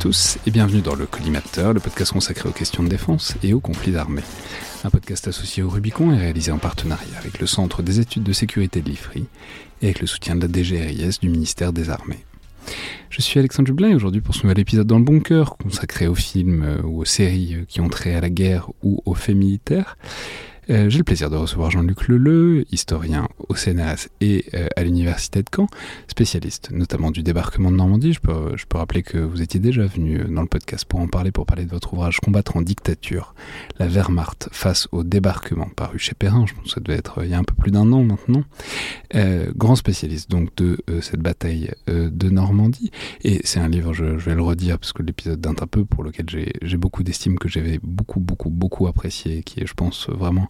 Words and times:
tous 0.00 0.38
et 0.46 0.50
bienvenue 0.50 0.80
dans 0.80 0.94
le 0.94 1.04
Collimateur, 1.04 1.74
le 1.74 1.80
podcast 1.80 2.12
consacré 2.12 2.48
aux 2.48 2.52
questions 2.52 2.82
de 2.82 2.88
défense 2.88 3.34
et 3.42 3.52
aux 3.52 3.60
conflits 3.60 3.94
armés. 3.96 4.22
Un 4.82 4.88
podcast 4.88 5.28
associé 5.28 5.62
au 5.62 5.68
Rubicon 5.68 6.10
et 6.14 6.16
réalisé 6.16 6.50
en 6.52 6.56
partenariat 6.56 7.18
avec 7.18 7.38
le 7.38 7.46
Centre 7.46 7.82
des 7.82 8.00
études 8.00 8.22
de 8.22 8.32
sécurité 8.32 8.80
de 8.80 8.88
l'IFRI 8.88 9.26
et 9.82 9.84
avec 9.84 10.00
le 10.00 10.06
soutien 10.06 10.36
de 10.36 10.40
la 10.40 10.48
DGRIS 10.48 11.20
du 11.20 11.28
ministère 11.28 11.74
des 11.74 11.90
Armées. 11.90 12.24
Je 13.10 13.20
suis 13.20 13.38
Alexandre 13.38 13.66
Jublin 13.66 13.90
et 13.90 13.94
aujourd'hui 13.94 14.22
pour 14.22 14.34
ce 14.34 14.44
nouvel 14.44 14.60
épisode 14.60 14.86
dans 14.86 14.98
le 14.98 15.04
bunker 15.04 15.58
consacré 15.58 16.06
aux 16.06 16.14
films 16.14 16.62
euh, 16.62 16.82
ou 16.82 17.02
aux 17.02 17.04
séries 17.04 17.56
euh, 17.56 17.64
qui 17.68 17.82
ont 17.82 17.90
trait 17.90 18.14
à 18.14 18.22
la 18.22 18.30
guerre 18.30 18.70
ou 18.82 19.02
aux 19.04 19.14
faits 19.14 19.36
militaires. 19.36 19.98
Euh, 20.68 20.90
j'ai 20.90 20.98
le 20.98 21.04
plaisir 21.04 21.30
de 21.30 21.36
recevoir 21.36 21.70
Jean-Luc 21.70 22.08
Leleu, 22.08 22.64
historien 22.70 23.28
au 23.48 23.54
CNRS 23.54 24.08
et 24.20 24.44
euh, 24.54 24.68
à 24.76 24.82
l'Université 24.82 25.42
de 25.42 25.48
Caen, 25.54 25.68
spécialiste 26.08 26.70
notamment 26.70 27.10
du 27.10 27.22
débarquement 27.22 27.70
de 27.70 27.76
Normandie. 27.76 28.12
Je 28.12 28.20
peux, 28.20 28.56
je 28.56 28.66
peux 28.66 28.78
rappeler 28.78 29.02
que 29.02 29.18
vous 29.18 29.42
étiez 29.42 29.60
déjà 29.60 29.86
venu 29.86 30.18
dans 30.28 30.42
le 30.42 30.48
podcast 30.48 30.84
pour 30.84 31.00
en 31.00 31.08
parler, 31.08 31.32
pour 31.32 31.46
parler 31.46 31.64
de 31.64 31.70
votre 31.70 31.94
ouvrage 31.94 32.20
Combattre 32.20 32.56
en 32.56 32.62
dictature, 32.62 33.34
la 33.78 33.86
Wehrmacht 33.86 34.48
face 34.52 34.88
au 34.92 35.04
débarquement, 35.04 35.68
paru 35.74 35.98
chez 35.98 36.14
Perrin, 36.14 36.44
je 36.46 36.54
pense 36.54 36.64
que 36.64 36.70
ça 36.70 36.80
devait 36.80 36.98
être 36.98 37.24
il 37.24 37.30
y 37.30 37.34
a 37.34 37.38
un 37.38 37.44
peu 37.44 37.54
plus 37.54 37.70
d'un 37.70 37.90
an 37.92 38.02
maintenant. 38.02 38.44
Euh, 39.14 39.52
grand 39.56 39.76
spécialiste 39.76 40.30
donc 40.30 40.54
de 40.56 40.78
cette 41.00 41.20
bataille 41.20 41.72
de 41.86 42.30
Normandie. 42.30 42.90
Et 43.22 43.40
c'est 43.44 43.60
un 43.60 43.68
livre, 43.68 43.92
je, 43.92 44.04
vais 44.04 44.34
le 44.34 44.42
redire 44.42 44.78
parce 44.78 44.92
que 44.92 45.02
l'épisode 45.02 45.40
d'un 45.40 45.50
un 45.60 45.66
peu, 45.66 45.84
pour 45.84 46.04
lequel 46.04 46.26
j'ai 46.62 46.76
beaucoup 46.76 47.02
d'estime, 47.02 47.38
que 47.38 47.48
j'avais 47.48 47.80
beaucoup, 47.82 48.20
beaucoup, 48.20 48.50
beaucoup 48.50 48.86
apprécié, 48.86 49.42
qui 49.42 49.60
est, 49.60 49.66
je 49.66 49.74
pense, 49.74 50.08
vraiment 50.08 50.48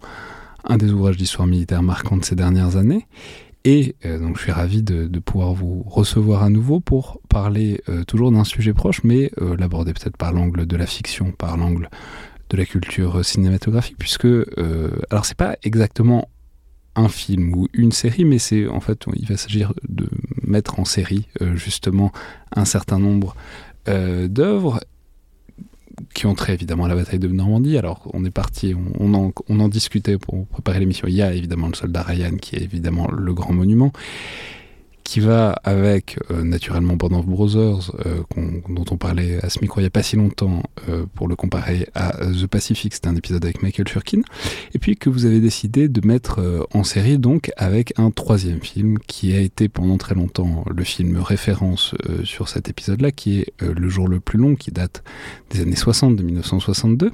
un 0.65 0.77
des 0.77 0.93
ouvrages 0.93 1.17
d'histoire 1.17 1.47
militaire 1.47 1.83
marquants 1.83 2.17
de 2.17 2.25
ces 2.25 2.35
dernières 2.35 2.77
années. 2.77 3.07
Et 3.65 3.95
euh, 4.07 4.19
donc 4.19 4.39
je 4.39 4.43
suis 4.43 4.53
ravi 4.53 4.83
de, 4.83 5.07
pouvoir 5.19 5.53
vous 5.53 5.83
recevoir 5.87 6.43
à 6.43 6.51
nouveau 6.51 6.81
pour 6.81 7.21
parler 7.29 7.83
euh, 7.89 8.05
toujours 8.05 8.33
d'un 8.33 8.45
sujet 8.45 8.73
proche, 8.73 9.05
mais 9.05 9.31
euh, 9.41 9.57
l'aborder 9.57 9.93
peut-être 9.93 10.17
par 10.17 10.33
l'angle 10.33 10.67
de 10.67 10.77
la 10.77 10.87
fiction, 10.87 11.33
par 11.33 11.57
l'angle 11.57 11.91
de 12.49 12.57
la 12.57 12.65
culture 12.65 13.25
cinématographique, 13.25 13.97
puisque 13.97 14.27
alors 15.11 15.25
c'est 15.25 15.37
pas 15.37 15.57
exactement 15.63 16.29
un 16.97 17.09
film 17.09 17.55
ou 17.55 17.69
une 17.73 17.93
série, 17.93 18.25
mais 18.25 18.41
c'est 18.41 18.67
en 18.67 18.81
fait 18.81 19.05
il 19.15 19.25
va 19.29 19.37
s'agir 19.37 19.73
de 19.89 20.09
mettre 20.43 20.81
en 20.81 20.85
série 20.85 21.29
justement 21.55 22.11
un 22.57 22.65
certain 22.65 22.99
nombre 22.99 23.37
d'œuvres 23.87 24.81
qui 26.15 26.27
ont 26.27 26.35
trait 26.35 26.55
évidemment 26.55 26.85
à 26.85 26.89
la 26.89 26.95
bataille 26.95 27.19
de 27.19 27.29
Normandie. 27.29 27.79
Alors 27.79 28.09
on 28.13 28.25
est 28.25 28.31
parti, 28.31 28.75
on, 28.99 29.15
en, 29.15 29.33
en 29.49 29.69
discutait 29.69 30.19
pour 30.19 30.47
préparer 30.47 30.81
l'émission. 30.81 31.09
Il 31.09 31.15
y 31.15 31.23
a 31.23 31.33
évidemment 31.33 31.69
le 31.69 31.75
soldat 31.75 32.03
Ryan 32.03 32.37
qui 32.37 32.57
est 32.57 32.63
évidemment 32.63 33.11
le 33.11 33.33
grand 33.35 33.53
monument 33.53 33.93
qui 35.11 35.19
va 35.19 35.51
avec 35.65 36.21
euh, 36.31 36.45
naturellement 36.45 36.95
Band 36.95 37.19
of 37.19 37.27
Brothers, 37.27 37.91
euh, 38.07 38.23
dont 38.69 38.85
on 38.93 38.97
parlait 38.97 39.45
à 39.45 39.51
ce 39.51 39.59
micro 39.59 39.81
il 39.81 39.83
n'y 39.83 39.89
a 39.89 39.91
pas 39.91 40.05
si 40.05 40.15
longtemps, 40.15 40.63
euh, 40.89 41.05
pour 41.17 41.27
le 41.27 41.35
comparer 41.35 41.89
à 41.97 42.13
The 42.13 42.47
Pacific, 42.47 42.95
c'était 42.95 43.09
un 43.09 43.17
épisode 43.17 43.45
avec 43.45 43.61
Michael 43.61 43.89
Furkin, 43.89 44.21
et 44.73 44.79
puis 44.79 44.95
que 44.95 45.11
vous 45.11 45.27
avez 45.27 45.41
décidé 45.41 45.89
de 45.89 46.07
mettre 46.07 46.69
en 46.73 46.85
série 46.85 47.19
donc 47.19 47.51
avec 47.57 47.93
un 47.99 48.13
troisième 48.13 48.61
film 48.61 49.01
qui 49.01 49.35
a 49.35 49.41
été 49.41 49.69
pendant 49.69 49.97
très 49.97 50.15
longtemps 50.15 50.65
le 50.73 50.85
film 50.85 51.17
référence 51.17 51.97
sur 52.23 52.49
cet 52.49 52.69
épisode-là, 52.69 53.11
qui 53.11 53.41
est 53.41 53.53
Le 53.61 53.89
jour 53.89 54.07
le 54.07 54.21
plus 54.21 54.39
long, 54.39 54.55
qui 54.55 54.71
date 54.71 55.03
des 55.51 55.61
années 55.63 55.75
60, 55.75 56.15
de 56.15 56.23
1962. 56.23 57.11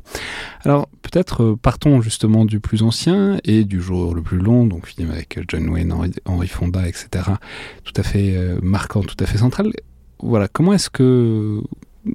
Alors 0.64 0.90
peut-être 1.00 1.56
partons 1.62 2.02
justement 2.02 2.44
du 2.44 2.60
plus 2.60 2.82
ancien 2.82 3.38
et 3.44 3.64
du 3.64 3.80
jour 3.80 4.14
le 4.14 4.20
plus 4.20 4.38
long, 4.38 4.66
donc 4.66 4.86
film 4.86 5.10
avec 5.10 5.38
John 5.48 5.70
Wayne, 5.70 5.92
Henry, 5.92 6.10
Henry 6.26 6.48
Fonda, 6.48 6.86
etc 6.86 7.22
tout 7.86 7.98
à 8.00 8.02
fait 8.02 8.36
euh, 8.36 8.58
marquant, 8.62 9.00
tout 9.00 9.16
à 9.20 9.26
fait 9.26 9.38
central. 9.38 9.72
Voilà, 10.18 10.48
comment 10.48 10.72
est-ce 10.72 10.90
que 10.90 11.62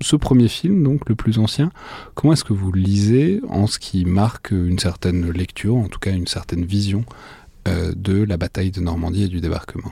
ce 0.02 0.16
premier 0.16 0.48
film, 0.48 0.84
donc 0.84 1.08
le 1.10 1.16
plus 1.16 1.40
ancien, 1.40 1.72
comment 2.14 2.34
est-ce 2.34 2.44
que 2.44 2.54
vous 2.54 2.72
lisez 2.72 3.42
en 3.48 3.68
ce 3.68 3.80
qui 3.80 4.06
marque 4.06 4.52
une 4.52 4.80
certaine 4.80 5.32
lecture, 5.32 5.76
en 5.76 5.88
tout 5.88 6.00
cas 6.00 6.12
une 6.12 6.28
certaine 6.28 6.66
vision 6.66 7.04
euh, 7.68 7.94
de 7.96 8.24
la 8.24 8.38
bataille 8.38 8.72
de 8.72 8.82
Normandie 8.82 9.24
et 9.24 9.28
du 9.28 9.42
débarquement? 9.42 9.92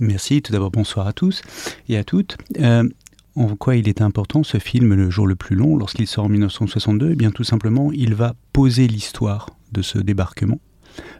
Merci, 0.00 0.42
tout 0.42 0.52
d'abord 0.52 0.70
bonsoir 0.70 1.06
à 1.06 1.12
tous 1.12 1.42
et 1.88 1.96
à 1.96 2.04
toutes. 2.04 2.36
Euh, 2.58 2.88
en 3.36 3.56
quoi 3.56 3.76
il 3.76 3.88
est 3.88 4.00
important 4.00 4.42
ce 4.42 4.58
film 4.58 4.94
Le 4.94 5.10
jour 5.10 5.26
le 5.26 5.34
plus 5.34 5.56
long 5.56 5.76
lorsqu'il 5.76 6.06
sort 6.06 6.26
en 6.26 6.28
1962 6.28 7.10
Eh 7.12 7.16
bien 7.16 7.30
tout 7.30 7.44
simplement, 7.44 7.90
il 7.92 8.14
va 8.14 8.34
poser 8.52 8.86
l'histoire 8.86 9.50
de 9.72 9.82
ce 9.82 9.98
débarquement. 9.98 10.60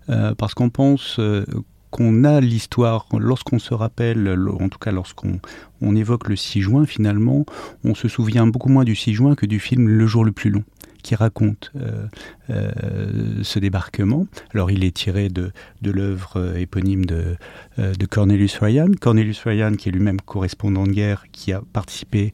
parce 0.06 0.55
qu'on 0.55 0.71
pense 0.71 1.19
qu'on 1.94 2.25
a 2.25 2.41
l'histoire, 2.41 3.06
lorsqu'on 3.16 3.60
se 3.60 3.72
rappelle, 3.72 4.37
en 4.60 4.69
tout 4.69 4.81
cas 4.81 4.91
lorsqu'on 4.91 5.38
on 5.81 5.94
évoque 5.94 6.28
le 6.28 6.34
6 6.34 6.60
juin, 6.60 6.87
finalement, 6.87 7.47
on 7.84 7.94
se 7.94 8.09
souvient 8.09 8.49
beaucoup 8.49 8.69
moins 8.69 8.82
du 8.82 8.97
6 8.97 9.15
juin 9.15 9.34
que 9.37 9.47
du 9.47 9.60
film 9.60 9.88
Le 9.88 10.04
jour 10.04 10.25
le 10.25 10.33
plus 10.33 10.50
long 10.50 10.65
qui 11.04 11.15
raconte 11.15 11.71
euh, 11.77 12.09
euh, 12.50 13.44
ce 13.44 13.60
débarquement. 13.60 14.27
Alors 14.53 14.72
il 14.72 14.83
est 14.83 14.97
tiré 14.97 15.28
de, 15.28 15.53
l'œuvre 15.84 16.33
euh, 16.37 16.56
éponyme 16.56 17.04
de, 17.04 17.37
Cornelius 18.10 18.59
Ryan. 18.59 18.88
Cornelius 19.00 19.44
Ryan 19.44 19.75
qui 19.75 19.91
est 19.91 19.93
lui-même 19.93 20.21
correspondant 20.21 20.88
de 20.88 20.93
guerre, 20.93 21.27
qui 21.31 21.53
a 21.53 21.62
participé 21.72 22.33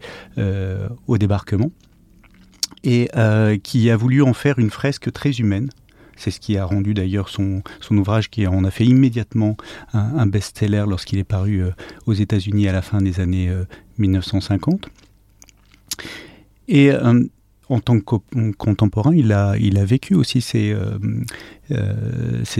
au 1.06 1.18
débarquement 1.18 1.70
et 2.82 3.10
qui 3.62 3.90
a 3.90 3.96
voulu 3.96 4.22
en 4.22 4.32
faire 4.32 4.58
une 4.58 4.70
fresque 4.70 5.12
très 5.12 5.32
humaine 5.32 5.68
c'est 6.20 6.30
ce 6.30 6.38
qui 6.38 6.58
a 6.58 6.64
rendu 6.66 6.92
d'ailleurs 6.92 7.30
son, 7.30 7.62
ouvrage 7.90 8.28
qui 8.28 8.46
en 8.46 8.62
a 8.64 8.70
fait 8.70 8.84
immédiatement 8.84 9.56
un, 9.94 10.26
best-seller 10.26 10.84
lorsqu'il 10.86 11.18
est 11.18 11.24
paru 11.24 11.62
euh, 11.62 11.70
aux 12.06 12.12
États-Unis 12.12 12.68
à 12.68 12.72
la 12.72 12.82
fin 12.82 13.00
des 13.00 13.20
années 13.20 13.50
1950. 13.98 14.84
Euh, 14.84 16.02
Et 16.68 16.92
euh, 16.92 17.24
en 17.70 17.80
tant 17.80 17.98
que 18.00 18.16
contemporain, 18.58 19.14
il 19.14 19.32
a, 19.32 19.56
il 19.56 19.78
a 19.78 19.84
vécu 19.84 20.14
aussi 20.14 20.42
ces, 20.42 20.76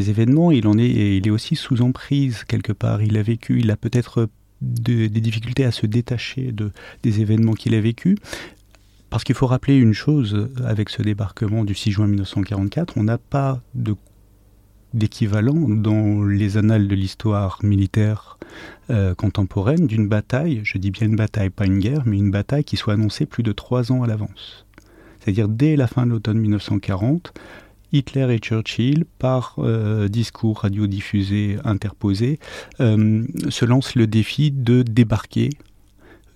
événements. 0.09 0.51
Il, 0.53 0.67
en 0.67 0.79
est, 0.79 1.31
aussi 1.31 1.55
sous 1.55 1.83
emprise 1.83 2.45
quelque 2.45 2.73
part. 2.73 3.03
Il 3.03 3.19
a 3.19 3.23
vécu, 3.23 3.59
il 3.61 3.71
a 3.71 3.77
peut-être 3.77 4.29
des 4.63 5.09
difficultés 5.09 5.65
à 5.65 5.73
se 5.73 5.87
détacher 5.87 6.53
de, 6.53 6.71
des 7.03 7.21
événements 7.21 7.55
qu'il 7.55 7.75
a 7.75 7.81
vécus. 7.81 8.17
Parce 9.11 9.25
qu'il 9.25 9.35
faut 9.35 9.47
rappeler 9.47 9.77
une 9.77 9.93
chose, 9.93 10.49
avec 10.65 10.89
ce 10.89 11.03
débarquement 11.03 11.65
du 11.65 11.75
6 11.75 11.91
juin 11.91 12.07
1944, 12.07 12.95
on 12.97 13.03
n'a 13.03 13.19
pas 13.19 13.61
d'équivalent 14.95 15.69
dans 15.69 16.23
les 16.23 16.57
annales 16.57 16.89
de 16.89 16.95
l'histoire 16.95 17.59
militaire 17.63 18.39
euh, 18.91 19.15
contemporaine 19.15 19.87
d'une 19.87 20.09
bataille, 20.09 20.61
je 20.65 20.79
dis 20.79 20.91
bien 20.91 21.07
une 21.07 21.17
bataille, 21.17 21.51
pas 21.51 21.67
une 21.67 21.79
guerre, 21.79 22.03
mais 22.07 22.19
une 22.19 22.31
bataille 22.31 22.65
qui 22.65 22.77
soit 22.77 22.95
annoncée 22.95 23.27
plus 23.27 23.43
de 23.43 23.53
trois 23.53 23.93
ans 23.93 24.03
à 24.03 24.07
l'avance. 24.07 24.67
C'est-à-dire 25.19 25.49
dès 25.49 25.77
la 25.77 25.87
fin 25.87 26.07
de 26.07 26.11
l'automne 26.11 26.39
1940, 26.39 27.33
Hitler 27.93 28.35
et 28.35 28.39
Churchill, 28.39 29.05
par 29.19 29.57
euh, 29.59 30.09
discours 30.09 30.61
radiodiffusés 30.61 31.59
interposés, 31.65 32.39
euh, 32.81 33.25
se 33.49 33.65
lancent 33.65 33.95
le 33.95 34.07
défi 34.07 34.51
de 34.51 34.83
débarquer 34.83 35.51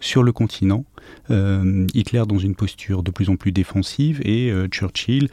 sur 0.01 0.23
le 0.23 0.33
continent. 0.33 0.85
Euh, 1.31 1.87
Hitler 1.95 2.23
dans 2.29 2.39
une 2.39 2.55
posture 2.55 3.03
de 3.03 3.11
plus 3.11 3.31
en 3.31 3.37
plus 3.37 3.53
défensive 3.53 4.21
et 4.25 4.51
euh, 4.51 4.69
Churchill, 4.69 5.31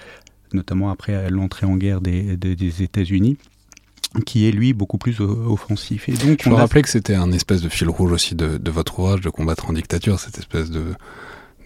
notamment 0.53 0.89
après 0.89 1.29
l'entrée 1.29 1.65
en 1.65 1.75
guerre 1.75 1.99
des, 1.99 2.83
États-Unis, 2.83 3.37
qui 4.25 4.47
est 4.47 4.51
lui 4.51 4.73
beaucoup 4.73 4.97
plus 4.97 5.19
offensif. 5.19 6.07
Et 6.07 6.13
donc, 6.13 6.43
Je 6.43 6.49
me 6.49 6.55
rappelais 6.55 6.81
que 6.81 6.89
c'était 6.89 7.15
un 7.15 7.31
espèce 7.31 7.61
de 7.61 7.69
fil 7.69 7.89
rouge 7.89 8.11
aussi 8.11 8.35
de, 8.35 8.59
votre 8.71 8.99
ouvrage 8.99 9.21
de 9.21 9.29
combattre 9.29 9.69
en 9.69 9.73
dictature, 9.73 10.19
cette 10.19 10.37
espèce 10.37 10.69
de, 10.71 10.93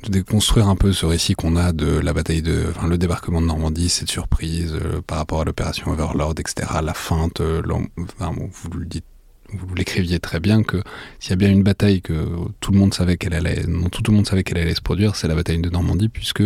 déconstruire 0.10 0.68
un 0.68 0.76
peu 0.76 0.92
ce 0.92 1.08
récit 1.08 1.34
qu'on 1.34 1.56
a 1.56 1.72
de 1.72 1.88
la 1.88 2.14
bataille 2.14 2.44
de, 2.44 2.66
enfin, 2.70 2.88
le 2.88 2.98
débarquement 3.00 3.42
de 3.42 3.48
Normandie, 3.48 3.90
cette 3.90 4.12
surprise 4.12 4.74
euh, 4.76 5.02
par 5.02 5.18
rapport 5.18 5.42
à 5.42 5.46
l'opération 5.46 5.92
Overlord, 5.92 6.36
etc., 6.38 6.68
la 6.84 6.94
feinte, 6.94 7.42
enfin, 7.42 8.32
vous 8.38 8.78
le 8.78 8.86
dites 8.86 9.06
vous 9.54 9.76
l'écriviez 9.76 10.20
très 10.20 10.40
bien 10.40 10.64
que 10.64 10.82
s'il 11.20 11.32
y 11.32 11.34
a 11.34 11.38
bien 11.38 11.52
une 11.52 11.64
bataille 11.64 12.02
que 12.02 12.28
tout 12.60 12.72
le 12.72 12.78
monde 12.78 12.94
savait 12.94 13.18
qu'elle 13.18 13.34
allait, 13.34 13.64
non, 13.68 13.90
tout, 13.90 14.02
le 14.08 14.14
monde 14.14 14.28
savait 14.28 14.44
qu'elle 14.44 14.58
allait 14.58 14.76
se 14.76 14.82
produire, 14.82 15.16
c'est 15.16 15.28
la 15.28 15.36
bataille 15.36 15.60
de 15.60 15.70
Normandie, 15.70 16.10
puisque 16.10 16.44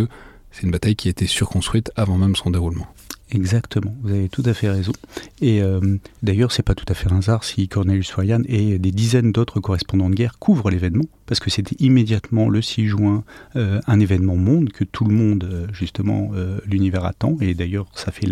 c'est 0.50 0.62
une 0.62 0.70
bataille 0.70 0.96
qui 0.96 1.08
a 1.08 1.10
été 1.10 1.26
surconstruite 1.26 1.90
avant 1.96 2.18
même 2.18 2.36
son 2.36 2.50
déroulement. 2.50 2.86
Exactement, 3.32 3.94
vous 4.02 4.10
avez 4.10 4.28
tout 4.28 4.42
à 4.44 4.54
fait 4.54 4.68
raison. 4.68 4.92
Et 5.40 5.62
euh, 5.62 5.98
d'ailleurs, 6.24 6.50
c'est 6.50 6.64
pas 6.64 6.74
tout 6.74 6.86
à 6.88 6.94
fait 6.94 7.12
un 7.12 7.18
hasard 7.18 7.44
si 7.44 7.68
Cornelius 7.68 8.12
Ryan 8.14 8.42
et 8.46 8.80
des 8.80 8.90
dizaines 8.90 9.30
d'autres 9.30 9.60
correspondants 9.60 10.10
de 10.10 10.16
guerre 10.16 10.40
couvrent 10.40 10.68
l'événement, 10.68 11.04
parce 11.26 11.38
que 11.38 11.48
c'était 11.48 11.76
immédiatement 11.78 12.48
le 12.48 12.60
6 12.60 12.88
juin 12.88 13.22
euh, 13.54 13.80
un 13.86 14.00
événement 14.00 14.34
monde 14.34 14.70
que 14.70 14.82
tout 14.82 15.04
le 15.04 15.14
monde, 15.14 15.44
euh, 15.44 15.66
justement, 15.72 16.32
l'univers 16.66 17.04
attend. 17.04 17.36
Et 17.40 17.54
d'ailleurs, 17.54 17.86
ça 17.94 18.10
fait 18.10 18.28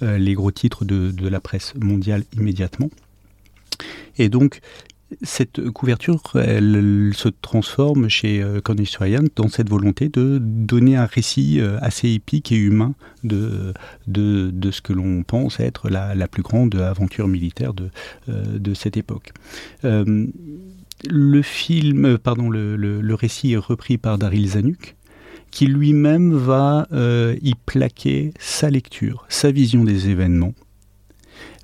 les 0.00 0.34
gros 0.34 0.52
titres 0.52 0.84
de 0.84 1.28
la 1.28 1.40
presse 1.40 1.74
mondiale 1.80 2.22
immédiatement. 2.36 2.90
Et 4.18 4.28
donc, 4.28 4.60
cette 5.22 5.70
couverture, 5.70 6.22
elle, 6.34 7.12
se 7.14 7.28
transforme 7.28 8.08
chez 8.08 8.42
euh, 8.42 8.60
Cornelis 8.60 8.94
Ryan 8.98 9.24
dans 9.36 9.48
cette 9.48 9.68
volonté 9.68 10.08
de 10.08 10.38
donner 10.40 10.96
un 10.96 11.06
récit 11.06 11.60
euh, 11.60 11.78
assez 11.80 12.10
épique 12.10 12.52
et 12.52 12.56
humain 12.56 12.94
de, 13.24 13.74
de, 14.06 14.70
ce 14.70 14.80
que 14.80 14.92
l'on 14.92 15.22
pense 15.22 15.60
être 15.60 15.90
la, 15.90 16.14
la, 16.14 16.28
plus 16.28 16.42
grande 16.42 16.74
aventure 16.76 17.28
militaire 17.28 17.74
de, 17.74 17.90
euh, 18.28 18.58
de 18.58 18.74
cette 18.74 18.96
époque. 18.96 19.32
Le 21.10 21.42
film, 21.42 22.16
pardon, 22.16 22.48
le, 22.48 22.76
le, 22.76 23.14
récit 23.14 23.52
est 23.52 23.56
repris 23.56 23.98
par 23.98 24.18
Daryl 24.18 24.46
Zanuck, 24.50 24.94
qui 25.50 25.66
lui-même 25.66 26.32
va 26.32 26.86
y 26.92 27.54
plaquer 27.66 28.32
sa 28.38 28.70
lecture, 28.70 29.26
sa 29.28 29.50
vision 29.50 29.82
des 29.82 30.10
événements, 30.10 30.54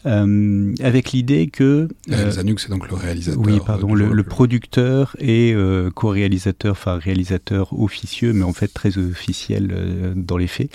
euh, 0.06 0.74
avec 0.80 1.12
l'idée 1.12 1.48
que... 1.48 1.88
Euh, 2.10 2.30
Zanuck, 2.30 2.60
c'est 2.60 2.70
donc 2.70 2.88
le 2.88 2.94
réalisateur. 2.94 3.42
Oui, 3.44 3.58
pardon, 3.64 3.94
le, 3.94 4.12
le, 4.12 4.22
producteur 4.22 5.16
et 5.18 5.52
euh, 5.54 5.90
co-réalisateur, 5.90 6.72
enfin 6.72 6.98
réalisateur 6.98 7.72
officieux, 7.78 8.32
mais 8.32 8.44
en 8.44 8.52
fait 8.52 8.68
très 8.68 8.96
officiel 8.98 9.70
euh, 9.72 10.12
dans 10.14 10.36
les 10.36 10.46
faits. 10.46 10.70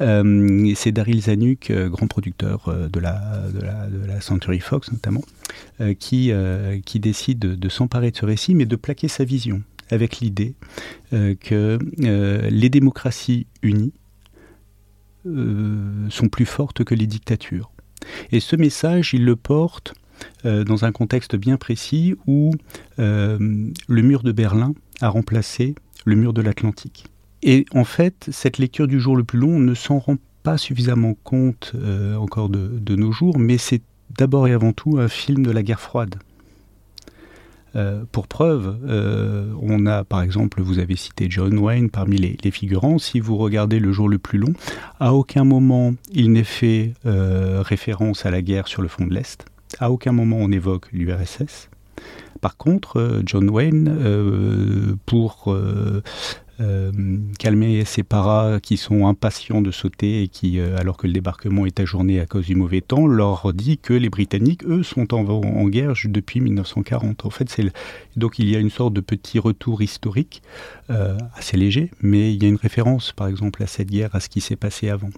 C'est 0.00 0.92
Daryl 0.92 1.22
Zanuck, 1.22 1.70
grand 1.72 2.06
producteur 2.06 2.72
de 2.90 3.00
la, 3.00 3.44
de, 3.52 3.60
la, 3.60 3.86
de, 3.86 4.06
la, 4.06 4.20
Century 4.20 4.60
Fox 4.60 4.90
notamment, 4.90 5.22
qui, 5.98 6.32
qui 6.84 7.00
décide 7.00 7.38
de, 7.38 7.54
de 7.54 7.68
s'emparer 7.68 8.10
de 8.10 8.16
ce 8.16 8.26
récit, 8.26 8.54
mais 8.54 8.66
de 8.66 8.76
plaquer 8.76 9.08
sa 9.08 9.24
vision 9.24 9.62
avec 9.90 10.18
l'idée 10.20 10.54
que 11.10 11.78
les 12.50 12.68
démocraties 12.68 13.46
unies 13.62 13.92
sont 15.24 16.28
plus 16.28 16.46
fortes 16.46 16.84
que 16.84 16.94
les 16.94 17.06
dictatures 17.06 17.70
et 18.32 18.40
ce 18.40 18.56
message, 18.56 19.12
il 19.14 19.24
le 19.24 19.36
porte 19.36 19.94
euh, 20.44 20.64
dans 20.64 20.84
un 20.84 20.92
contexte 20.92 21.36
bien 21.36 21.56
précis 21.56 22.14
où 22.26 22.52
euh, 22.98 23.38
le 23.88 24.02
mur 24.02 24.22
de 24.22 24.32
Berlin 24.32 24.74
a 25.00 25.08
remplacé 25.08 25.74
le 26.04 26.16
mur 26.16 26.32
de 26.32 26.42
l'Atlantique. 26.42 27.06
Et 27.42 27.66
en 27.72 27.84
fait, 27.84 28.28
cette 28.30 28.58
lecture 28.58 28.86
du 28.86 29.00
jour 29.00 29.16
le 29.16 29.24
plus 29.24 29.38
long 29.38 29.58
ne 29.58 29.74
s'en 29.74 29.98
rend 29.98 30.16
pas 30.42 30.58
suffisamment 30.58 31.14
compte 31.24 31.72
euh, 31.74 32.16
encore 32.16 32.48
de, 32.48 32.70
de, 32.78 32.96
nos 32.96 33.12
jours, 33.12 33.38
mais 33.38 33.58
c'est 33.58 33.82
d'abord 34.16 34.46
et 34.46 34.52
avant 34.52 34.72
tout 34.72 34.98
un 34.98 35.08
film 35.08 35.44
de 35.44 35.50
la 35.50 35.62
guerre 35.62 35.80
froide. 35.80 36.16
Euh, 37.76 38.04
pour 38.12 38.28
preuve, 38.28 38.78
euh, 38.86 39.52
on 39.60 39.86
a 39.86 40.04
par 40.04 40.22
exemple, 40.22 40.62
vous 40.62 40.78
avez 40.78 40.96
cité 40.96 41.26
John 41.28 41.58
Wayne 41.58 41.90
parmi 41.90 42.16
les, 42.16 42.50
figurants. 42.50 42.98
Si 42.98 43.20
vous 43.20 43.36
regardez 43.36 43.80
Le 43.80 43.92
jour 43.92 44.08
le 44.08 44.18
plus 44.18 44.38
long, 44.38 44.52
à 45.00 45.12
aucun 45.12 45.44
moment 45.44 45.94
il 46.12 46.32
n'est 46.32 46.44
fait 46.44 46.94
euh, 47.04 47.62
référence 47.62 48.26
à 48.26 48.30
la 48.30 48.42
guerre 48.42 48.68
sur 48.68 48.82
le 48.82 48.88
front 48.88 49.06
de 49.06 49.14
l'Est. 49.14 49.44
À 49.80 49.90
aucun 49.90 50.12
moment 50.12 50.36
on 50.38 50.52
évoque 50.52 50.92
l'URSS. 50.92 51.68
Par 52.40 52.56
contre, 52.56 53.22
John 53.24 53.48
Wayne, 53.48 54.96
pour 55.06 55.56
calmer 57.38 57.84
ces 57.84 58.02
paras 58.02 58.60
qui 58.60 58.76
sont 58.76 59.06
impatients 59.06 59.60
de 59.60 59.70
sauter 59.70 60.22
et 60.22 60.28
qui, 60.28 60.60
alors 60.60 60.96
que 60.96 61.06
le 61.06 61.12
débarquement 61.12 61.66
est 61.66 61.80
ajourné 61.80 62.20
à 62.20 62.26
cause 62.26 62.46
du 62.46 62.54
mauvais 62.54 62.80
temps, 62.80 63.06
leur 63.06 63.52
dit 63.52 63.78
que 63.78 63.92
les 63.92 64.08
Britanniques, 64.08 64.64
eux, 64.64 64.82
sont 64.82 65.14
en, 65.14 65.68
guerre 65.68 65.94
depuis 66.04 66.40
1940. 66.40 67.26
En 67.26 67.30
fait, 67.30 67.60
donc 68.16 68.38
il 68.38 68.48
y 68.48 68.56
a 68.56 68.58
une 68.58 68.70
sorte 68.70 68.94
de 68.94 69.00
petit 69.00 69.38
retour 69.38 69.82
historique 69.82 70.42
assez 70.88 71.56
léger, 71.56 71.90
mais 72.02 72.32
il 72.32 72.42
y 72.42 72.46
a 72.46 72.48
une 72.48 72.56
référence, 72.56 73.12
par 73.12 73.28
exemple, 73.28 73.62
à 73.62 73.66
cette 73.66 73.90
guerre, 73.90 74.14
à 74.14 74.20
ce 74.20 74.28
qui 74.28 74.40
s'est 74.40 74.56
passé 74.56 74.88
avant, 74.88 75.10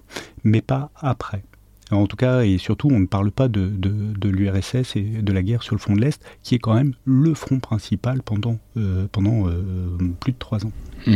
mais 0.43 0.61
pas 0.61 0.91
après. 0.95 1.43
En 1.91 2.07
tout 2.07 2.17
cas, 2.17 2.41
et 2.41 2.57
surtout, 2.57 2.89
on 2.91 2.99
ne 2.99 3.05
parle 3.05 3.31
pas 3.31 3.47
de, 3.47 3.69
de, 3.69 4.29
l'URSS 4.29 4.95
et 4.95 5.03
de 5.03 5.33
la 5.33 5.41
guerre 5.41 5.63
sur 5.63 5.75
le 5.75 5.79
front 5.79 5.95
de 5.95 6.01
l'Est, 6.01 6.21
qui 6.43 6.55
est 6.55 6.59
quand 6.59 6.73
même 6.73 6.93
le 7.05 7.33
front 7.33 7.59
principal 7.59 8.21
pendant, 8.21 8.57
euh, 8.75 9.07
pendant 9.11 9.47
euh, 9.47 9.97
plus 10.19 10.33
de 10.33 10.37
trois 10.37 10.65
ans. 10.65 10.71
Mmh. 11.05 11.15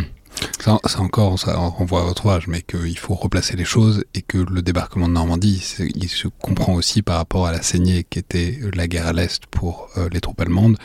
Ça, 0.60 0.80
ça, 0.86 1.02
encore, 1.02 1.38
ça 1.38 1.58
renvoie 1.58 2.02
à 2.02 2.04
votre 2.06 2.28
âge, 2.28 2.48
mais 2.48 2.62
qu'il 2.62 2.98
faut 2.98 3.16
replacer 3.16 3.58
les 3.58 3.66
choses 3.66 4.06
et 4.14 4.22
que 4.22 4.38
le 4.38 4.62
débarquement 4.62 5.10
de 5.10 5.14
Normandie, 5.14 5.76
il 5.96 6.08
se 6.08 6.30
comprend 6.30 6.74
aussi 6.74 7.02
par 7.02 7.18
rapport 7.18 7.48
à 7.48 7.52
la 7.52 7.62
saignée 7.62 8.06
qu'était 8.06 8.60
la 8.74 8.88
guerre 8.88 9.08
à 9.08 9.14
l'Est 9.14 9.46
pour 9.48 9.90
euh, 9.98 10.08
les 10.10 10.22
troupes 10.22 10.40
allemandes 10.40 10.78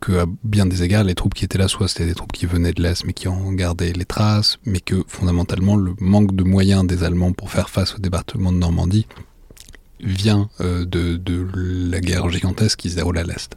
que 0.00 0.12
à 0.18 0.26
bien 0.44 0.66
des 0.66 0.82
égards, 0.82 1.04
les 1.04 1.14
troupes 1.14 1.34
qui 1.34 1.44
étaient 1.44 1.58
là, 1.58 1.68
soit 1.68 1.88
c'était 1.88 2.06
des 2.06 2.14
troupes 2.14 2.32
qui 2.32 2.46
venaient 2.46 2.72
de 2.72 2.82
l'Est 2.82 3.04
mais 3.04 3.12
qui 3.12 3.28
ont 3.28 3.52
gardé 3.52 3.92
les 3.92 4.04
traces, 4.04 4.58
mais 4.64 4.80
que 4.80 5.02
fondamentalement 5.06 5.76
le 5.76 5.94
manque 6.00 6.34
de 6.34 6.44
moyens 6.44 6.86
des 6.86 7.04
Allemands 7.04 7.32
pour 7.32 7.50
faire 7.50 7.70
face 7.70 7.94
au 7.94 7.98
débarquement 7.98 8.52
de 8.52 8.58
Normandie 8.58 9.06
vient 10.00 10.48
euh, 10.60 10.84
de, 10.84 11.16
de, 11.16 11.46
la 11.54 12.00
guerre 12.00 12.28
gigantesque 12.28 12.78
qui 12.78 12.90
se 12.90 12.96
déroule 12.96 13.18
à 13.18 13.24
l'Est. 13.24 13.56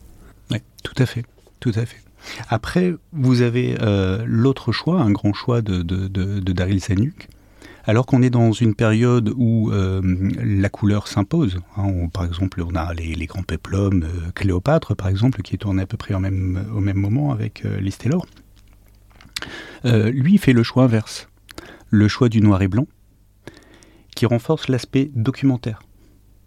Oui, 0.51 0.57
tout 0.83 0.95
à 0.97 1.05
fait, 1.05 1.25
tout 1.59 1.73
à 1.75 1.85
fait. 1.85 2.01
Après, 2.49 2.93
vous 3.13 3.41
avez 3.41 3.77
euh, 3.81 4.23
l'autre 4.25 4.71
choix, 4.71 5.01
un 5.01 5.11
grand 5.11 5.33
choix 5.33 5.61
de, 5.61 5.81
de, 5.81 6.07
de, 6.07 6.53
Daryl 6.53 6.79
Zanuck, 6.81 7.27
alors 7.89 8.05
qu'on 8.05 8.21
est 8.21 8.29
dans 8.29 8.51
une 8.51 8.75
période 8.75 9.33
où 9.35 9.71
euh, 9.71 9.99
la 10.43 10.69
couleur 10.69 11.07
s'impose. 11.07 11.59
Hein, 11.75 12.07
par 12.13 12.23
exemple, 12.23 12.61
on 12.61 12.75
a 12.75 12.93
les, 12.93 13.25
grands 13.25 13.41
péplums, 13.41 14.03
euh, 14.03 14.31
Cléopâtre, 14.35 14.95
par 14.95 15.07
exemple, 15.07 15.41
qui 15.41 15.55
est 15.55 15.57
tourné 15.57 15.81
à 15.81 15.85
peu 15.87 15.97
près 15.97 16.13
au 16.13 16.19
même, 16.19 16.93
moment 16.93 17.31
avec 17.31 17.65
euh, 17.65 17.79
les 17.79 17.89
Stellors. 17.89 18.27
Euh, 19.85 20.11
lui 20.11 20.37
fait 20.37 20.53
le 20.53 20.61
choix 20.61 20.83
inverse, 20.83 21.29
le 21.89 22.07
choix 22.07 22.29
du 22.29 22.41
noir 22.41 22.61
et 22.61 22.67
blanc, 22.67 22.85
qui 24.15 24.27
renforce 24.27 24.67
l'aspect 24.67 25.09
documentaire. 25.15 25.81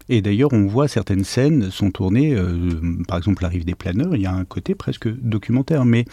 Et 0.07 0.21
d'ailleurs, 0.21 0.53
on 0.53 0.65
voit 0.65 0.87
certaines 0.87 1.25
scènes 1.25 1.71
sont 1.71 1.91
tournées, 1.91 2.37
par 3.07 3.17
exemple 3.17 3.41
la 3.41 3.49
rive 3.49 3.63
des 3.65 3.75
planeurs, 3.75 4.15
il 4.15 4.21
y 4.21 4.25
a 4.25 4.33
un 4.33 4.43
côté 4.43 4.75
presque 4.75 5.07
documentaire, 5.07 5.85
mais 5.85 6.05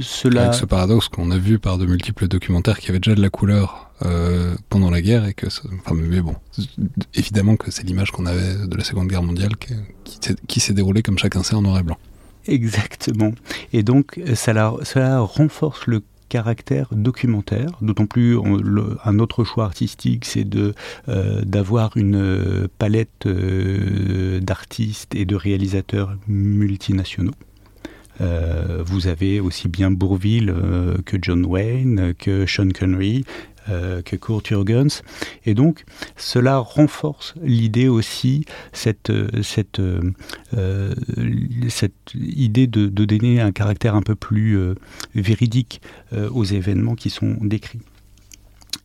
cela... 0.00 0.46
Avec 0.46 0.54
ce 0.54 0.66
paradoxe 0.66 1.08
qu'on 1.08 1.30
a 1.30 1.38
vu 1.38 1.60
par 1.60 1.78
de 1.78 1.86
multiples 1.86 2.26
documentaires 2.26 2.78
qui 2.78 2.90
avaient 2.90 2.98
déjà 2.98 3.14
de 3.14 3.22
la 3.22 3.30
couleur 3.30 3.85
euh, 4.04 4.54
pendant 4.68 4.90
la 4.90 5.00
guerre, 5.00 5.26
et 5.26 5.34
que... 5.34 5.46
Mais 5.94 6.20
bon, 6.20 6.34
évidemment 7.14 7.56
que 7.56 7.70
c'est 7.70 7.84
l'image 7.84 8.10
qu'on 8.10 8.26
avait 8.26 8.66
de 8.66 8.76
la 8.76 8.84
Seconde 8.84 9.08
Guerre 9.08 9.22
mondiale 9.22 9.52
qui, 10.46 10.60
s'est 10.60 10.74
déroulée 10.74 11.02
comme 11.02 11.18
chacun 11.18 11.42
sait 11.42 11.54
en 11.54 11.62
noir 11.62 11.78
et 11.78 11.82
blanc. 11.82 11.98
Exactement. 12.46 13.32
Et 13.72 13.82
donc, 13.82 14.20
ça, 14.34 14.52
la, 14.52 14.74
ça 14.82 15.20
renforce 15.20 15.86
le 15.86 16.02
caractère 16.28 16.88
documentaire, 16.92 17.70
d'autant 17.80 18.06
plus 18.06 18.36
un 19.04 19.18
autre 19.18 19.44
choix 19.44 19.64
artistique, 19.64 20.24
c'est 20.24 20.44
de 20.44 20.74
euh, 21.08 21.42
d'avoir 21.42 21.96
une 21.96 22.68
palette 22.78 23.26
euh, 23.26 24.40
d'artistes 24.40 25.14
et 25.14 25.24
de 25.24 25.36
réalisateurs 25.36 26.16
multinationaux. 26.26 27.34
Euh, 28.20 28.82
vous 28.84 29.08
avez 29.08 29.40
aussi 29.40 29.68
bien 29.68 29.90
Bourville 29.90 30.50
euh, 30.50 30.96
que 31.04 31.16
John 31.20 31.44
Wayne, 31.44 32.14
que 32.18 32.46
Sean 32.46 32.68
Connery, 32.70 33.24
euh, 33.68 34.02
que 34.02 34.16
Kurt 34.16 34.46
Jürgens. 34.46 35.02
Et 35.44 35.54
donc, 35.54 35.84
cela 36.16 36.58
renforce 36.58 37.34
l'idée 37.42 37.88
aussi, 37.88 38.44
cette, 38.72 39.10
euh, 40.56 40.94
cette 41.68 41.96
idée 42.14 42.66
de, 42.66 42.86
donner 42.88 43.40
un 43.40 43.52
caractère 43.52 43.94
un 43.94 44.02
peu 44.02 44.14
plus 44.14 44.58
euh, 44.58 44.74
véridique 45.14 45.80
euh, 46.12 46.30
aux 46.30 46.44
événements 46.44 46.94
qui 46.94 47.10
sont 47.10 47.36
décrits. 47.40 47.80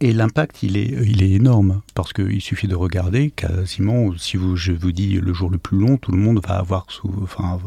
Et 0.03 0.13
l'impact, 0.13 0.63
il 0.63 0.77
est, 0.77 0.97
il 1.05 1.21
est 1.21 1.29
énorme, 1.29 1.83
parce 1.93 2.11
qu'il 2.11 2.41
suffit 2.41 2.67
de 2.67 2.73
regarder, 2.73 3.29
quasiment, 3.29 4.17
si 4.17 4.35
vous, 4.35 4.55
je 4.55 4.71
vous 4.71 4.91
dis 4.91 5.19
le 5.19 5.31
jour 5.31 5.51
le 5.51 5.59
plus 5.59 5.77
long, 5.77 5.97
tout 5.97 6.11
le 6.11 6.17
monde 6.17 6.41
va 6.43 6.55
avoir, 6.55 6.87
enfin, 7.21 7.59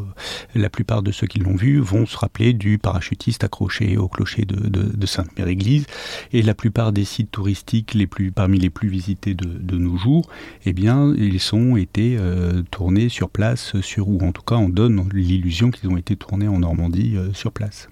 la 0.57 0.69
plupart 0.69 1.05
de 1.05 1.13
ceux 1.13 1.29
qui 1.29 1.39
l'ont 1.39 1.55
vu 1.55 1.79
vont 1.79 2.07
se 2.07 2.17
rappeler 2.17 2.53
du 2.53 2.79
parachutiste 2.79 3.45
accroché 3.45 3.97
au 3.97 4.09
clocher 4.09 4.47
de, 4.47 5.07
Sainte-Mère-Église, 5.07 5.87
et 6.33 6.43
la 6.43 6.55
plupart 6.55 6.91
des 6.91 7.05
sites 7.05 7.31
touristiques 7.31 7.95
les 7.95 8.09
plus, 8.09 8.33
parmi 8.33 8.59
les 8.59 8.71
plus 8.71 8.89
visités 8.89 9.35
de, 9.35 9.77
nos 9.77 9.97
jours, 9.97 10.29
eh 10.67 10.73
bien, 10.73 11.15
ils 11.17 11.55
ont 11.55 11.77
été 11.77 12.17
euh, 12.19 12.65
tournés 12.73 13.11
sur 13.11 13.31
place, 13.31 13.81
sur, 13.81 14.09
ou 14.09 14.19
en 14.23 14.33
tout 14.33 14.43
cas, 14.43 14.57
on 14.57 14.69
donne 14.69 15.09
l'illusion 15.13 15.71
qu'ils 15.71 15.89
ont 15.89 15.97
été 15.97 16.17
tournés 16.17 16.49
en 16.49 16.59
Normandie 16.59 17.17
euh, 17.17 17.33
sur 17.33 17.53
place. 17.53 17.89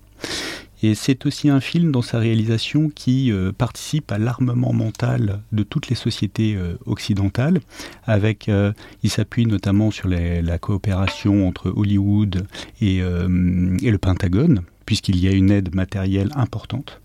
Et 0.84 0.96
c'est 0.96 1.26
aussi 1.26 1.48
un 1.48 1.60
film 1.60 1.92
dans 1.92 2.02
sa 2.02 2.18
réalisation 2.18 2.90
qui 2.92 3.30
euh, 3.30 3.52
participe 3.52 4.10
à 4.10 4.18
l'armement 4.18 4.72
mental 4.72 5.40
de 5.52 5.62
toutes 5.62 5.88
les 5.88 5.94
sociétés 5.94 6.56
euh, 6.56 6.74
occidentales. 6.86 7.60
Avec, 8.04 8.48
euh, 8.48 8.72
il 9.04 9.10
s'appuie 9.10 9.46
notamment 9.46 9.92
sur 9.92 10.08
la 10.08 10.58
coopération 10.58 11.46
entre 11.46 11.72
Hollywood 11.74 12.46
et, 12.80 13.00
le 13.00 13.96
Pentagone, 13.98 14.62
puisqu'il 14.86 15.18
y 15.18 15.28
a 15.28 15.32
une 15.32 15.50
aide 15.50 15.74
matérielle 15.74 16.30
importante. 16.34 17.00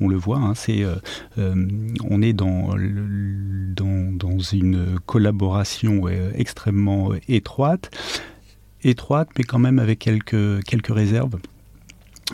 On 0.00 0.08
le 0.08 0.16
voit, 0.16 0.38
hein, 0.38 0.52
on 1.36 2.22
est 2.22 2.32
dans, 2.32 2.76
une 4.52 4.98
collaboration 5.06 6.08
extrêmement 6.08 7.12
étroite, 7.28 7.90
étroite, 8.82 9.30
mais 9.36 9.44
quand 9.44 9.58
même 9.58 9.78
avec 9.78 9.98
quelques, 9.98 10.62
quelques 10.64 10.94
réserves 10.94 11.38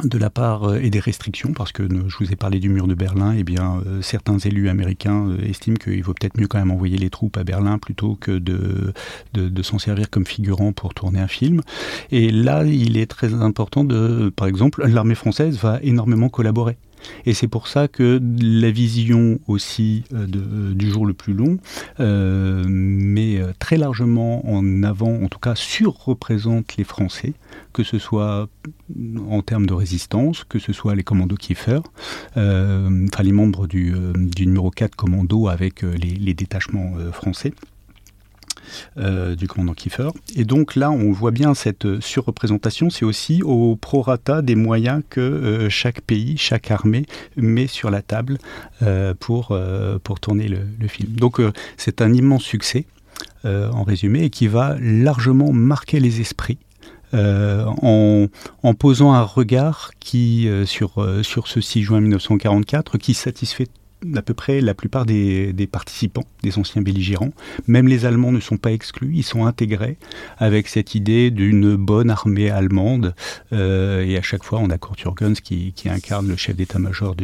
de 0.05 0.19
la 0.19 0.31
part 0.31 0.65
euh, 0.65 0.81
et 0.81 0.91
des 0.91 1.01
restrictions, 1.01 1.53
parce 1.53 1.73
que 1.73 1.83
je 1.83 2.17
vous 2.19 2.33
ai 2.33 2.37
parlé 2.37 2.61
du 2.61 2.69
mur 2.69 2.87
de 2.87 2.95
Berlin, 2.95 3.35
eh 3.37 3.45
bien 3.45 3.83
euh, 3.87 4.01
certains 4.03 4.39
élus 4.39 4.69
américains 4.69 5.29
euh, 5.29 5.45
estiment 5.45 5.77
qu'il 5.77 6.03
vaut 6.03 6.15
peut-être 6.15 6.39
mieux 6.41 6.49
quand 6.49 6.59
même 6.59 6.71
envoyer 6.71 6.97
les 6.97 7.11
troupes 7.11 7.37
à 7.37 7.45
Berlin 7.45 7.79
plutôt 7.79 8.17
que 8.17 8.39
de, 8.39 8.93
de, 9.35 9.63
s'en 9.63 9.79
servir 9.79 10.11
comme 10.11 10.27
figurant 10.27 10.73
pour 10.73 10.95
tourner 10.95 11.21
un 11.21 11.29
film. 11.29 11.61
Et 12.11 12.31
là, 12.31 12.65
il 12.65 12.97
est 12.97 13.07
très 13.07 13.35
important 13.35 13.85
de, 13.85 14.33
par 14.35 14.49
exemple, 14.49 14.87
l'armée 14.87 15.15
française 15.15 15.59
va 15.59 15.79
énormément 15.83 16.29
collaborer. 16.29 16.77
Et 17.27 17.35
c'est 17.35 17.49
pour 17.49 17.69
ça 17.69 17.89
que 17.89 18.21
la 18.41 18.71
vision 18.71 19.39
aussi 19.47 20.05
euh, 20.13 20.27
de, 20.27 20.73
du 20.75 20.91
jour 20.91 21.07
le 21.07 21.15
plus 21.15 21.35
long 21.35 21.59
euh, 22.01 22.65
met 22.67 23.39
euh, 23.39 23.53
très 23.59 23.77
largement 23.77 24.47
en 24.49 24.83
avant, 24.83 25.23
en 25.23 25.29
tout 25.29 25.39
cas 25.39 25.55
surreprésente 25.55 26.77
les 26.77 26.85
Français, 26.85 27.35
que 27.73 27.83
ce 27.83 27.99
soit 27.99 28.49
en 29.31 29.43
termes 29.43 29.67
de 29.67 29.75
résistance, 29.75 30.45
que 30.45 30.59
ce 30.59 30.73
soit 30.73 30.95
les 30.95 31.03
commandos 31.03 31.37
Kiefer, 31.37 31.81
enfin 32.37 33.23
les 33.23 33.33
membres 33.33 33.67
du, 33.67 33.95
numéro 34.39 34.71
4 34.71 34.95
commando 34.97 35.49
avec 35.49 35.83
les 35.83 36.35
détachements 36.35 36.93
français. 37.13 37.53
Euh, 38.99 39.35
du 39.35 39.49
commandant 39.49 39.75
Kiefer. 39.75 40.09
Et 40.37 40.45
donc 40.45 40.77
là, 40.77 40.91
on 40.91 41.13
voit 41.13 41.31
bien 41.31 41.55
cette 41.55 42.01
surreprésentation, 42.01 42.91
c'est 42.91 43.05
aussi 43.05 43.43
au 43.43 43.77
prorata 43.77 44.43
des 44.43 44.55
moyens 44.55 45.03
que 45.09 45.21
euh, 45.21 45.69
chaque 45.71 46.03
pays, 46.03 46.37
chaque 46.37 46.71
armée 46.71 47.07
met 47.37 47.67
sur 47.67 47.91
la 47.91 48.03
table 48.03 48.39
euh, 48.83 49.15
pour, 49.19 49.59
tourner 50.21 50.49
le, 50.49 50.89
film. 50.89 51.13
Donc 51.13 51.41
c'est 51.77 52.03
un 52.03 52.13
immense 52.13 52.43
succès, 52.43 52.85
en 53.45 53.83
résumé, 53.83 54.25
et 54.25 54.31
qui 54.31 54.47
va 54.47 54.77
largement 54.81 55.53
marquer 55.53 56.01
les 56.01 56.21
esprits. 56.21 56.59
en, 57.15 58.27
en, 58.63 58.75
posant 58.75 59.13
un 59.13 59.23
regard 59.23 59.93
qui, 60.01 60.49
sur, 60.67 61.07
sur 61.23 61.49
ce 61.49 61.61
6 61.61 61.83
juin 61.83 62.01
1944 62.01 62.99
qui 62.99 63.15
satisfait 63.15 63.69
à 64.17 64.23
peu 64.23 64.35
près 64.35 64.61
la 64.61 64.75
plupart 64.75 65.07
des, 65.07 65.69
participants, 65.71 66.25
des 66.43 66.59
anciens 66.59 66.83
belligérants. 66.83 67.33
Même 67.67 67.89
les 67.89 68.05
Allemands 68.05 68.33
ne 68.33 68.41
sont 68.41 68.57
pas 68.57 68.73
exclus, 68.73 69.13
ils 69.15 69.23
sont 69.23 69.47
intégrés 69.47 69.97
avec 70.39 70.69
cette 70.69 70.95
idée 70.95 71.31
d'une 71.31 71.77
bonne 71.77 72.11
armée 72.11 72.51
allemande. 72.51 73.15
Euh, 73.53 74.05
et 74.05 74.17
à 74.17 74.23
chaque 74.23 74.45
fois, 74.45 74.59
on 74.61 74.71
a 74.71 74.79
Kurt 74.79 74.99
Jürgens 74.99 75.41
qui, 75.41 75.73
incarne 75.87 76.29
le 76.29 76.37
chef 76.37 76.57
d'état-major 76.57 77.15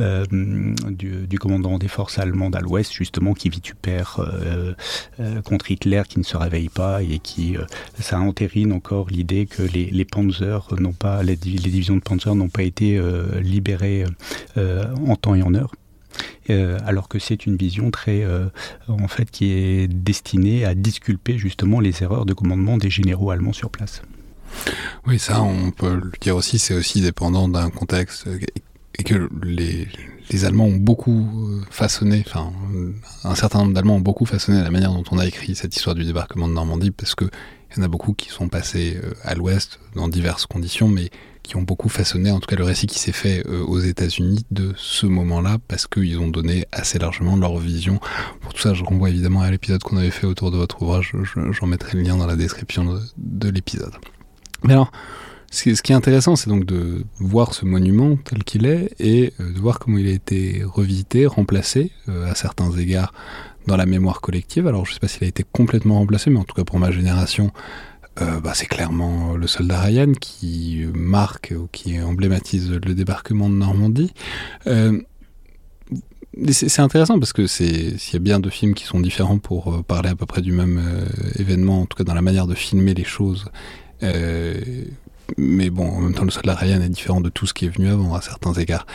euh, 0.00 0.24
du, 0.88 1.26
du, 1.26 1.38
commandant 1.38 1.78
des 1.78 1.88
forces 1.88 2.18
allemandes 2.18 2.56
à 2.56 2.60
l'ouest, 2.60 2.92
justement, 2.92 3.34
qui 3.34 3.48
vitupère 3.48 4.20
euh, 4.20 4.72
contre 5.42 5.70
Hitler, 5.70 6.02
qui 6.08 6.18
ne 6.18 6.24
se 6.24 6.36
réveille 6.36 6.68
pas 6.68 7.02
et 7.02 7.18
qui, 7.18 7.56
ça 7.98 8.18
entérine 8.20 8.72
encore 8.72 9.08
l'idée 9.10 9.46
que 9.46 9.62
les, 9.62 10.04
Panzers 10.04 10.74
n'ont 10.78 10.92
pas, 10.92 11.22
les, 11.22 11.32
les, 11.32 11.36
divisions 11.36 11.96
de 11.96 12.00
Panzer 12.00 12.34
n'ont 12.34 12.48
pas 12.48 12.62
été 12.62 13.00
libérées 13.40 14.04
en 14.56 15.16
temps 15.16 15.34
et 15.34 15.42
en 15.42 15.54
heure. 15.54 15.72
Euh, 16.50 16.78
alors 16.84 17.08
que 17.08 17.18
c'est 17.18 17.46
une 17.46 17.56
vision 17.56 17.90
très, 17.90 18.24
euh, 18.24 18.46
en 18.88 19.08
fait, 19.08 19.30
qui 19.30 19.52
est 19.52 19.88
destinée 19.88 20.64
à 20.64 20.74
disculper 20.74 21.38
justement 21.38 21.80
les 21.80 22.02
erreurs 22.02 22.26
de 22.26 22.34
commandement 22.34 22.76
des 22.76 22.90
généraux 22.90 23.30
allemands 23.30 23.52
sur 23.52 23.70
place. 23.70 24.02
Oui, 25.06 25.18
ça, 25.18 25.42
on 25.42 25.70
peut 25.70 25.94
le 25.94 26.12
dire 26.20 26.36
aussi, 26.36 26.58
c'est 26.58 26.74
aussi 26.74 27.00
dépendant 27.00 27.48
d'un 27.48 27.70
contexte 27.70 28.28
et 28.98 29.02
que 29.04 29.30
les, 29.42 29.88
les 30.30 30.44
Allemands 30.44 30.66
ont 30.66 30.76
beaucoup 30.76 31.26
euh, 31.48 31.62
façonné, 31.70 32.22
enfin, 32.26 32.52
un 33.24 33.34
certain 33.34 33.60
nombre 33.60 33.72
d'Allemands 33.72 33.96
ont 33.96 34.00
beaucoup 34.00 34.26
façonné 34.26 34.62
la 34.62 34.70
manière 34.70 34.92
dont 34.92 35.04
on 35.10 35.18
a 35.18 35.26
écrit 35.26 35.54
cette 35.54 35.74
histoire 35.74 35.94
du 35.94 36.04
débarquement 36.04 36.48
de 36.48 36.52
Normandie, 36.52 36.90
parce 36.90 37.14
que 37.14 37.24
il 37.70 37.78
y 37.78 37.80
en 37.80 37.84
a 37.84 37.88
beaucoup 37.88 38.12
qui 38.12 38.28
sont 38.28 38.48
passés 38.50 39.00
à 39.22 39.34
l'ouest 39.34 39.80
dans 39.94 40.06
diverses 40.06 40.44
conditions, 40.44 40.88
mais 40.88 41.08
qui 41.42 41.56
ont 41.56 41.62
beaucoup 41.62 41.88
façonné, 41.88 42.30
en 42.30 42.40
tout 42.40 42.46
cas 42.46 42.56
le 42.56 42.64
récit 42.64 42.86
qui 42.86 42.98
s'est 42.98 43.12
fait 43.12 43.46
euh, 43.46 43.64
aux 43.64 43.80
États-Unis 43.80 44.44
de 44.50 44.72
ce 44.76 45.06
moment-là, 45.06 45.58
parce 45.68 45.86
qu'ils 45.86 46.18
ont 46.18 46.28
donné 46.28 46.66
assez 46.72 46.98
largement 46.98 47.36
leur 47.36 47.58
vision. 47.58 48.00
Pour 48.40 48.54
tout 48.54 48.60
ça, 48.60 48.74
je 48.74 48.84
renvoie 48.84 49.10
évidemment 49.10 49.42
à 49.42 49.50
l'épisode 49.50 49.82
qu'on 49.82 49.96
avait 49.96 50.10
fait 50.10 50.26
autour 50.26 50.50
de 50.50 50.56
votre 50.56 50.82
ouvrage, 50.82 51.12
j'en 51.34 51.66
mettrai 51.66 51.98
le 51.98 52.04
lien 52.04 52.16
dans 52.16 52.26
la 52.26 52.36
description 52.36 52.98
de, 53.16 53.48
l'épisode. 53.48 53.92
Mais 54.64 54.72
alors, 54.72 54.92
ce 55.50 55.82
qui 55.82 55.92
est 55.92 55.94
intéressant, 55.96 56.36
c'est 56.36 56.48
donc 56.48 56.64
de 56.64 57.04
voir 57.18 57.54
ce 57.54 57.64
monument 57.64 58.16
tel 58.16 58.44
qu'il 58.44 58.64
est 58.64 58.94
et 58.98 59.34
euh, 59.40 59.52
de 59.52 59.58
voir 59.58 59.78
comment 59.78 59.98
il 59.98 60.06
a 60.06 60.12
été 60.12 60.62
revisité, 60.64 61.26
remplacé 61.26 61.90
euh, 62.08 62.30
à 62.30 62.34
certains 62.34 62.70
égards 62.72 63.12
dans 63.66 63.76
la 63.76 63.86
mémoire 63.86 64.20
collective. 64.20 64.66
Alors, 64.66 64.86
je 64.86 64.90
ne 64.90 64.94
sais 64.94 65.00
pas 65.00 65.08
s'il 65.08 65.24
a 65.24 65.28
été 65.28 65.44
complètement 65.50 65.98
remplacé, 65.98 66.30
mais 66.30 66.38
en 66.38 66.44
tout 66.44 66.54
cas 66.54 66.64
pour 66.64 66.78
ma 66.78 66.90
génération, 66.90 67.52
euh, 68.20 68.40
bah, 68.40 68.52
c'est 68.54 68.66
clairement 68.66 69.34
le 69.34 69.46
soldat 69.46 69.80
Ryan 69.80 70.12
qui 70.12 70.84
marque 70.92 71.54
ou 71.56 71.68
qui 71.72 72.00
emblématise 72.00 72.70
le 72.70 72.94
débarquement 72.94 73.48
de 73.48 73.54
Normandie. 73.54 74.12
Euh, 74.66 75.00
c'est 76.50 76.80
intéressant 76.80 77.18
parce 77.18 77.32
que 77.34 77.46
s'il 77.46 77.96
y 78.12 78.16
a 78.16 78.18
bien 78.18 78.40
deux 78.40 78.50
films 78.50 78.74
qui 78.74 78.84
sont 78.84 79.00
différents 79.00 79.38
pour 79.38 79.72
euh, 79.72 79.82
parler 79.82 80.08
à 80.08 80.14
peu 80.14 80.24
près 80.24 80.40
du 80.40 80.52
même 80.52 80.80
événement, 81.38 81.82
en 81.82 81.86
tout 81.86 81.96
cas 81.96 82.04
dans 82.04 82.14
la 82.14 82.22
manière 82.22 82.46
de 82.46 82.54
filmer 82.54 82.94
les 82.94 83.04
choses. 83.04 83.46
mais 85.38 85.70
bon, 85.70 85.88
en 85.88 86.00
même 86.00 86.14
temps, 86.14 86.24
le 86.24 86.30
soldat 86.30 86.54
Ryan 86.54 86.80
est 86.80 86.88
différent 86.88 87.20
de 87.20 87.28
tout 87.28 87.46
ce 87.46 87.54
qui 87.54 87.66
est 87.66 87.68
venu 87.68 87.88
avant 87.88 88.14
à 88.14 88.20
certains 88.20 88.52
égards. 88.54 88.86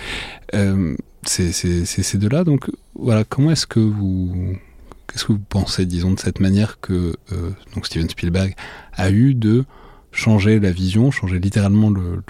c'est 1.23 1.51
ces 1.51 2.17
deux-là. 2.17 2.43
Donc 2.43 2.69
voilà, 2.95 3.23
comment 3.23 3.51
est-ce 3.51 3.67
que 3.67 3.79
vous 3.79 4.57
Qu'est-ce 5.07 5.25
que 5.25 5.33
vous 5.33 5.39
pensez, 5.39 5.85
disons, 5.85 6.11
de 6.11 6.19
cette 6.19 6.39
manière 6.39 6.79
que 6.79 7.15
euh, 7.31 7.51
donc 7.73 7.85
Steven 7.85 8.09
Spielberg 8.09 8.55
a 8.93 9.09
eu 9.09 9.33
de 9.33 9.65
changer 10.11 10.59
la 10.59 10.71
vision, 10.71 11.11
changer 11.11 11.39
littéralement 11.39 11.89
le, 11.89 12.21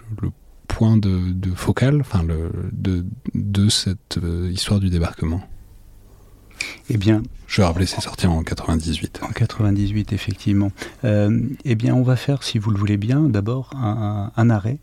point 0.67 0.97
de, 0.97 1.33
focal, 1.55 2.01
enfin 2.01 2.21
le, 2.21 2.51
de, 2.71 3.05
de 3.33 3.69
cette 3.69 4.19
euh, 4.21 4.49
histoire 4.51 4.79
du 4.79 4.89
débarquement? 4.89 5.41
Eh 6.89 6.97
bien, 6.97 7.23
je 7.47 7.61
vais 7.61 7.65
rappeler, 7.65 7.85
c'est 7.85 8.01
sorti 8.01 8.27
en 8.27 8.43
98. 8.43 9.21
En 9.23 9.31
98, 9.31 10.13
effectivement. 10.13 10.71
Euh, 11.03 11.41
eh 11.65 11.75
bien, 11.75 11.95
on 11.95 12.03
va 12.03 12.15
faire, 12.15 12.43
si 12.43 12.59
vous 12.59 12.69
le 12.69 12.77
voulez 12.77 12.97
bien, 12.97 13.21
d'abord 13.21 13.71
un, 13.75 14.49
arrêt 14.49 14.79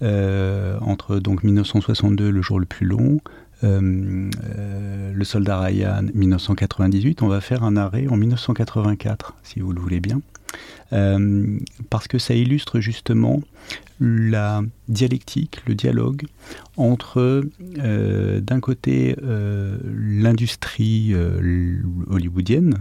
entre 0.00 1.18
donc 1.18 1.42
1962, 1.42 2.30
le 2.30 2.42
jour 2.42 2.60
le 2.60 2.66
plus 2.66 2.86
long, 2.86 3.20
le 3.62 5.24
soldat 5.24 5.60
Ryan 5.60 6.04
1998, 6.14 7.22
on 7.22 7.28
va 7.28 7.40
faire 7.40 7.64
un 7.64 7.76
arrêt 7.76 8.06
en 8.08 8.16
1984, 8.16 9.34
si 9.42 9.60
vous 9.60 9.72
le 9.72 9.80
voulez 9.80 10.00
bien, 10.00 10.20
euh, 10.92 11.58
parce 11.90 12.08
que 12.08 12.18
ça 12.18 12.34
illustre 12.34 12.80
justement 12.80 13.42
la 14.00 14.62
dialectique, 14.88 15.58
le 15.66 15.74
dialogue 15.74 16.22
entre 16.76 17.42
d'un 18.38 18.60
côté 18.60 19.16
l'industrie 19.84 21.14
hollywoodienne, 22.08 22.76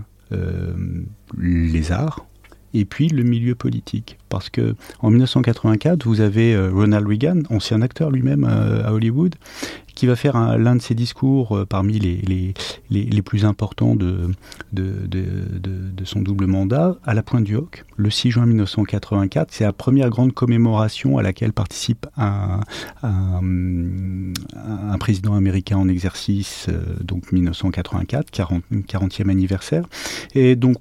les 1.38 1.92
arts, 1.92 2.28
et 2.74 2.86
puis 2.86 3.08
le 3.08 3.24
milieu 3.24 3.56
politique. 3.56 4.20
Parce 4.30 4.50
que 4.50 4.76
en 5.00 5.10
1984, 5.10 6.06
vous 6.06 6.22
avez 6.22 6.56
Ronald 6.68 7.08
Reagan, 7.08 7.42
ancien 7.50 7.82
acteur 7.82 8.12
lui-même 8.12 8.44
à 8.44 8.94
Hollywood, 8.94 9.36
qui 9.98 10.06
va 10.06 10.16
faire 10.16 10.58
l'un 10.60 10.76
de 10.76 10.82
ses 10.82 10.94
discours 10.94 11.58
euh, 11.58 11.66
parmi 11.66 11.98
les, 11.98 12.18
les, 12.18 12.54
les, 12.92 13.22
plus 13.24 13.46
importants 13.46 13.96
de, 13.96 14.30
de, 14.72 15.08
de, 15.08 16.06
son 16.06 16.22
double 16.22 16.46
mandat 16.46 16.98
à 17.04 17.16
la 17.16 17.24
Pointe 17.24 17.44
du 17.44 17.56
Hoc, 17.56 17.84
le 17.96 18.12
6 18.12 18.30
juin 18.30 18.46
1984. 18.46 19.50
C'est 19.52 19.64
la 19.64 19.74
première 19.74 20.12
grande 20.12 20.34
commémoration 20.34 21.18
à 21.18 21.24
laquelle 21.24 21.52
participe 21.52 22.06
un, 22.16 22.60
un, 23.02 23.42
un 24.56 24.98
président 25.00 25.34
américain 25.34 25.78
en 25.78 25.90
exercice, 25.90 26.68
euh, 26.70 26.80
donc 27.02 27.32
1984, 27.32 28.30
40, 28.30 28.64
40e 28.72 29.30
anniversaire. 29.30 29.86
Et 30.36 30.56
donc, 30.56 30.78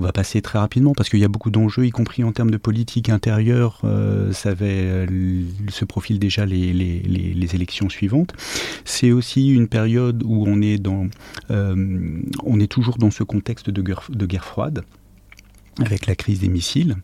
on 0.00 0.02
va 0.02 0.12
passer 0.12 0.40
très 0.40 0.58
rapidement 0.58 0.94
parce 0.94 1.10
qu'il 1.10 1.20
y 1.20 1.24
a 1.24 1.28
beaucoup 1.28 1.50
d'enjeux, 1.50 1.84
y 1.84 1.90
compris 1.90 2.24
en 2.24 2.32
termes 2.32 2.50
de 2.50 2.56
politique 2.56 3.10
intérieure. 3.10 3.82
Euh, 3.84 4.32
ça 4.32 4.54
euh, 4.62 5.42
se 5.68 5.84
profile 5.84 6.18
déjà 6.18 6.46
les, 6.46 6.72
les, 6.72 7.54
élections 7.54 7.90
suivantes. 7.90 8.32
C'est 8.86 9.12
aussi 9.12 9.50
une 9.50 9.68
période 9.68 10.22
où 10.24 10.46
on 10.46 10.62
est, 10.62 10.78
dans, 10.78 11.08
euh, 11.50 12.22
on 12.44 12.60
est 12.60 12.66
toujours 12.66 12.96
dans 12.96 13.10
ce 13.10 13.24
contexte 13.24 13.68
de 13.68 13.82
guerre, 13.82 14.04
de 14.08 14.24
guerre 14.24 14.46
froide 14.46 14.84
avec 15.80 16.06
la 16.06 16.14
crise 16.14 16.40
des 16.40 16.48
missiles, 16.48 16.96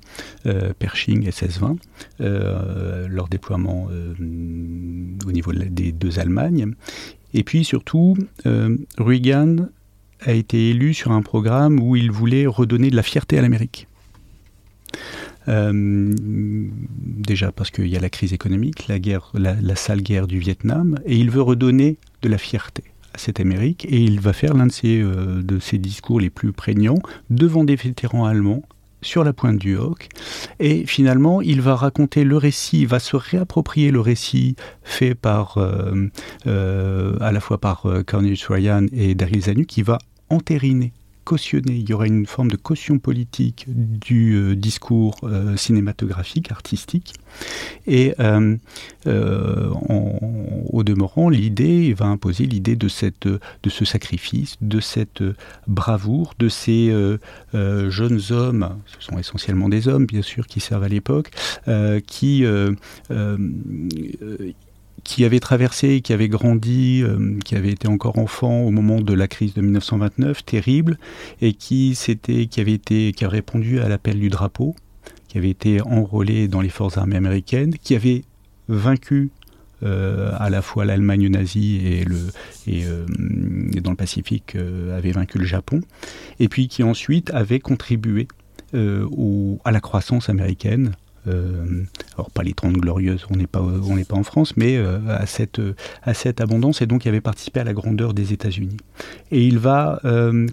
Pershing 0.79 1.31
SS-20, 1.31 1.79
leur 2.19 3.29
déploiement 3.29 3.89
au 5.27 5.33
niveau 5.33 5.53
des 5.53 5.93
deux 5.93 6.19
Allemagnes. 6.19 6.75
Et 7.33 7.43
puis 7.43 7.65
surtout, 7.65 8.17
Reagan 8.99 9.69
a 10.21 10.33
été 10.33 10.71
élu 10.71 10.95
sur 10.95 11.13
un 11.13 11.23
programme 11.23 11.81
où 11.81 11.97
il 11.97 12.11
voulait 12.11 12.47
redonner 12.47 12.91
de 12.91 12.97
la 12.97 13.03
fierté 13.03 13.39
à 13.39 13.43
l'Amérique. 13.43 13.87
Euh, 15.49 16.13
déjà 16.99 17.53
parce 17.53 17.71
qu'il 17.71 17.87
y 17.87 17.97
a 17.97 18.01
la 18.01 18.11
crise 18.11 18.33
économique, 18.33 18.89
la, 18.89 19.77
sale 19.77 20.03
guerre 20.03 20.27
du 20.27 20.39
Vietnam, 20.39 20.99
et 21.05 21.17
il 21.17 21.31
veut 21.31 21.43
redonner 21.43 21.99
de 22.23 22.29
la 22.29 22.39
fierté 22.39 22.83
à 23.15 23.19
cette 23.19 23.41
Amérique, 23.41 23.87
et 23.89 24.01
il 24.01 24.21
va 24.21 24.33
faire 24.33 24.55
l'un 24.55 24.67
de 24.67 24.73
ses, 24.73 25.01
euh, 25.01 25.43
de 25.43 25.59
ses 25.59 25.79
discours 25.79 26.21
les 26.21 26.31
plus 26.31 26.53
prégnants 26.53 26.99
devant 27.31 27.65
des 27.65 27.77
vétérans 27.77 28.25
allemands 28.25 28.63
sur 29.03 29.25
la 29.25 29.33
pointe 29.33 29.59
du 29.59 29.77
hoc. 29.77 30.09
Et 30.59 30.87
finalement, 30.87 31.41
il 31.41 31.61
va 31.61 31.77
raconter 31.77 32.25
le 32.25 32.37
récit, 32.37 32.87
va 32.87 32.99
se 32.99 33.17
réapproprier 33.17 33.91
le 33.91 34.01
récit 34.01 34.57
fait 34.83 35.15
par, 35.15 35.59
euh, 35.59 36.09
euh, 36.47 37.17
à 37.21 37.33
la 37.33 37.41
fois 37.41 37.59
par 37.59 37.87
euh, 37.87 38.03
Cornelius 38.03 38.47
Ryan 38.47 38.87
et 38.93 39.15
Daryl 39.15 39.43
Zanuck, 39.43 39.67
qui 39.67 39.83
va 39.83 39.99
entériner 40.29 40.93
il 41.33 41.89
y 41.89 41.93
aurait 41.93 42.09
une 42.09 42.27
forme 42.27 42.51
de 42.51 42.57
caution 42.57 42.99
politique 42.99 43.67
du 43.69 44.35
euh, 44.35 44.55
discours 44.55 45.17
euh, 45.25 45.57
cinématographique, 45.57 46.51
artistique. 46.51 47.15
Et 47.87 48.15
euh, 48.21 48.57
au 50.71 50.83
demeurant, 50.83 51.29
l'idée 51.29 51.93
va 51.95 52.07
imposer 52.07 52.47
l'idée 52.47 52.77
de 52.77 52.89
ce 52.89 53.85
sacrifice, 53.85 54.57
de 54.61 54.81
cette 54.81 55.23
bravoure, 55.67 56.35
de 56.39 56.49
ces 56.49 56.93
jeunes 57.53 58.21
hommes, 58.31 58.77
ce 58.87 59.07
sont 59.07 59.19
essentiellement 59.19 59.69
des 59.69 59.87
hommes 59.89 60.07
bien 60.07 60.23
sûr 60.23 60.47
qui 60.47 60.61
servent 60.61 60.85
à 60.85 60.89
l'époque, 60.89 61.31
qui 62.07 62.45
qui 65.07 65.25
avait 65.25 65.41
traversé, 65.41 66.01
qui 66.01 66.13
avait 66.13 66.29
grandi, 66.29 67.01
euh, 67.03 67.39
qui 67.45 67.55
avait 67.55 67.71
été 67.71 67.87
encore 67.87 68.19
enfant 68.19 68.63
au 68.63 68.73
moment 68.73 69.01
de 69.01 69.15
la 69.15 69.29
crise 69.29 69.55
de 69.55 69.61
1929, 69.61 70.45
terrible, 70.45 70.99
et 71.41 71.53
qui, 71.53 71.95
s'était, 71.95 72.47
qui, 72.47 72.61
avait 72.61 72.73
été, 72.73 73.13
qui 73.13 73.25
avait 73.25 73.37
répondu 73.37 73.79
à 73.79 73.89
l'appel 73.89 74.19
du 74.19 74.31
drapeau, 74.31 74.75
qui 75.29 75.39
avait 75.39 75.51
été 75.51 75.81
enrôlé 75.81 76.49
dans 76.49 76.61
les 76.61 76.69
forces 76.69 76.99
armées 76.99 77.17
américaines, 77.17 77.77
qui 77.79 77.95
avait 77.95 78.25
vaincu 78.69 79.31
euh, 79.85 80.33
à 80.39 80.51
la 80.51 80.61
fois 80.61 80.85
l'Allemagne 80.85 81.29
nazie 81.29 81.87
et, 81.87 82.05
le, 82.05 82.19
et, 82.67 82.85
euh, 82.85 83.07
dans 83.81 83.91
le 83.91 83.97
Pacifique 83.97 84.57
avait 84.93 85.13
vaincu 85.13 85.39
le 85.39 85.47
Japon, 85.47 85.83
et 86.41 86.49
puis 86.49 86.67
qui 86.67 86.83
ensuite 86.83 87.31
avait 87.31 87.61
contribué 87.61 88.27
au, 88.75 89.61
à 89.65 89.71
la 89.71 89.81
croissance 89.81 90.29
américaine 90.29 90.93
alors 91.27 92.31
pas 92.31 92.43
les 92.43 92.55
30 92.55 92.75
glorieuses, 92.75 93.27
on 93.31 93.37
n'est 93.37 93.47
pas, 93.47 93.61
pas 93.61 94.17
en 94.17 94.23
France, 94.23 94.57
mais 94.57 94.77
euh, 94.77 94.99
à, 95.09 95.27
cette, 95.27 95.61
à 96.03 96.15
cette 96.15 96.41
abondance, 96.41 96.83
et 96.83 96.87
donc 96.87 97.05
il 97.05 97.09
avait 97.09 97.21
participé 97.21 97.61
à 97.61 97.65
la 97.65 97.73
grandeur 97.73 98.15
des 98.15 98.33
États-Unis. 98.33 98.77
Et 99.31 99.45
il 99.45 99.59
va, 99.59 100.01
euh, 100.05 100.47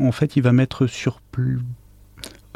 en 0.00 0.12
fait, 0.12 0.36
il 0.36 0.42
va 0.42 0.52
mettre 0.52 0.86
sur 0.86 1.20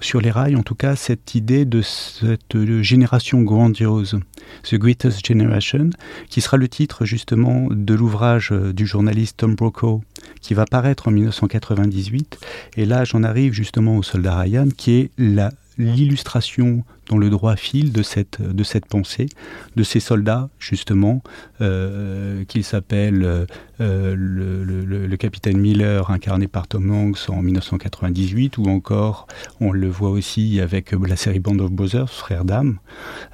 sur 0.02 0.20
les 0.20 0.30
rails, 0.30 0.56
en 0.56 0.62
tout 0.62 0.74
cas, 0.74 0.96
cette 0.96 1.34
idée 1.34 1.66
de 1.66 1.82
cette 1.82 2.82
génération 2.82 3.42
grandiose, 3.42 4.18
The 4.64 4.76
Greatest 4.76 5.26
Generation, 5.26 5.90
qui 6.28 6.40
sera 6.40 6.56
le 6.56 6.68
titre 6.68 7.04
justement 7.04 7.68
de 7.70 7.94
l'ouvrage 7.94 8.50
du 8.50 8.86
journaliste 8.86 9.38
Tom 9.38 9.54
Brokaw, 9.54 10.02
qui 10.40 10.54
va 10.54 10.64
paraître 10.64 11.08
en 11.08 11.10
1998. 11.10 12.38
Et 12.76 12.86
là, 12.86 13.04
j'en 13.04 13.22
arrive 13.22 13.52
justement 13.52 13.96
au 13.96 14.02
soldat 14.02 14.38
Ryan, 14.38 14.68
qui 14.74 14.92
est 14.92 15.10
la 15.18 15.50
l'illustration 15.80 16.84
dans 17.08 17.18
le 17.18 17.30
droit 17.30 17.56
fil 17.56 17.92
de 17.92 18.02
cette, 18.02 18.40
de 18.40 18.62
cette 18.62 18.86
pensée, 18.86 19.26
de 19.74 19.82
ces 19.82 19.98
soldats, 19.98 20.48
justement, 20.58 21.22
euh, 21.60 22.44
qu'il 22.44 22.62
s'appelle 22.62 23.46
euh, 23.80 24.14
le, 24.16 25.16
capitaine 25.16 25.58
Miller, 25.58 26.10
incarné 26.10 26.46
par 26.46 26.66
Tom 26.68 26.90
Hanks 26.90 27.28
en 27.28 27.42
1998, 27.42 28.58
ou 28.58 28.66
encore, 28.66 29.26
on 29.60 29.72
le 29.72 29.88
voit 29.88 30.10
aussi 30.10 30.60
avec 30.60 30.92
la 30.92 31.16
série 31.16 31.40
Band 31.40 31.58
of 31.58 31.72
Brothers, 31.72 32.10
Frères 32.10 32.44
d'âme, 32.44 32.78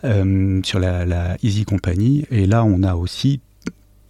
euh, 0.05 0.61
sur 0.65 0.79
la 0.81 1.37
Easy 1.43 1.65
Company. 1.65 2.25
Et 2.31 2.47
là, 2.47 2.65
on 2.65 2.83
a 2.83 2.95
aussi 2.95 3.41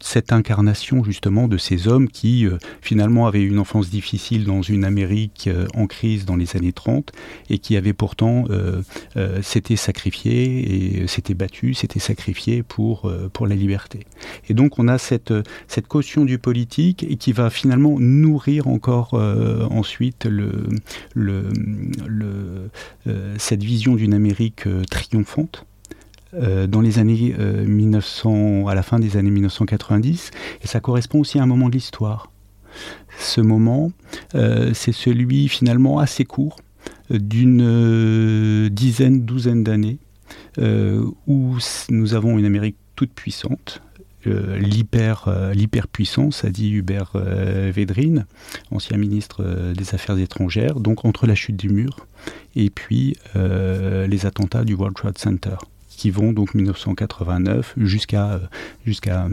cette 0.01 0.33
incarnation 0.33 1.05
justement 1.05 1.49
de 1.49 1.59
ces 1.59 1.89
hommes 1.89 2.09
qui 2.09 2.47
euh, 2.47 2.59
finalement 2.81 3.27
avaient 3.27 3.43
une 3.43 3.59
enfance 3.59 3.91
difficile 3.91 4.45
dans 4.45 4.63
une 4.63 4.85
Amérique 4.85 5.49
euh, 5.49 5.67
en 5.75 5.87
crise 5.87 6.25
dans 6.25 6.37
les 6.37 6.57
années 6.57 6.73
30 6.73 7.13
et 7.51 7.59
qui 7.59 7.77
avaient 7.77 7.93
pourtant 7.93 8.45
euh, 8.51 8.83
s'étaient 9.43 9.77
sacrifiés 9.77 11.03
et 11.03 11.07
s'étaient 11.07 11.35
battus, 11.35 11.79
s'étaient 11.79 12.01
sacrifiés 12.01 12.63
pour, 12.63 13.11
pour 13.33 13.47
la 13.47 13.55
liberté. 13.55 14.01
Et 14.49 14.55
donc 14.55 14.79
on 14.79 14.89
a 14.89 14.99
cette, 14.99 15.33
cette 15.69 15.87
caution 15.87 16.25
du 16.25 16.39
politique 16.39 17.05
et 17.09 17.17
qui 17.17 17.33
va 17.33 17.51
finalement 17.51 17.99
nourrir 17.99 18.69
encore 18.69 19.15
ensuite 19.15 20.27
le, 20.27 20.67
le 21.15 21.49
cette 23.39 23.63
vision 23.63 23.95
d'une 23.95 24.15
Amérique 24.15 24.65
triomphante 24.91 25.67
euh, 26.37 26.67
dans 26.67 26.81
les 26.81 26.99
années 26.99 27.35
1900, 27.39 28.31
euh, 28.31 28.67
à 28.67 28.75
la 28.75 28.83
fin 28.83 28.99
des 28.99 29.17
années 29.17 29.31
1990, 29.31 30.31
et 30.63 30.67
ça 30.67 30.81
correspond 30.81 31.21
aussi 31.21 31.39
à 31.39 31.43
un 31.43 31.47
moment 31.47 31.69
de 31.69 31.75
l'histoire. 31.75 32.31
Ce 33.19 33.41
moment, 33.41 33.91
euh, 34.35 34.73
c'est 34.75 34.93
celui 34.93 35.49
finalement 35.49 35.99
assez 35.99 36.25
court, 36.25 36.57
d'une 37.09 38.69
dizaine, 38.69 39.25
douzaine 39.25 39.63
d'années, 39.63 39.99
où 40.59 41.57
nous 41.89 42.15
avons 42.15 42.37
une 42.37 42.45
Amérique 42.45 42.77
toute 42.97 43.13
puissante, 43.13 43.81
l'hyper 44.25 45.53
l'hyperpuissance, 45.55 46.45
a 46.45 46.51
dit 46.51 46.73
Hubert 46.73 47.13
Védrine, 47.15 48.27
ancien 48.73 48.97
ministre 48.97 49.73
des 49.73 49.95
Affaires 49.95 50.19
étrangères, 50.19 50.81
donc 50.81 51.05
entre 51.05 51.29
la 51.29 51.37
chute 51.37 51.57
du 51.57 51.69
mur 51.69 52.09
et 52.57 52.71
puis 52.71 53.17
les 53.37 54.27
attentats 54.27 54.65
du 54.65 54.75
World 54.75 54.97
Trade 54.97 55.19
Center 55.19 55.57
qui 55.97 56.11
vont 56.11 56.33
donc 56.33 56.55
1989 56.55 57.75
jusqu'à 57.79 58.41
jusqu'à 58.87 59.29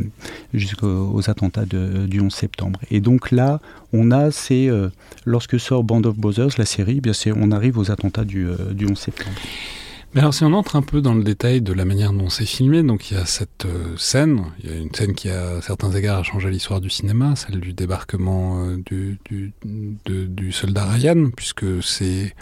jusqu'aux 0.54 1.22
attentats 1.30 1.66
du 1.66 2.20
11 2.20 2.34
septembre. 2.34 2.80
Et 2.90 3.02
donc 3.02 3.32
là, 3.32 3.60
on 3.92 4.12
a 4.12 4.32
c'est 4.32 4.68
euh, 4.68 4.90
lorsque 5.26 5.60
sort 5.60 5.84
Band 5.84 6.04
of 6.04 6.18
Brothers, 6.18 6.50
la 6.58 6.66
série, 6.66 6.96
eh 6.98 7.02
bien 7.02 7.14
c'est 7.14 7.32
on 7.32 7.52
arrive 7.52 7.78
aux 7.78 7.92
attentats 7.92 8.26
du, 8.26 8.48
euh, 8.48 8.74
du 8.74 8.86
11 8.86 8.98
septembre. 8.98 9.36
Mais 10.14 10.22
alors 10.22 10.34
si 10.34 10.44
on 10.44 10.54
entre 10.54 10.76
un 10.76 10.84
peu 10.84 11.02
dans 11.02 11.16
le 11.16 11.24
détail 11.24 11.62
de 11.62 11.74
la 11.74 11.86
manière 11.86 12.14
dont 12.14 12.30
c'est 12.30 12.46
filmé, 12.46 12.84
donc 12.84 13.10
il 13.10 13.16
y 13.16 13.20
a 13.20 13.26
cette 13.26 13.66
euh, 13.66 13.98
scène, 13.98 14.44
il 14.64 14.70
y 14.70 14.74
a 14.74 14.78
une 14.78 14.94
scène 14.94 15.16
qui 15.16 15.30
à 15.30 15.60
certains 15.62 15.92
égards 15.92 16.20
a 16.20 16.24
changé 16.24 16.52
l'histoire 16.52 16.82
du 16.82 16.90
cinéma, 16.90 17.36
celle 17.36 17.60
du 17.60 17.74
débarquement 17.74 18.68
du, 18.78 19.18
du, 19.26 19.54
du 20.06 20.52
soldat 20.52 20.86
Ryan, 20.86 21.30
puisque 21.36 21.84
c'est 21.84 22.36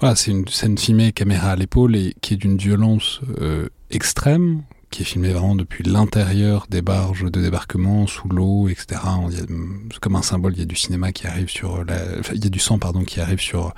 voilà, 0.00 0.14
c'est 0.14 0.30
une 0.30 0.46
scène 0.48 0.78
filmée 0.78 1.12
caméra 1.12 1.52
à 1.52 1.56
l'épaule 1.56 1.96
et 1.96 2.14
qui 2.20 2.34
est 2.34 2.36
d'une 2.36 2.56
violence 2.56 3.20
euh, 3.40 3.68
extrême, 3.90 4.62
qui 4.90 5.02
est 5.02 5.04
filmée 5.04 5.32
vraiment 5.32 5.54
depuis 5.54 5.84
l'intérieur 5.84 6.66
des 6.70 6.82
barges 6.82 7.24
de 7.24 7.40
débarquement, 7.42 8.06
sous 8.06 8.28
l'eau, 8.28 8.68
etc. 8.68 9.00
C'est 9.90 9.98
comme 10.00 10.16
un 10.16 10.22
symbole, 10.22 10.54
il 10.54 10.60
y 10.60 10.62
a 10.62 10.66
du 10.66 10.76
cinéma 10.76 11.12
qui 11.12 11.26
arrive 11.26 11.50
sur 11.50 11.84
la, 11.84 11.96
il 12.32 12.42
y 12.42 12.46
a 12.46 12.50
du 12.50 12.58
sang, 12.58 12.78
pardon, 12.78 13.04
qui 13.04 13.20
arrive 13.20 13.40
sur 13.40 13.74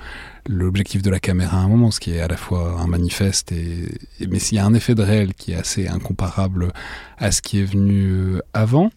l'objectif 0.47 1.01
de 1.01 1.09
la 1.09 1.19
caméra 1.19 1.57
à 1.57 1.61
un 1.61 1.67
moment, 1.67 1.91
ce 1.91 1.99
qui 1.99 2.11
est 2.11 2.21
à 2.21 2.27
la 2.27 2.37
fois 2.37 2.79
un 2.79 2.87
manifeste 2.87 3.51
et, 3.51 3.89
mais 4.29 4.39
s'il 4.39 4.57
y 4.57 4.59
a 4.59 4.65
un 4.65 4.73
effet 4.73 4.95
de 4.95 5.03
réel 5.03 5.33
qui 5.33 5.51
est 5.51 5.55
assez 5.55 5.87
incomparable 5.87 6.71
à 7.17 7.31
ce 7.31 7.41
qui 7.41 7.59
est 7.59 7.65
venu 7.65 8.09
euh, 8.11 8.39
avant. 8.53 8.89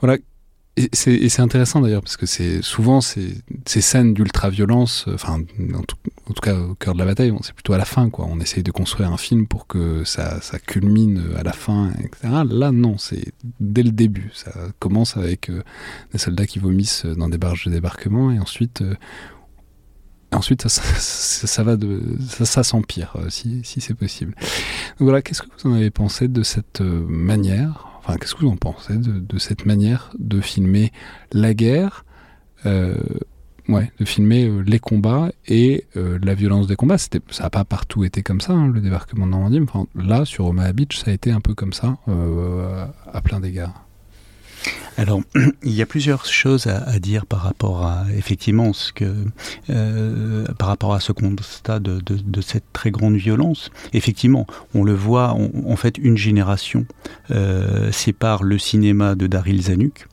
Voilà, 0.00 0.18
et 0.76 0.88
c'est 0.92 1.40
intéressant 1.40 1.80
d'ailleurs 1.80 2.02
parce 2.02 2.16
que 2.16 2.26
c'est 2.26 2.60
souvent 2.60 3.00
ces, 3.00 3.36
ces 3.64 3.80
scènes 3.80 4.12
d'ultra-violence, 4.12 5.04
euh, 5.06 5.14
enfin 5.14 5.40
en 5.72 5.82
tout, 5.82 6.40
cas 6.42 6.56
au 6.56 6.74
cœur 6.74 6.94
de 6.94 6.98
la 6.98 7.04
bataille, 7.04 7.32
c'est 7.42 7.52
plutôt 7.54 7.74
à 7.74 7.78
la 7.78 7.84
fin 7.84 8.10
quoi. 8.10 8.26
On 8.28 8.40
essaye 8.40 8.64
de 8.64 8.72
construire 8.72 9.12
un 9.12 9.16
film 9.16 9.46
pour 9.46 9.68
que 9.68 10.02
ça, 10.02 10.40
ça 10.40 10.58
culmine 10.58 11.22
à 11.36 11.44
la 11.44 11.52
fin, 11.52 11.92
etc. 12.00 12.42
Là 12.50 12.72
non, 12.72 12.98
c'est 12.98 13.32
dès 13.60 13.84
le 13.84 13.92
début. 13.92 14.32
Ça 14.34 14.52
commence 14.80 15.16
avec 15.16 15.48
euh, 15.48 15.62
des 16.10 16.18
soldats 16.18 16.46
qui 16.46 16.58
vomissent 16.58 17.06
dans 17.06 17.28
des 17.28 17.38
barges 17.38 17.66
de 17.66 17.70
débarquement 17.70 18.32
et 18.32 18.40
ensuite 18.40 18.82
euh, 18.82 18.94
ensuite, 20.32 20.62
ça, 20.62 20.68
ça, 20.98 21.46
ça, 21.46 21.62
va 21.62 21.76
de, 21.76 22.02
ça, 22.28 22.44
ça 22.46 22.64
s'empire, 22.64 23.16
si, 23.28 23.60
si 23.62 23.80
c'est 23.80 23.94
possible. 23.94 24.34
Donc 24.98 25.02
voilà, 25.02 25.22
qu'est-ce 25.22 25.42
que 25.42 25.46
vous 25.56 25.70
en 25.70 25.74
avez 25.74 25.90
pensé 25.90 26.26
de 26.26 26.42
cette 26.42 26.80
manière 26.80 27.93
Enfin, 28.04 28.18
qu'est-ce 28.18 28.34
que 28.34 28.40
vous 28.40 28.50
en 28.50 28.56
pensez 28.56 28.98
de, 28.98 29.38
cette 29.38 29.64
manière 29.64 30.12
de 30.18 30.40
filmer 30.42 30.92
la 31.32 31.54
guerre 31.54 32.04
euh, 32.66 32.96
Ouais, 33.66 33.90
de 33.98 34.04
filmer 34.04 34.44
euh, 34.44 34.60
les 34.60 34.78
combats 34.78 35.32
et 35.48 35.86
euh, 35.96 36.18
la 36.22 36.34
violence 36.34 36.66
des 36.66 36.76
combats? 36.76 36.98
Ça 36.98 37.08
n'a 37.40 37.50
pas 37.50 37.64
partout 37.64 38.04
été 38.04 38.22
comme 38.22 38.42
ça, 38.42 38.52
hein, 38.52 38.68
le 38.68 38.82
débarquement 38.82 39.24
de 39.24 39.30
Normandie. 39.30 39.60
Enfin, 39.62 39.86
là, 39.94 40.26
sur 40.26 40.44
Omaha 40.44 40.74
Beach, 40.74 40.98
ça 40.98 41.12
a 41.12 41.14
été 41.14 41.30
un 41.30 41.40
peu 41.40 41.54
comme 41.54 41.72
ça, 41.72 41.96
à 43.10 43.20
plein 43.22 43.40
d'égards. 43.40 43.83
Alors, 44.96 45.20
il 45.62 45.72
y 45.72 45.82
a 45.82 45.86
plusieurs 45.86 46.26
choses 46.26 46.66
à, 46.66 46.98
dire 46.98 47.26
par 47.26 47.40
rapport 47.40 47.84
à 47.84 48.06
effectivement 48.16 48.72
ce 48.72 48.92
euh, 49.70 50.46
constat 51.16 51.80
de, 51.80 52.40
cette 52.40 52.64
très 52.72 52.90
grande 52.90 53.16
violence. 53.16 53.70
Effectivement, 53.92 54.46
on 54.74 54.84
le 54.84 54.94
voit. 54.94 55.36
en 55.66 55.76
fait, 55.76 55.98
une 55.98 56.16
génération 56.16 56.86
euh, 57.30 57.92
sépare 57.92 58.42
le 58.42 58.58
cinéma 58.58 59.14
de 59.14 59.26
Daryl 59.26 59.60
Zanuck 59.62 60.06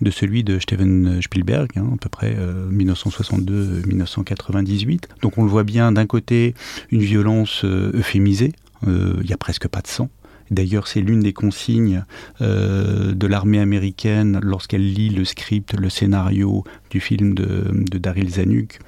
de 0.00 0.10
celui 0.10 0.42
de 0.42 0.58
Steven 0.58 1.22
Spielberg, 1.22 1.68
hein, 1.76 1.90
à 1.94 1.96
peu 1.98 2.08
près 2.08 2.36
1962-1998. 2.72 4.92
Euh, 4.92 4.96
Donc 5.22 5.38
on 5.38 5.44
le 5.44 5.48
voit 5.48 5.62
bien 5.62 5.92
d'un 5.92 6.06
côté 6.06 6.54
une 6.90 7.02
violence 7.02 7.64
euphémisée, 7.64 8.52
il 8.86 9.22
n'y 9.24 9.32
a 9.32 9.36
presque 9.36 9.68
pas 9.68 9.80
de 9.80 9.86
sang, 9.86 10.10
D'ailleurs, 10.50 10.86
c'est 10.86 11.00
l'une 11.00 11.20
des 11.20 11.32
consignes 11.32 12.04
de 12.40 13.26
l'armée 13.26 13.60
américaine 13.60 14.40
lorsqu'elle 14.42 14.92
lit 14.92 15.10
le 15.10 15.24
script, 15.24 15.74
le 15.78 15.90
scénario 15.90 16.64
du 16.90 17.00
film 17.00 17.34
de, 17.34 17.98
Daryl 17.98 18.30
Zanuck, 18.30 18.78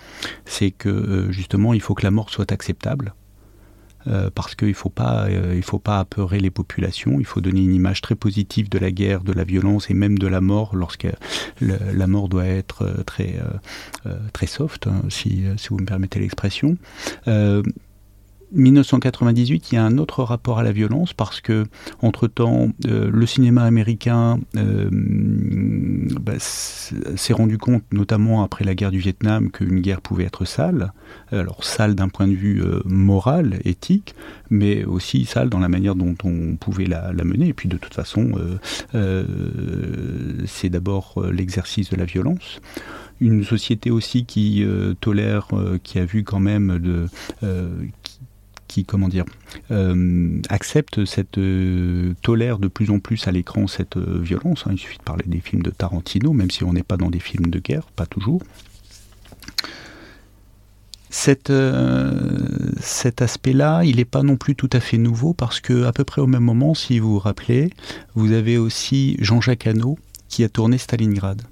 c'est 0.45 0.71
que 0.71 1.27
justement, 1.31 1.75
il 1.75 1.81
faut 1.81 1.95
que 1.95 2.05
la 2.05 2.11
mort 2.11 2.31
soit 2.31 2.53
acceptable. 2.53 3.15
Euh, 4.07 4.31
parce 4.35 4.55
qu'il 4.55 4.69
ne 4.69 4.73
faut, 4.73 4.89
pas, 4.89 5.27
euh, 5.29 5.61
apeurer 5.87 6.41
les 6.41 6.51
populations, 6.51 7.21
il 7.21 7.27
faut 7.27 7.43
donner 7.43 7.61
une 7.61 7.75
image 7.75 8.01
très 8.01 8.15
positive 8.15 8.71
de 8.71 8.79
la 8.79 8.91
guerre, 8.91 9.23
de 9.23 9.33
la 9.33 9.45
violence 9.45 9.91
et 9.91 9.95
même 9.95 10.19
de 10.19 10.27
la 10.27 10.41
mort, 10.41 10.75
lorsque 10.75 11.07
la 11.61 12.07
mort 12.07 12.31
doit 12.31 12.47
être 12.47 12.85
euh, 12.85 14.23
très, 14.33 14.47
soft, 14.47 14.87
hein, 14.87 15.03
si, 15.11 15.45
vous 15.69 15.79
me 15.79 15.85
permettez 15.85 16.19
l'expression. 16.19 16.79
1998, 18.53 19.71
il 19.71 19.75
y 19.77 19.79
a 19.79 19.85
un 19.85 19.99
autre 19.99 20.25
rapport 20.25 20.59
à 20.59 20.63
la 20.63 20.73
violence 20.73 21.13
parce 21.13 21.41
que, 21.41 21.67
entre-temps, 22.03 22.69
euh, 22.87 23.11
le 23.13 23.27
cinéma 23.27 23.63
américain 23.63 24.41
euh, 24.57 24.89
bah, 26.21 26.35
s'est 26.39 27.33
rendu 27.33 27.59
compte, 27.59 27.85
notamment 27.93 28.43
après 28.43 28.65
la 28.65 28.75
guerre 28.75 28.91
du 28.91 28.99
Vietnam, 28.99 29.51
qu'une 29.51 29.81
guerre 29.81 30.01
pouvait 30.01 30.25
être 30.25 30.45
sale. 30.45 30.93
Alors 31.31 31.65
sale 31.65 31.95
d'un 31.95 32.09
point 32.09 32.27
de 32.27 32.35
vue 32.35 32.63
euh, 32.63 32.81
moral, 32.85 33.61
éthique, 33.65 34.15
mais 34.51 34.85
aussi 34.85 35.25
sale 35.25 35.49
dans 35.49 35.61
la 35.61 35.69
manière 35.69 35.95
dont 35.95 36.17
on 36.25 36.57
pouvait 36.57 36.87
la, 36.87 37.13
mener. 37.13 37.49
Et 37.49 37.55
puis 37.55 37.69
de 37.69 37.77
toute 37.77 37.95
façon, 37.95 38.33
c'est 40.47 40.71
d'abord 40.71 41.23
l'exercice 41.31 41.91
de 41.91 41.97
la 41.97 42.05
violence 42.05 42.61
une 43.21 43.45
société 43.45 43.91
aussi 43.91 44.25
qui 44.25 44.65
tolère, 45.01 45.49
qui 45.83 45.99
a 45.99 46.07
vu 46.07 46.25
quand 46.25 46.41
même 46.41 46.79
de, 46.79 47.07
comment 48.87 49.09
dire, 49.09 49.25
euh, 49.71 50.41
accepte 50.49 51.05
cette 51.05 51.39
euh, 51.39 52.15
tolère 52.23 52.59
de 52.59 52.69
plus 52.69 52.91
en 52.91 52.99
plus 52.99 53.27
à 53.27 53.33
l'écran 53.33 53.67
cette 53.67 53.97
euh, 53.97 54.19
violence. 54.21 54.65
Hein. 54.67 54.73
Il 54.73 54.79
suffit 54.79 54.99
de 54.99 55.03
parler 55.03 55.25
des 55.27 55.41
films 55.41 55.63
de 55.63 55.71
Tarantino, 55.71 56.33
même 56.33 56.51
si 56.51 56.65
on 56.65 56.73
n'est 56.73 56.83
pas 56.83 56.97
dans 56.97 57.11
des 57.11 57.19
films 57.19 57.51
de 57.51 57.59
guerre, 57.59 57.87
pas 57.97 58.07
toujours. 58.07 58.43
Cet, 61.13 61.53
cet 62.81 63.21
aspect-là, 63.21 63.83
il 63.83 63.97
n'est 63.97 64.05
pas 64.05 64.23
non 64.23 64.37
plus 64.37 64.55
tout 64.55 64.71
à 64.73 64.79
fait 64.79 64.97
nouveau 64.97 65.35
parce 65.35 65.59
que 65.59 65.83
à 65.83 65.93
peu 65.93 66.05
près 66.05 66.21
au 66.21 66.29
même 66.29 66.45
moment, 66.45 66.73
si 66.73 67.01
vous 67.01 67.15
vous 67.15 67.19
rappelez, 67.19 67.71
vous 68.15 68.31
avez 68.31 68.59
aussi 68.59 69.17
Jean-Jacques 69.19 69.67
Hano 69.67 69.99
qui 70.29 70.45
a 70.45 70.49
tourné 70.49 70.79
Stalingrad 70.79 71.43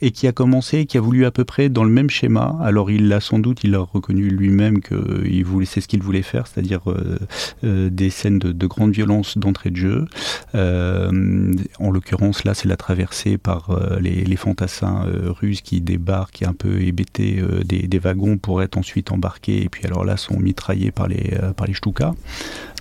et 0.00 0.10
qui 0.10 0.26
a 0.26 0.32
commencé, 0.32 0.86
qui 0.86 0.98
a 0.98 1.00
voulu 1.00 1.24
à 1.24 1.30
peu 1.30 1.44
près 1.44 1.68
dans 1.68 1.84
le 1.84 1.90
même 1.90 2.10
schéma. 2.10 2.56
Alors 2.62 2.90
il 2.90 3.08
l'a 3.08 3.20
sans 3.20 3.38
doute, 3.38 3.64
il 3.64 3.74
a 3.74 3.80
reconnu 3.80 4.28
lui-même 4.28 4.80
que 4.80 5.24
il 5.26 5.44
voulait, 5.44 5.66
c'est 5.66 5.80
ce 5.80 5.88
qu'il 5.88 6.02
voulait 6.02 6.22
faire, 6.22 6.46
c'est-à-dire 6.46 6.80
euh, 6.90 7.18
euh, 7.64 7.90
des 7.90 8.10
scènes 8.10 8.38
de, 8.38 8.66
grande 8.66 8.92
violence 8.92 9.38
d'entrée 9.38 9.70
de 9.70 9.76
jeu. 9.76 10.06
Euh, 10.54 11.52
en 11.78 11.90
l'occurrence, 11.90 12.44
là, 12.44 12.54
c'est 12.54 12.68
la 12.68 12.76
traversée 12.76 13.38
par 13.38 13.78
les, 14.00 14.36
fantassins 14.36 15.06
russes 15.40 15.62
qui 15.62 15.80
débarquent, 15.80 16.42
un 16.42 16.52
peu 16.52 16.82
hébétés 16.82 17.42
des, 17.64 17.98
wagons 17.98 18.36
pour 18.36 18.62
être 18.62 18.76
ensuite 18.76 19.10
embarqués, 19.12 19.62
et 19.62 19.68
puis 19.70 19.86
alors 19.86 20.04
là 20.04 20.18
sont 20.18 20.38
mitraillés 20.38 20.90
par 20.90 21.08
les 21.08 21.34
par 21.56 21.66
les 21.66 21.72
Stuka. 21.72 22.12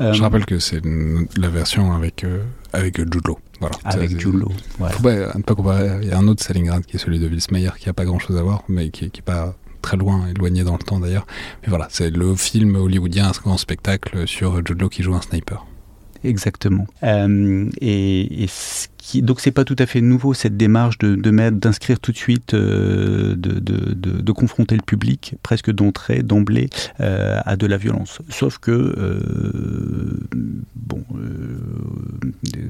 Je 0.01 0.21
rappelle 0.21 0.45
que 0.45 0.59
c'est 0.59 0.81
la 1.37 1.47
version 1.47 1.93
avec 1.93 2.25
avec 2.75 2.97
Jude 2.97 3.21
Voilà. 3.59 3.75
Avec 3.83 4.19
Jude 4.19 4.43
Voilà. 4.77 4.95
Il 6.01 6.09
y 6.09 6.11
a 6.11 6.17
un 6.17 6.27
autre 6.27 6.43
Stalingrad 6.43 6.85
qui 6.85 6.97
est 6.97 6.99
celui 6.99 7.19
de 7.19 7.27
Wilsmeyer 7.27 7.71
qui 7.79 7.89
a 7.89 7.93
pas 7.93 8.05
grand 8.05 8.19
chose 8.19 8.37
à 8.37 8.43
voir, 8.43 8.63
mais 8.67 8.89
qui, 8.89 9.09
qui 9.09 9.19
est 9.19 9.23
pas 9.23 9.55
très 9.81 9.97
loin, 9.97 10.27
éloigné 10.27 10.63
dans 10.63 10.73
le 10.73 10.83
temps 10.83 10.99
d'ailleurs. 10.99 11.25
Mais 11.63 11.69
voilà, 11.69 11.87
c'est 11.89 12.09
le 12.09 12.35
film 12.35 12.75
hollywoodien, 12.75 13.27
un 13.27 13.31
grand 13.31 13.57
spectacle 13.57 14.27
sur 14.27 14.57
Jude 14.65 14.89
qui 14.89 15.03
joue 15.03 15.13
un 15.13 15.21
sniper. 15.21 15.65
Exactement. 16.25 16.87
Euh, 17.03 17.69
et, 17.79 18.43
et 18.43 18.47
donc 19.21 19.39
c'est 19.39 19.51
pas 19.51 19.63
tout 19.63 19.75
à 19.79 19.85
fait 19.85 20.01
nouveau 20.01 20.33
cette 20.33 20.57
démarche 20.57 20.97
de, 20.97 21.15
de 21.15 21.31
mettre, 21.31 21.57
d'inscrire 21.57 21.99
tout 21.99 22.11
de 22.11 22.17
suite, 22.17 22.53
euh, 22.53 23.35
de, 23.35 23.59
de, 23.59 23.93
de, 23.93 24.31
confronter 24.31 24.75
le 24.75 24.81
public 24.81 25.35
presque 25.43 25.71
d'entrée, 25.71 26.23
d'emblée 26.23 26.69
euh, 26.99 27.39
à 27.45 27.55
de 27.55 27.67
la 27.67 27.77
violence. 27.77 28.19
Sauf 28.29 28.57
que 28.57 28.71
euh, 28.71 30.19
bon, 30.75 31.03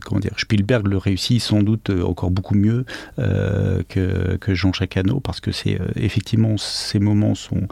comment 0.04 0.20
dire, 0.20 0.34
Spielberg 0.38 0.88
le 0.88 0.98
réussit 0.98 1.42
sans 1.42 1.64
doute 1.64 1.90
encore 1.90 2.32
beaucoup 2.32 2.56
mieux 2.56 2.86
que, 3.18 4.38
que 4.38 4.54
Jean 4.54 4.74
Chacano 4.74 5.20
parce 5.20 5.40
que 5.40 5.52
c'est 5.52 5.80
effectivement 5.96 6.58
ces 6.58 7.00
moments 7.00 7.36
sont 7.36 7.68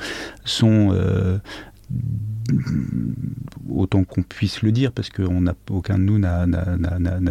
sont 0.46 0.96
autant 3.70 4.04
qu'on 4.04 4.24
puisse 4.24 4.62
le 4.62 4.72
dire, 4.72 4.92
parce 4.92 5.10
qu'aucun 5.10 5.98
de 5.98 6.04
nous 6.04 6.20
n'a 6.20 6.46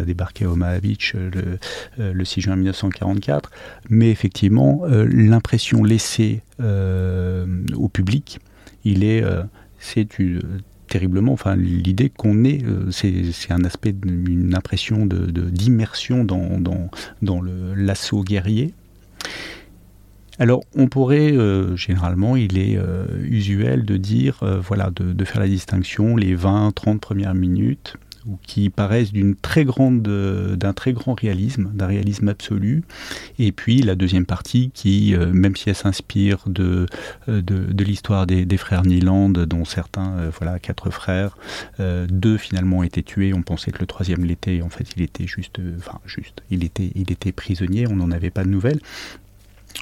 débarqué 0.05 0.45
à 0.45 0.49
Omaha 0.49 0.79
Beach 0.79 1.13
euh, 1.15 1.59
le, 1.97 2.13
le, 2.13 2.25
6 2.25 2.41
juin 2.41 2.55
1944, 2.55 3.51
mais 3.89 4.09
effectivement, 4.09 4.81
euh, 4.83 5.07
l'impression 5.11 5.83
laissée 5.83 6.41
euh, 6.59 7.45
au 7.75 7.89
public, 7.89 8.39
il 8.85 9.03
est, 9.03 9.23
c'est 9.79 10.07
terriblement, 10.89 11.31
enfin 11.31 11.55
l'idée 11.55 12.09
qu'on 12.09 12.43
est, 12.43 12.63
c'est 12.91 13.51
un 13.51 13.63
aspect, 13.63 13.95
une 14.05 14.53
impression 14.55 15.05
d'immersion 15.05 16.23
de, 16.23 16.27
dans, 16.27 16.59
dans, 16.59 16.89
dans 17.21 17.41
l'assaut 17.41 18.23
guerrier. 18.23 18.73
Alors, 20.39 20.63
on 20.75 20.87
pourrait, 20.87 21.31
euh, 21.31 21.75
généralement, 21.75 22.35
il 22.35 22.57
est 22.57 22.77
euh, 22.77 23.05
usuel 23.23 23.85
de 23.85 23.97
dire, 23.97 24.39
euh, 24.41 24.59
voilà, 24.59 24.89
de, 24.89 25.25
faire 25.25 25.39
la 25.39 25.47
distinction, 25.47 26.15
les 26.15 26.35
20-30 26.35 26.99
premières 26.99 27.35
minutes, 27.35 27.95
qui 28.47 28.69
paraissent 28.69 29.11
d'un 29.11 29.33
très 29.41 29.65
grand 29.65 31.13
réalisme, 31.13 31.71
d'un 31.73 31.87
réalisme 31.87 32.29
absolu, 32.29 32.83
et 33.37 33.51
puis 33.51 33.81
la 33.81 33.95
deuxième 33.95 34.25
partie 34.25 34.71
qui, 34.73 35.13
même 35.33 35.57
si 35.57 35.67
elle 35.69 35.75
s'inspire 35.75 36.39
de, 36.45 36.85
de, 37.27 37.83
l'histoire 37.83 38.25
des, 38.25 38.57
frères 38.57 38.83
Niland, 38.83 39.29
dont 39.29 39.65
certains, 39.65 40.29
voilà, 40.37 40.57
quatre 40.59 40.89
frères, 40.89 41.37
deux 41.79 42.37
finalement 42.37 42.77
ont 42.77 42.83
été 42.83 43.03
tués, 43.03 43.33
on 43.33 43.41
pensait 43.41 43.71
que 43.71 43.79
le 43.79 43.87
troisième 43.87 44.23
l'était, 44.23 44.61
en 44.61 44.69
fait 44.69 44.87
il 44.95 45.01
était 45.01 45.27
juste, 45.27 45.59
enfin 45.79 45.99
juste, 46.05 46.43
il 46.49 46.63
était, 46.63 46.91
il 46.95 47.11
était 47.11 47.33
prisonnier, 47.33 47.87
on 47.89 47.97
n'en 47.97 48.11
avait 48.11 48.31
pas 48.31 48.45
de 48.45 48.49
nouvelles, 48.49 48.79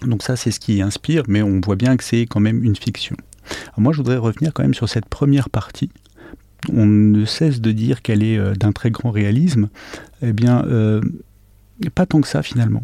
donc 0.06 0.24
ça, 0.24 0.36
c'est 0.36 0.52
ce 0.52 0.60
qui 0.60 0.82
inspire, 0.82 1.24
mais 1.28 1.42
on 1.42 1.62
voit 1.62 1.76
bien 1.76 1.98
que 1.98 2.04
c'est 2.04 2.26
quand 2.26 2.40
même 2.40 2.64
une 2.64 2.76
fiction. 2.76 3.16
moi, 3.78 3.94
je 3.94 3.98
voudrais 3.98 4.18
revenir 4.18 4.54
quand 4.54 4.64
même 4.64 4.74
sur 4.74 4.90
cette 4.90 5.06
première 5.06 5.50
partie. 5.50 5.90
On 6.72 6.86
ne 6.86 7.26
cesse 7.26 7.60
de 7.60 7.72
dire 7.72 8.02
qu'elle 8.02 8.24
est 8.24 8.38
euh, 8.38 8.54
d'un 8.54 8.72
très 8.72 8.92
grand 8.92 9.12
réalisme. 9.12 9.70
Eh 10.22 10.34
bien, 10.34 10.64
euh, 10.66 11.02
pas 11.96 12.06
tant 12.06 12.22
que 12.22 12.28
ça 12.28 12.44
finalement. 12.44 12.84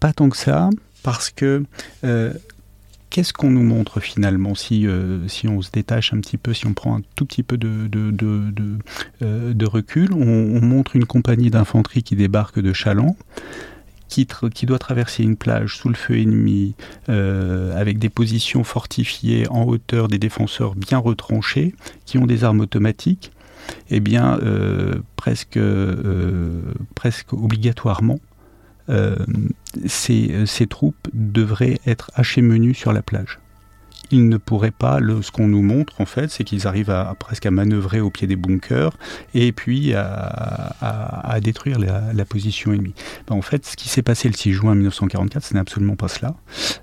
Pas 0.00 0.12
tant 0.12 0.28
que 0.28 0.36
ça, 0.36 0.70
parce 1.02 1.30
que 1.30 1.64
euh, 2.04 2.32
qu'est-ce 3.10 3.32
qu'on 3.32 3.50
nous 3.50 3.62
montre 3.62 4.00
finalement 4.00 4.54
si, 4.54 4.86
on 4.88 5.62
se 5.62 5.70
détache 5.70 6.12
un 6.12 6.20
petit 6.20 6.38
peu, 6.38 6.54
si 6.54 6.66
on 6.66 6.74
prend 6.74 6.96
un 6.96 7.02
tout 7.16 7.26
petit 7.26 7.42
peu 7.42 7.56
de, 7.56 7.88
de, 7.88 9.66
recul? 9.66 10.12
On, 10.12 10.60
montre 10.60 10.96
une 10.96 11.04
compagnie 11.04 11.50
d'infanterie 11.50 12.02
qui 12.02 12.16
débarque 12.16 12.60
de 12.60 12.72
Chaland 12.72 13.16
qui, 14.12 14.66
doit 14.66 14.78
traverser 14.78 15.22
une 15.22 15.36
plage 15.36 15.76
sous 15.76 15.88
le 15.88 15.94
feu 15.94 16.18
ennemi, 16.18 16.74
euh, 17.08 17.78
avec 17.78 17.98
des 17.98 18.10
positions 18.10 18.64
fortifiées 18.64 19.48
en 19.48 19.64
hauteur, 19.64 20.08
des 20.08 20.18
défenseurs 20.18 20.74
bien 20.74 20.98
retranchés, 20.98 21.74
qui 22.04 22.18
ont 22.18 22.26
des 22.26 22.44
armes 22.44 22.60
automatiques, 22.60 23.32
eh 23.90 24.00
bien, 24.00 24.38
euh, 24.42 24.96
presque, 25.16 25.56
euh, 25.56 26.60
presque 26.94 27.32
obligatoirement, 27.32 28.18
ces, 29.86 30.44
ces, 30.44 30.66
troupes 30.66 31.08
devraient 31.14 31.80
être 31.86 32.10
hachées 32.14 32.42
menues 32.42 32.74
sur 32.74 32.92
la 32.92 33.00
plage 33.00 33.38
ils 34.12 34.28
ne 34.28 34.36
pourraient 34.36 34.70
pas, 34.70 34.98
ce 35.22 35.30
qu'on 35.30 35.48
nous 35.48 35.62
montre 35.62 36.00
en 36.00 36.06
fait, 36.06 36.30
c'est 36.30 36.44
qu'ils 36.44 36.66
arrivent 36.66 36.90
à, 36.90 37.14
presque 37.18 37.46
à 37.46 37.50
manœuvrer 37.50 38.00
au 38.00 38.10
pied 38.10 38.26
des 38.26 38.36
bunkers 38.36 38.96
et 39.34 39.52
puis 39.52 39.94
à, 39.94 41.38
détruire 41.42 41.78
la, 41.78 42.24
position 42.24 42.72
ennemie. 42.72 42.94
Ben, 43.26 43.34
en 43.34 43.42
fait, 43.42 43.66
ce 43.66 43.76
qui 43.76 43.88
s'est 43.88 44.02
passé 44.02 44.28
le 44.28 44.34
6 44.34 44.52
juin 44.52 44.74
1944, 44.74 45.44
ce 45.44 45.54
n'est 45.54 45.60
absolument 45.60 45.96
pas 45.96 46.08
cela. 46.08 46.34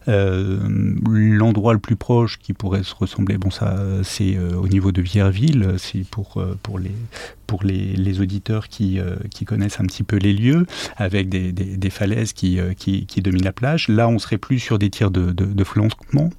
Euh, 0.07 0.59
l'endroit 1.07 1.73
le 1.73 1.79
plus 1.79 1.95
proche 1.95 2.39
qui 2.39 2.53
pourrait 2.53 2.83
se 2.83 2.93
ressembler, 2.93 3.37
bon 3.37 3.51
ça, 3.51 3.77
c'est 4.03 4.35
euh, 4.35 4.55
au 4.55 4.67
niveau 4.67 4.91
de 4.91 5.01
Vierville, 5.01 5.75
c'est 5.77 6.03
pour, 6.09 6.37
euh, 6.37 6.57
pour 6.61 6.79
les 6.79 6.91
pour 7.47 7.63
les, 7.63 8.21
auditeurs 8.21 8.67
qui, 8.67 8.99
qui, 9.31 9.43
connaissent 9.43 9.79
un 9.79 9.85
petit 9.85 10.03
peu 10.03 10.17
les 10.17 10.33
lieux, 10.33 10.67
avec 10.97 11.29
des, 11.29 11.51
des, 11.51 11.89
falaises 11.89 12.31
qui, 12.31 12.59
qui, 12.77 13.21
dominent 13.23 13.43
la 13.43 13.51
plage. 13.51 13.87
Là, 13.87 14.07
on 14.07 14.19
serait 14.19 14.37
plus 14.37 14.59
sur 14.59 14.77
des 14.77 14.91
tirs 14.91 15.09
de, 15.09 15.31
de, 15.31 15.45
de 15.45 15.63
flanquement. 15.63 16.29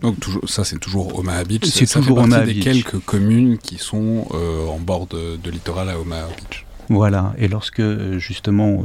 Donc 0.00 0.18
toujours, 0.20 0.48
ça, 0.48 0.64
c'est 0.64 0.78
toujours 0.78 1.18
Omaha 1.18 1.44
Beach. 1.44 1.64
C'est 1.66 1.86
toujours 1.86 2.18
Omaha 2.18 2.46
des 2.46 2.58
quelques 2.58 2.98
communes 2.98 3.58
qui 3.58 3.78
sont 3.78 4.26
en 4.32 4.78
bord 4.78 5.06
de, 5.06 5.38
littoral 5.50 5.88
à 5.88 5.98
Omaha 5.98 6.26
Beach. 6.28 6.64
Voilà, 6.90 7.34
et 7.36 7.48
lorsque 7.48 7.82
justement 8.16 8.82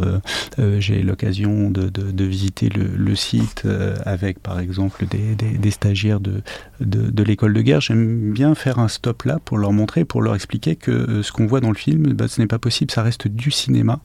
j'ai 0.58 1.01
l'occasion 1.03 1.71
de, 1.71 2.23
visiter 2.25 2.69
le, 2.69 3.15
site 3.15 3.63
avec 4.06 4.39
par 4.39 4.60
exemple 4.60 5.06
des, 5.08 5.71
stagiaires 5.71 6.19
de, 6.19 6.41
de, 6.82 7.23
l'école 7.23 7.53
de 7.53 7.62
guerre, 7.62 7.82
j'aime 7.82 8.34
bien 8.34 8.56
faire 8.56 8.79
un 8.79 8.89
stop 8.89 9.23
là 9.23 9.39
pour 9.43 9.58
leur 9.58 9.71
montrer, 9.71 10.03
pour 10.03 10.21
leur 10.21 10.36
expliquer 10.36 10.75
que 10.75 11.21
ce 11.21 11.32
qu'on 11.32 11.45
voit 11.45 11.62
dans 11.62 11.71
le 11.71 11.77
film, 11.77 12.13
bah, 12.13 12.27
ce 12.27 12.41
n'est 12.41 12.47
pas 12.47 12.60
possible, 12.60 12.91
ça 12.91 13.03
reste 13.03 13.27
du 13.27 13.51
cinéma 13.51 14.01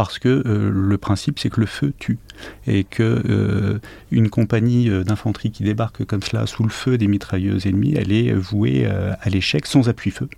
parce 0.00 0.18
que 0.18 0.42
euh, 0.46 0.70
le 0.72 0.96
principe 0.96 1.38
c'est 1.38 1.50
que 1.50 1.60
le 1.60 1.66
feu 1.66 1.92
tue 1.98 2.16
et 2.66 2.84
que 2.84 3.02
euh, 3.02 3.80
une 4.10 4.30
compagnie 4.30 4.88
euh, 4.88 5.04
d'infanterie 5.04 5.50
qui 5.50 5.62
débarque 5.62 6.06
comme 6.06 6.22
cela 6.22 6.46
sous 6.46 6.62
le 6.62 6.70
feu 6.70 6.96
des 6.96 7.06
mitrailleuses 7.06 7.66
ennemies, 7.66 7.96
elle 7.98 8.10
est 8.10 8.32
vouée 8.32 8.86
à 8.86 9.28
l'échec 9.28 9.66
sans 9.66 9.90
appui-feu 9.90 10.30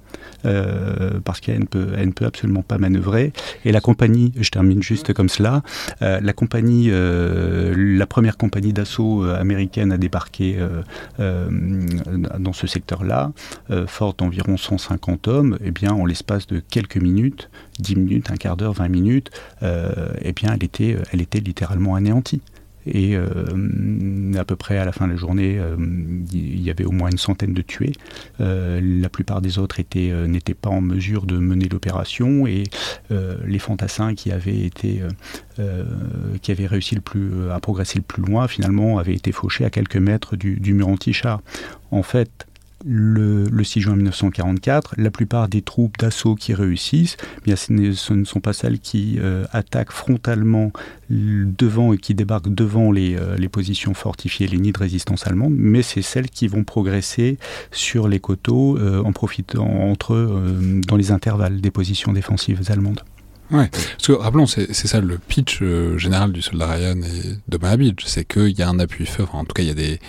parce 1.24 1.40
qu'elle 1.40 1.60
ne 1.60 2.10
peut, 2.10 2.26
absolument 2.26 2.62
pas 2.62 2.76
manœuvrer. 2.78 3.32
Et 3.64 3.70
la 3.70 3.80
compagnie, 3.80 4.32
je 4.36 4.50
termine 4.50 4.82
juste 4.82 5.12
comme 5.12 5.28
cela, 5.28 5.62
la 6.00 6.32
compagnie, 6.32 6.90
la 6.90 8.06
première 8.06 8.36
compagnie 8.36 8.72
d'assaut 8.72 9.22
américaine 9.24 9.92
a 9.92 9.98
débarqué 9.98 10.58
dans 11.18 12.52
ce 12.52 12.66
secteur-là, 12.66 13.32
forte 13.86 14.18
d'environ 14.18 14.56
150 14.56 15.28
hommes, 15.28 15.58
eh 15.64 15.70
bien 15.70 15.92
en 15.92 16.04
l'espace 16.04 16.46
de 16.48 16.60
quelques 16.60 16.96
minutes, 16.96 17.48
10 17.78 17.96
minutes, 17.96 18.30
un 18.30 18.36
quart 18.36 18.56
d'heure, 18.56 18.72
20 18.72 18.88
minutes, 18.88 19.30
euh, 19.62 20.12
eh 20.20 20.32
bien, 20.32 20.52
elle 20.54 20.64
était, 20.64 20.96
elle 21.12 21.20
était 21.20 21.40
littéralement 21.40 21.94
anéantie. 21.94 22.40
Et 22.84 23.14
euh, 23.14 23.22
à 24.36 24.44
peu 24.44 24.56
près 24.56 24.76
à 24.76 24.84
la 24.84 24.90
fin 24.90 25.06
de 25.06 25.12
la 25.12 25.16
journée, 25.16 25.56
euh, 25.56 25.76
il 26.32 26.60
y 26.60 26.68
avait 26.68 26.84
au 26.84 26.90
moins 26.90 27.10
une 27.10 27.18
centaine 27.18 27.54
de 27.54 27.62
tués. 27.62 27.92
la 28.40 29.08
plupart 29.08 29.40
des 29.40 29.60
autres 29.60 29.80
n'étaient 30.26 30.54
pas 30.54 30.70
en 30.70 30.80
mesure 30.80 31.24
de 31.24 31.38
mener 31.38 31.68
l'opération 31.68 32.44
et 32.46 32.64
les 33.10 33.58
fantassins 33.60 34.14
qui 34.16 34.32
avaient 34.32 34.62
été, 34.62 35.00
qui 36.42 36.50
avaient 36.50 36.66
réussi 36.66 36.96
le 36.96 37.02
plus, 37.02 37.50
à 37.52 37.60
progresser 37.60 37.98
le 37.98 38.04
plus 38.04 38.24
loin, 38.24 38.48
finalement, 38.48 38.98
avaient 38.98 39.14
été 39.14 39.30
fauchés 39.30 39.64
à 39.64 39.70
quelques 39.70 39.96
mètres 39.96 40.34
du, 40.34 40.58
du 40.58 40.74
mur 40.74 40.88
anti-char. 40.88 41.40
En 41.92 42.02
fait, 42.02 42.48
le, 42.84 43.64
6 43.64 43.80
juin 43.80 43.96
1944, 43.96 44.94
la 44.98 45.10
plupart 45.10 45.48
des 45.48 45.62
troupes 45.62 45.96
d'assaut 45.98 46.34
qui 46.34 46.54
réussissent, 46.54 47.16
eh 47.38 47.44
bien, 47.44 47.56
ce, 47.56 47.72
ne 47.72 48.24
sont 48.24 48.40
pas 48.40 48.52
celles 48.52 48.78
qui 48.78 49.18
euh, 49.20 49.44
attaquent 49.52 49.92
frontalement 49.92 50.72
devant 51.10 51.92
et 51.92 51.98
qui 51.98 52.14
débarquent 52.14 52.52
devant 52.52 52.92
euh, 52.94 53.36
les, 53.36 53.48
positions 53.48 53.94
fortifiées, 53.94 54.46
les 54.46 54.58
nids 54.58 54.72
de 54.72 54.78
résistance 54.78 55.26
allemandes, 55.26 55.54
mais 55.56 55.82
c'est 55.82 56.02
celles 56.02 56.30
qui 56.30 56.48
vont 56.48 56.64
progresser 56.64 57.38
sur 57.70 58.08
les 58.08 58.20
coteaux 58.20 58.78
euh, 58.78 59.02
en 59.02 59.12
profitant 59.12 59.66
entre 59.66 60.14
eux 60.14 60.80
dans 60.86 60.96
les 60.96 61.12
intervalles 61.12 61.60
des 61.60 61.70
positions 61.70 62.12
défensives 62.12 62.62
allemandes. 62.68 63.00
Ouais, 63.50 63.68
parce 63.70 64.06
que 64.06 64.12
rappelons, 64.12 64.46
c'est 64.46 64.72
ça 64.72 65.00
le 65.00 65.18
pitch 65.18 65.62
général 65.96 66.32
du 66.32 66.40
soldat 66.40 66.72
Ryan 66.72 66.96
et 67.02 67.36
de 67.48 67.58
Mahabit, 67.58 67.96
c'est 68.06 68.24
qu'il 68.24 68.58
y 68.58 68.62
a 68.62 68.68
un 68.68 68.78
appui-feu, 68.78 69.26
en 69.30 69.44
tout 69.44 69.52
cas 69.52 69.62
il 69.62 69.68
y 69.68 69.70
a 69.70 69.74
des 69.74 70.00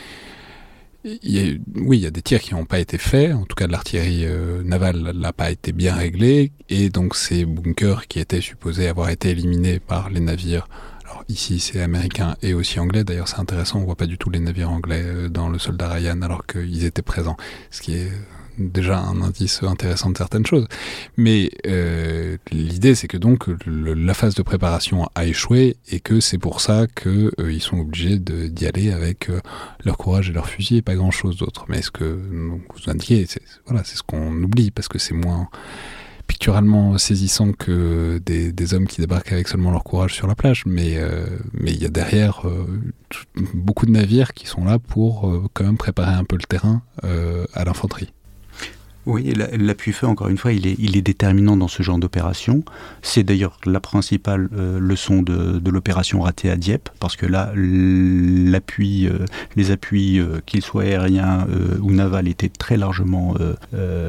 oui, 1.04 1.20
il 1.26 1.96
y 1.96 2.06
a 2.06 2.12
des 2.12 2.22
tirs 2.22 2.40
qui 2.40 2.54
n'ont 2.54 2.66
pas 2.66 2.80
été 2.80 2.98
faits, 2.98 3.34
en 3.34 3.44
tout 3.44 3.56
cas 3.56 3.68
l'artillerie 3.68 4.26
euh, 4.26 4.64
navale 4.64 5.12
n'a 5.14 5.34
pas 5.34 5.52
été 5.52 5.72
bien 5.72 5.94
réglée, 5.94 6.54
et 6.70 6.90
donc 6.90 7.16
ces 7.16 7.46
bunkers 7.46 8.08
qui 8.08 8.20
étaient 8.20 8.42
supposés 8.42 8.88
avoir 8.88 9.10
été 9.10 9.30
éliminés 9.30 9.80
par 9.80 10.10
les 10.10 10.22
navires, 10.22 10.68
alors 11.04 11.24
ici 11.28 11.60
c'est 11.60 11.82
américain 11.82 12.36
et 12.42 12.54
aussi 12.54 12.80
anglais, 12.80 13.04
d'ailleurs 13.04 13.28
c'est 13.28 13.40
intéressant, 13.40 13.80
on 13.80 13.86
voit 13.86 13.96
pas 13.96 14.06
du 14.08 14.18
tout 14.18 14.30
les 14.30 14.40
navires 14.40 14.72
anglais 14.72 15.04
euh, 15.04 15.30
dans 15.30 15.50
le 15.50 15.60
soldat 15.60 15.90
Ryan 15.90 16.22
alors 16.22 16.46
qu'ils 16.46 16.86
étaient 16.86 17.02
présents, 17.02 17.38
ce 17.70 17.82
qui 17.82 17.96
est 17.96 18.12
déjà 18.58 19.00
un 19.00 19.22
indice 19.22 19.64
intéressant 19.64 20.10
de 20.10 20.18
certaines 20.18 20.46
choses. 20.46 20.68
Mais 21.18 21.52
euh, 21.68 22.38
l'idée, 22.52 22.96
c'est 22.96 23.08
que 23.08 23.18
donc 23.18 23.48
la 23.66 24.14
phase 24.14 24.36
de 24.36 24.42
préparation 24.42 25.10
a 25.16 25.26
échoué 25.26 25.78
et 25.92 26.00
que 26.00 26.20
c'est 26.20 26.38
pour 26.38 26.62
ça 26.62 26.88
qu'ils 26.88 27.32
euh, 27.40 27.60
sont 27.60 27.80
obligés 27.80 28.20
d'y 28.20 28.66
aller 28.66 28.92
avec 28.92 29.30
euh, 29.30 29.40
leur 29.84 29.98
courage 29.98 30.30
et 30.30 30.34
leur 30.34 30.48
fusil 30.48 30.78
et 30.78 30.82
pas 30.82 30.96
grand-chose 30.96 31.38
d'autre. 31.38 31.66
Mais 31.70 31.82
ce 31.82 31.92
que 31.92 32.04
vous 32.04 32.90
indiquez, 32.90 33.26
c'est 33.26 33.42
ce 33.68 34.04
qu'on 34.04 34.44
oublie 34.44 34.72
parce 34.72 34.88
que 34.88 35.00
c'est 35.00 35.14
moins 35.14 35.50
picturalement 36.26 36.98
saisissant 36.98 37.52
que 37.52 38.20
des, 38.26 38.74
hommes 38.74 38.88
qui 38.88 39.02
débarquent 39.02 39.34
avec 39.34 39.48
seulement 39.48 39.72
leur 39.72 39.84
courage 39.84 40.14
sur 40.14 40.26
la 40.26 40.36
plage, 40.36 40.64
mais 40.66 40.98
mais 41.54 41.72
il 41.72 41.82
y 41.82 41.86
a 41.86 41.90
derrière 41.90 42.44
beaucoup 43.54 43.86
de 43.86 43.92
navires 43.92 44.34
qui 44.34 44.48
sont 44.48 44.64
là 44.64 44.80
pour 44.80 45.50
quand 45.54 45.66
même 45.66 45.78
préparer 45.78 46.14
un 46.14 46.24
peu 46.24 46.38
le 46.38 46.44
terrain 46.44 46.82
à 47.02 47.66
l'infanterie. 47.66 48.14
Oui, 49.06 49.34
l'appui-feu, 49.34 50.08
encore 50.08 50.30
une 50.30 50.38
fois, 50.38 50.54
il 50.54 50.66
est, 50.66 50.76
il 50.80 50.96
est, 50.96 51.02
déterminant 51.02 51.58
dans 51.58 51.68
ce 51.68 51.84
genre 51.84 51.98
d'opération. 51.98 52.64
C'est 53.02 53.24
d'ailleurs 53.24 53.60
la 53.66 53.82
principale 53.82 54.50
euh, 54.56 54.80
leçon 54.80 55.22
de, 55.22 55.62
l'opération 55.70 56.22
ratée 56.22 56.50
à 56.50 56.56
Dieppe, 56.56 56.90
parce 57.00 57.18
que 57.18 57.26
là, 57.26 57.52
l'appui, 57.56 59.08
euh, 59.08 59.26
les 59.58 59.72
appuis, 59.72 60.20
euh, 60.20 60.40
qu'ils 60.46 60.62
soient 60.62 60.84
aériens 60.84 61.48
ou 61.82 61.92
navals, 61.92 62.28
étaient 62.28 62.50
très 62.50 62.78
largement 62.78 63.36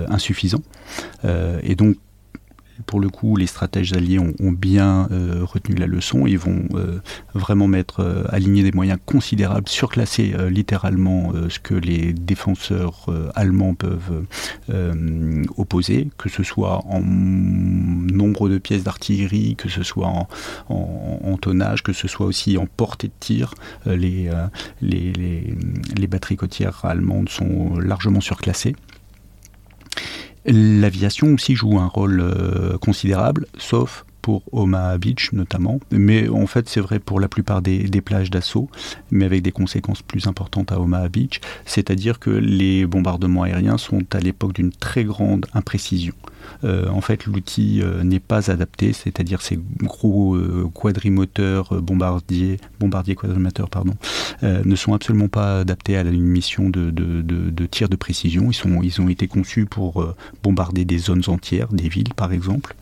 insuffisants. 0.08 0.62
et 1.24 1.74
donc, 1.74 1.96
pour 2.86 3.00
le 3.00 3.08
coup, 3.08 3.36
les 3.36 3.46
stratèges 3.46 3.92
alliés 3.92 4.18
ont, 4.18 4.34
bien 4.52 5.08
euh, 5.10 5.40
retenu 5.44 5.76
la 5.76 5.86
leçon. 5.86 6.26
Ils 6.26 6.38
vont 6.38 6.64
euh, 6.74 7.00
vraiment 7.34 7.66
mettre, 7.66 8.00
euh, 8.00 8.24
aligner 8.28 8.62
des 8.62 8.72
moyens 8.72 8.98
considérables, 9.04 9.68
surclasser 9.68 10.34
littéralement 10.48 11.32
ce 11.48 11.58
que 11.58 11.74
les 11.74 12.12
défenseurs 12.12 13.06
allemands 13.34 13.74
peuvent 13.74 14.24
opposer, 15.56 16.08
que 16.18 16.28
ce 16.28 16.42
soit 16.42 16.84
en 16.86 17.00
nombre 17.00 18.48
de 18.48 18.58
pièces 18.58 18.84
d'artillerie, 18.84 19.56
que 19.56 19.68
ce 19.68 19.82
soit 19.82 20.12
en, 20.68 21.36
tonnage, 21.40 21.82
que 21.82 21.92
ce 21.92 22.08
soit 22.08 22.26
aussi 22.26 22.56
en 22.58 22.66
portée 22.66 23.08
de 23.08 23.12
tir. 23.18 23.54
les 23.86 24.30
batteries 26.08 26.36
côtières 26.36 26.84
allemandes 26.84 27.28
sont 27.28 27.78
largement 27.78 28.20
surclassées. 28.20 28.76
L'aviation 30.46 31.32
aussi 31.32 31.54
joue 31.54 31.78
un 31.78 31.86
rôle 31.86 32.20
euh, 32.20 32.76
considérable, 32.78 33.46
sauf 33.56 34.04
pour 34.20 34.42
Omaha 34.52 34.96
Beach 34.98 35.32
notamment, 35.32 35.80
mais 35.90 36.28
en 36.28 36.46
fait 36.46 36.66
c'est 36.68 36.80
vrai 36.80 36.98
pour 36.98 37.20
la 37.20 37.28
plupart 37.28 37.60
des, 37.60 38.00
plages 38.00 38.30
d'assaut, 38.30 38.70
mais 39.10 39.26
avec 39.26 39.42
des 39.42 39.52
conséquences 39.52 40.00
plus 40.00 40.26
importantes 40.26 40.72
à 40.72 40.80
Omaha 40.80 41.08
Beach, 41.10 41.40
c'est-à-dire 41.66 42.18
que 42.18 42.30
les 42.30 42.86
bombardements 42.86 43.42
aériens 43.42 43.76
sont 43.76 44.02
à 44.12 44.20
l'époque 44.20 44.54
d'une 44.54 44.72
très 44.72 45.04
grande 45.04 45.44
imprécision. 45.52 46.14
Euh, 46.64 46.88
en 46.88 47.00
fait, 47.00 47.26
l'outil 47.26 47.80
euh, 47.82 48.02
n'est 48.02 48.20
pas 48.20 48.50
adapté, 48.50 48.92
c'est-à-dire 48.92 49.42
ces 49.42 49.58
gros 49.82 50.34
euh, 50.34 50.68
quadrimoteurs 50.72 51.80
bombardiers, 51.82 52.58
bombardiers 52.80 53.14
quadrimoteurs, 53.14 53.68
pardon, 53.68 53.94
ne 54.42 54.76
sont 54.76 54.94
absolument 54.94 55.28
pas 55.28 55.60
adaptés 55.60 55.96
à 55.96 56.02
une 56.02 56.22
mission 56.22 56.70
de, 56.70 57.66
tir 57.66 57.88
de 57.88 57.96
précision. 57.96 58.50
Ils, 58.82 59.00
ont 59.00 59.08
été 59.08 59.26
conçus 59.26 59.66
pour 59.66 60.14
bombarder 60.42 60.84
des 60.84 60.98
zones 60.98 61.22
entières, 61.26 61.68
des 61.68 61.88
villes 61.88 62.14
par 62.14 62.32
exemple, 62.32 62.74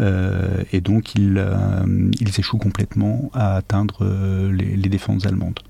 et 0.00 0.80
donc 0.80 1.14
ils, 1.14 1.38
échouent 2.38 2.58
complètement 2.58 3.30
à 3.32 3.56
atteindre 3.56 4.04
les 4.50 4.88
défenses 4.88 5.26
allemandes. 5.26 5.60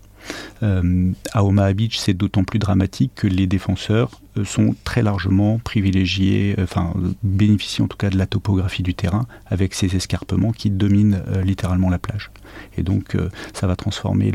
Euh, 0.63 1.13
à 1.33 1.45
Omaha 1.45 1.73
Beach, 1.73 1.99
c'est 1.99 2.15
d'autant 2.15 2.45
plus 2.45 2.59
dramatique 2.59 3.13
que 3.15 3.27
les 3.27 3.47
défenseurs 3.47 4.21
euh, 4.37 4.45
sont 4.45 4.75
très 4.85 5.03
largement 5.03 5.59
privilégiés, 5.59 6.55
euh, 6.59 6.65
enfin 6.65 6.95
bénéficient 7.23 7.83
en 7.83 7.89
tout 7.89 7.97
cas 7.97 8.11
de 8.11 8.19
la 8.19 8.27
topographie 8.27 8.83
du 8.83 8.95
terrain 8.95 9.27
avec 9.47 9.75
ces 9.75 9.95
escarpements 9.97 10.53
qui 10.53 10.71
dominent 10.71 11.23
littéralement 11.45 11.91
la 11.91 11.99
plage. 11.99 12.31
Et 12.77 12.83
donc 12.83 13.17
ça 13.53 13.67
va 13.67 13.77
transformer 13.77 14.33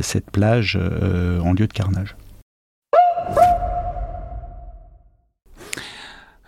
cette 0.00 0.30
plage 0.30 0.76
en 0.76 1.52
lieu 1.52 1.66
de 1.66 1.72
carnage. 1.72 2.16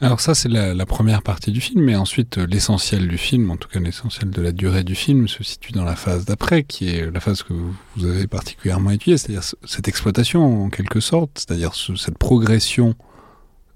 Alors 0.01 0.21
ça 0.21 0.35
c'est 0.35 0.51
la, 0.51 0.85
première 0.85 1.23
partie 1.23 1.51
du 1.51 1.63
film, 1.63 1.83
mais 1.83 1.97
ensuite 1.97 2.37
euh, 2.37 2.47
l'essentiel 2.47 3.09
du 3.09 3.17
film, 3.17 3.51
en 3.51 3.57
tout 3.57 3.69
cas 3.69 3.81
l'essentiel 3.81 4.31
de 4.31 4.43
la 4.43 4.53
durée 4.53 4.85
du 4.85 4.95
film, 4.95 5.27
se 5.27 5.43
situe 5.43 5.73
dans 5.73 5.85
la 5.85 5.97
phase 5.97 6.27
d'après, 6.27 6.65
qui 6.65 6.91
est 6.91 7.11
la 7.11 7.21
phase 7.21 7.43
que 7.43 7.55
vous 7.55 8.05
avez 8.05 8.27
particulièrement 8.27 8.91
étudiée, 8.91 9.17
c'est-à-dire 9.17 9.43
cette 9.65 9.89
exploitation 9.89 10.65
en 10.65 10.69
quelque 10.69 11.01
sorte, 11.01 11.31
c'est-à-dire 11.39 11.75
cette 11.75 12.19
progression 12.19 12.95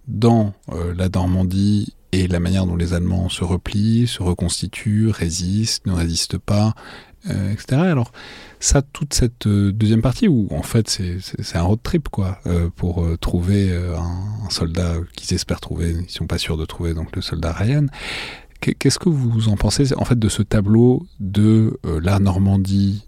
dans 0.09 0.53
euh, 0.71 0.93
la 0.95 1.09
Normandie 1.09 1.95
et 2.13 2.29
la 2.29 2.41
manière 2.41 2.67
dont 2.67 2.77
les 2.77 2.93
Allemands 2.93 3.31
se 3.31 3.45
replient, 3.45 4.07
se 4.07 4.23
reconstituent, 4.23 5.09
résistent, 5.09 5.87
ne 5.87 5.93
résistent 5.93 6.39
pas, 6.39 6.75
euh, 7.29 7.53
etc. 7.53 7.83
Alors 7.83 8.13
ça, 8.61 8.81
toute 8.81 9.13
cette 9.13 9.47
euh, 9.47 9.73
deuxième 9.73 10.01
partie 10.01 10.27
où 10.27 10.49
en 10.51 10.63
fait 10.63 10.89
c'est 10.89 11.57
un 11.57 11.63
road 11.63 11.81
trip 11.83 12.09
quoi, 12.09 12.39
euh, 12.47 12.71
pour 12.75 13.07
trouver 13.21 13.75
un, 13.75 14.49
soldat 14.49 14.95
qu'ils 15.15 15.35
espèrent 15.35 15.61
trouver, 15.61 15.91
ils 15.91 16.11
sont 16.11 16.27
pas 16.27 16.39
sûrs 16.39 16.57
de 16.57 16.65
trouver 16.65 16.95
donc 16.95 17.15
le 17.15 17.23
soldat 17.23 17.53
Ryan. 17.53 17.87
Qu'est-ce 18.61 18.99
que 18.99 19.09
vous 19.09 19.49
en 19.49 19.57
pensez 19.57 19.95
en 19.97 20.05
fait 20.05 20.19
de 20.19 20.29
ce 20.29 20.43
tableau 20.43 21.07
de 21.19 21.79
la 21.85 22.19
Normandie 22.19 23.07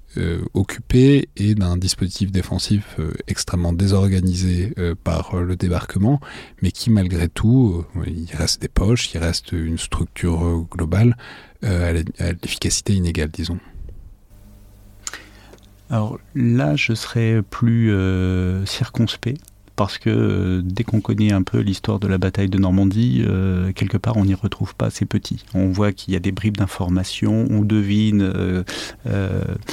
occupé 0.55 1.29
et 1.37 1.55
d'un 1.55 1.77
dispositif 1.77 2.33
défensif 2.33 2.99
extrêmement 3.29 3.75
désorganisé 3.75 4.73
par 5.05 5.37
le 5.37 5.57
débarquement, 5.57 6.21
mais 6.63 6.71
qui 6.71 6.89
malgré 6.89 7.29
tout, 7.29 7.85
il 8.07 8.35
reste 8.35 8.63
des 8.63 8.69
poches, 8.69 9.13
il 9.13 9.19
reste 9.19 9.53
une 9.53 9.77
structure 9.77 10.67
globale 10.71 11.19
à 11.63 11.93
l'efficacité 11.93 12.95
inégale, 12.95 13.29
disons? 13.31 13.59
Alors 15.93 16.19
là, 16.35 16.75
je 16.75 16.95
serais 16.95 17.43
plus 17.43 17.95
circonspect 18.67 19.43
parce 19.83 19.99
que 19.99 20.11
euh, 20.11 20.61
dès 20.65 20.85
qu'on 20.85 21.01
connaît 21.01 21.33
un 21.33 21.43
peu 21.43 21.59
l'histoire 21.59 21.99
de 21.99 22.07
la 22.07 22.17
bataille 22.17 22.49
de 22.49 22.57
Normandie, 22.57 23.25
euh, 23.27 23.73
quelque 23.73 23.97
part 23.97 24.17
on 24.17 24.25
n'y 24.25 24.35
retrouve 24.35 24.77
pas 24.77 24.91
ces 24.91 25.07
petits. 25.07 25.45
On 25.55 25.73
voit 25.73 25.91
qu'il 25.91 26.15
y 26.15 26.17
a 26.17 26.21
des 26.21 26.31
bribes 26.31 26.57
d'informations, 26.57 27.49
on 27.51 27.63
devine, 27.63 28.23
euh, 28.23 28.63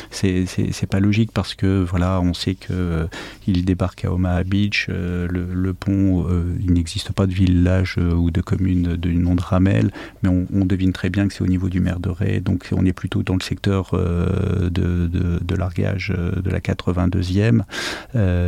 c'est 0.09 0.89
pas 0.89 0.99
logique 0.99 1.31
parce 1.31 1.53
que 1.53 1.83
voilà, 1.83 2.21
on 2.21 2.33
sait 2.33 2.55
que 2.55 3.07
il 3.45 3.65
débarque 3.65 4.03
à 4.03 4.11
Omaha 4.11 4.43
Beach, 4.43 4.87
le, 4.89 5.73
pont, 5.73 6.25
il 6.59 6.73
n'existe 6.73 7.11
pas 7.11 7.27
de 7.27 7.33
village 7.33 7.97
ou 7.97 8.31
de 8.31 8.41
commune 8.41 8.95
du 8.95 9.13
nom 9.13 9.35
de 9.35 9.41
Ramel, 9.41 9.91
mais 10.23 10.29
on, 10.29 10.65
devine 10.65 10.91
très 10.91 11.11
bien 11.11 11.27
que 11.27 11.35
c'est 11.35 11.43
au 11.43 11.47
niveau 11.47 11.69
du 11.69 11.81
maire 11.81 11.99
de 11.99 12.09
Ray, 12.09 12.41
donc 12.41 12.69
on 12.71 12.83
est 12.85 12.93
plutôt 12.93 13.21
dans 13.21 13.35
le 13.35 13.41
secteur 13.41 13.91
de, 13.93 14.69
de, 15.07 15.55
largage 15.55 16.09
de 16.09 16.49
la 16.49 16.59
82e 16.59 17.61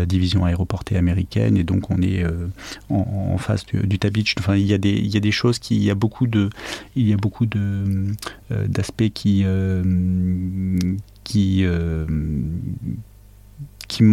division 0.05 0.45
aéroportée 0.45 0.97
américaine 0.97 1.50
et 1.55 1.63
donc 1.63 1.89
on 1.89 2.01
est 2.01 2.23
euh, 2.23 2.47
en, 2.89 3.37
face 3.37 3.65
du, 3.65 3.79
du 3.85 3.99
Enfin, 4.39 4.55
il 4.55 4.65
y 4.65 4.73
a 4.73 4.77
des 4.77 4.91
il 4.91 5.07
y 5.07 5.17
a 5.17 5.19
des 5.19 5.31
choses 5.31 5.59
qui 5.59 5.75
il 5.75 5.83
y 5.83 5.89
a 5.89 5.95
beaucoup 5.95 6.27
de 6.27 6.49
il 6.95 7.07
y 7.07 7.13
a 7.13 7.17
beaucoup 7.17 7.45
de 7.45 7.83
euh, 8.51 8.67
d'aspects 8.67 9.11
qui 9.13 9.43
euh, 9.45 9.83
qui 13.91 14.03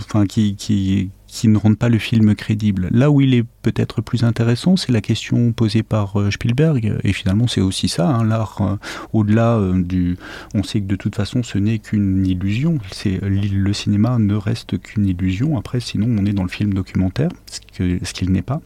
enfin 0.00 0.26
qui, 0.26 0.56
qui 0.56 1.10
qui 1.34 1.48
ne 1.48 1.58
rendent 1.58 1.78
pas 1.78 1.88
le 1.88 1.98
film 1.98 2.36
crédible. 2.36 2.86
Là 2.92 3.10
où 3.10 3.20
il 3.20 3.34
est 3.34 3.44
peut-être 3.62 4.00
plus 4.02 4.22
intéressant, 4.22 4.76
c'est 4.76 4.92
la 4.92 5.00
question 5.00 5.52
posée 5.52 5.82
par 5.82 6.20
euh, 6.20 6.30
Spielberg, 6.30 6.96
et 7.02 7.12
finalement 7.12 7.48
c'est 7.48 7.60
aussi 7.60 7.88
ça, 7.88 8.08
hein, 8.08 8.24
l'art, 8.24 8.58
euh, 8.60 8.76
au-delà 9.12 9.56
euh, 9.56 9.82
du... 9.82 10.16
On 10.54 10.62
sait 10.62 10.80
que 10.80 10.86
de 10.86 10.94
toute 10.94 11.16
façon 11.16 11.42
ce 11.42 11.58
n'est 11.58 11.80
qu'une 11.80 12.24
illusion, 12.24 12.78
c'est, 12.92 13.18
le 13.20 13.72
cinéma 13.72 14.16
ne 14.20 14.36
reste 14.36 14.78
qu'une 14.78 15.06
illusion, 15.06 15.58
après 15.58 15.80
sinon 15.80 16.06
on 16.16 16.24
est 16.24 16.32
dans 16.32 16.44
le 16.44 16.48
film 16.48 16.72
documentaire, 16.72 17.30
ce 17.50 18.12
qu'il 18.12 18.30
n'est 18.30 18.42
pas. 18.42 18.60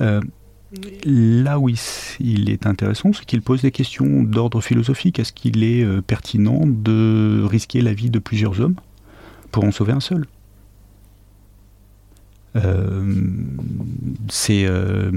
là 0.00 1.60
où 1.60 1.68
il, 1.68 2.50
est 2.50 2.66
intéressant, 2.66 3.12
c'est 3.12 3.24
qu'il 3.24 3.42
pose 3.42 3.62
des 3.62 3.70
questions 3.70 4.24
d'ordre 4.24 4.60
philosophique. 4.60 5.20
Est-ce 5.20 5.32
qu'il 5.32 5.62
est 5.62 5.86
pertinent 6.02 6.62
de 6.66 7.44
risquer 7.48 7.80
la 7.80 7.94
vie 7.94 8.10
de 8.10 8.18
plusieurs 8.18 8.60
hommes? 8.60 8.74
Pour 9.56 9.64
en 9.64 9.72
sauver 9.72 9.94
un 9.94 10.00
seul 10.00 10.26
euh, 12.56 13.02
c'est 14.28 14.66
euh, 14.66 15.10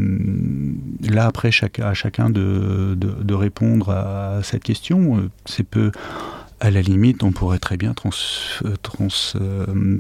là 1.02 1.26
après 1.26 1.50
à 1.82 1.94
chacun 1.94 2.30
de, 2.30 3.34
répondre 3.34 3.90
à 3.90 4.40
cette 4.44 4.64
question. 4.64 5.30
C'est 5.46 5.64
peu 5.64 5.92
à 6.62 6.72
la 6.72 6.82
limite, 6.82 7.22
on 7.24 7.34
pourrait 7.34 7.60
très 7.60 7.76
bien 7.76 7.94
euh, 8.66 8.76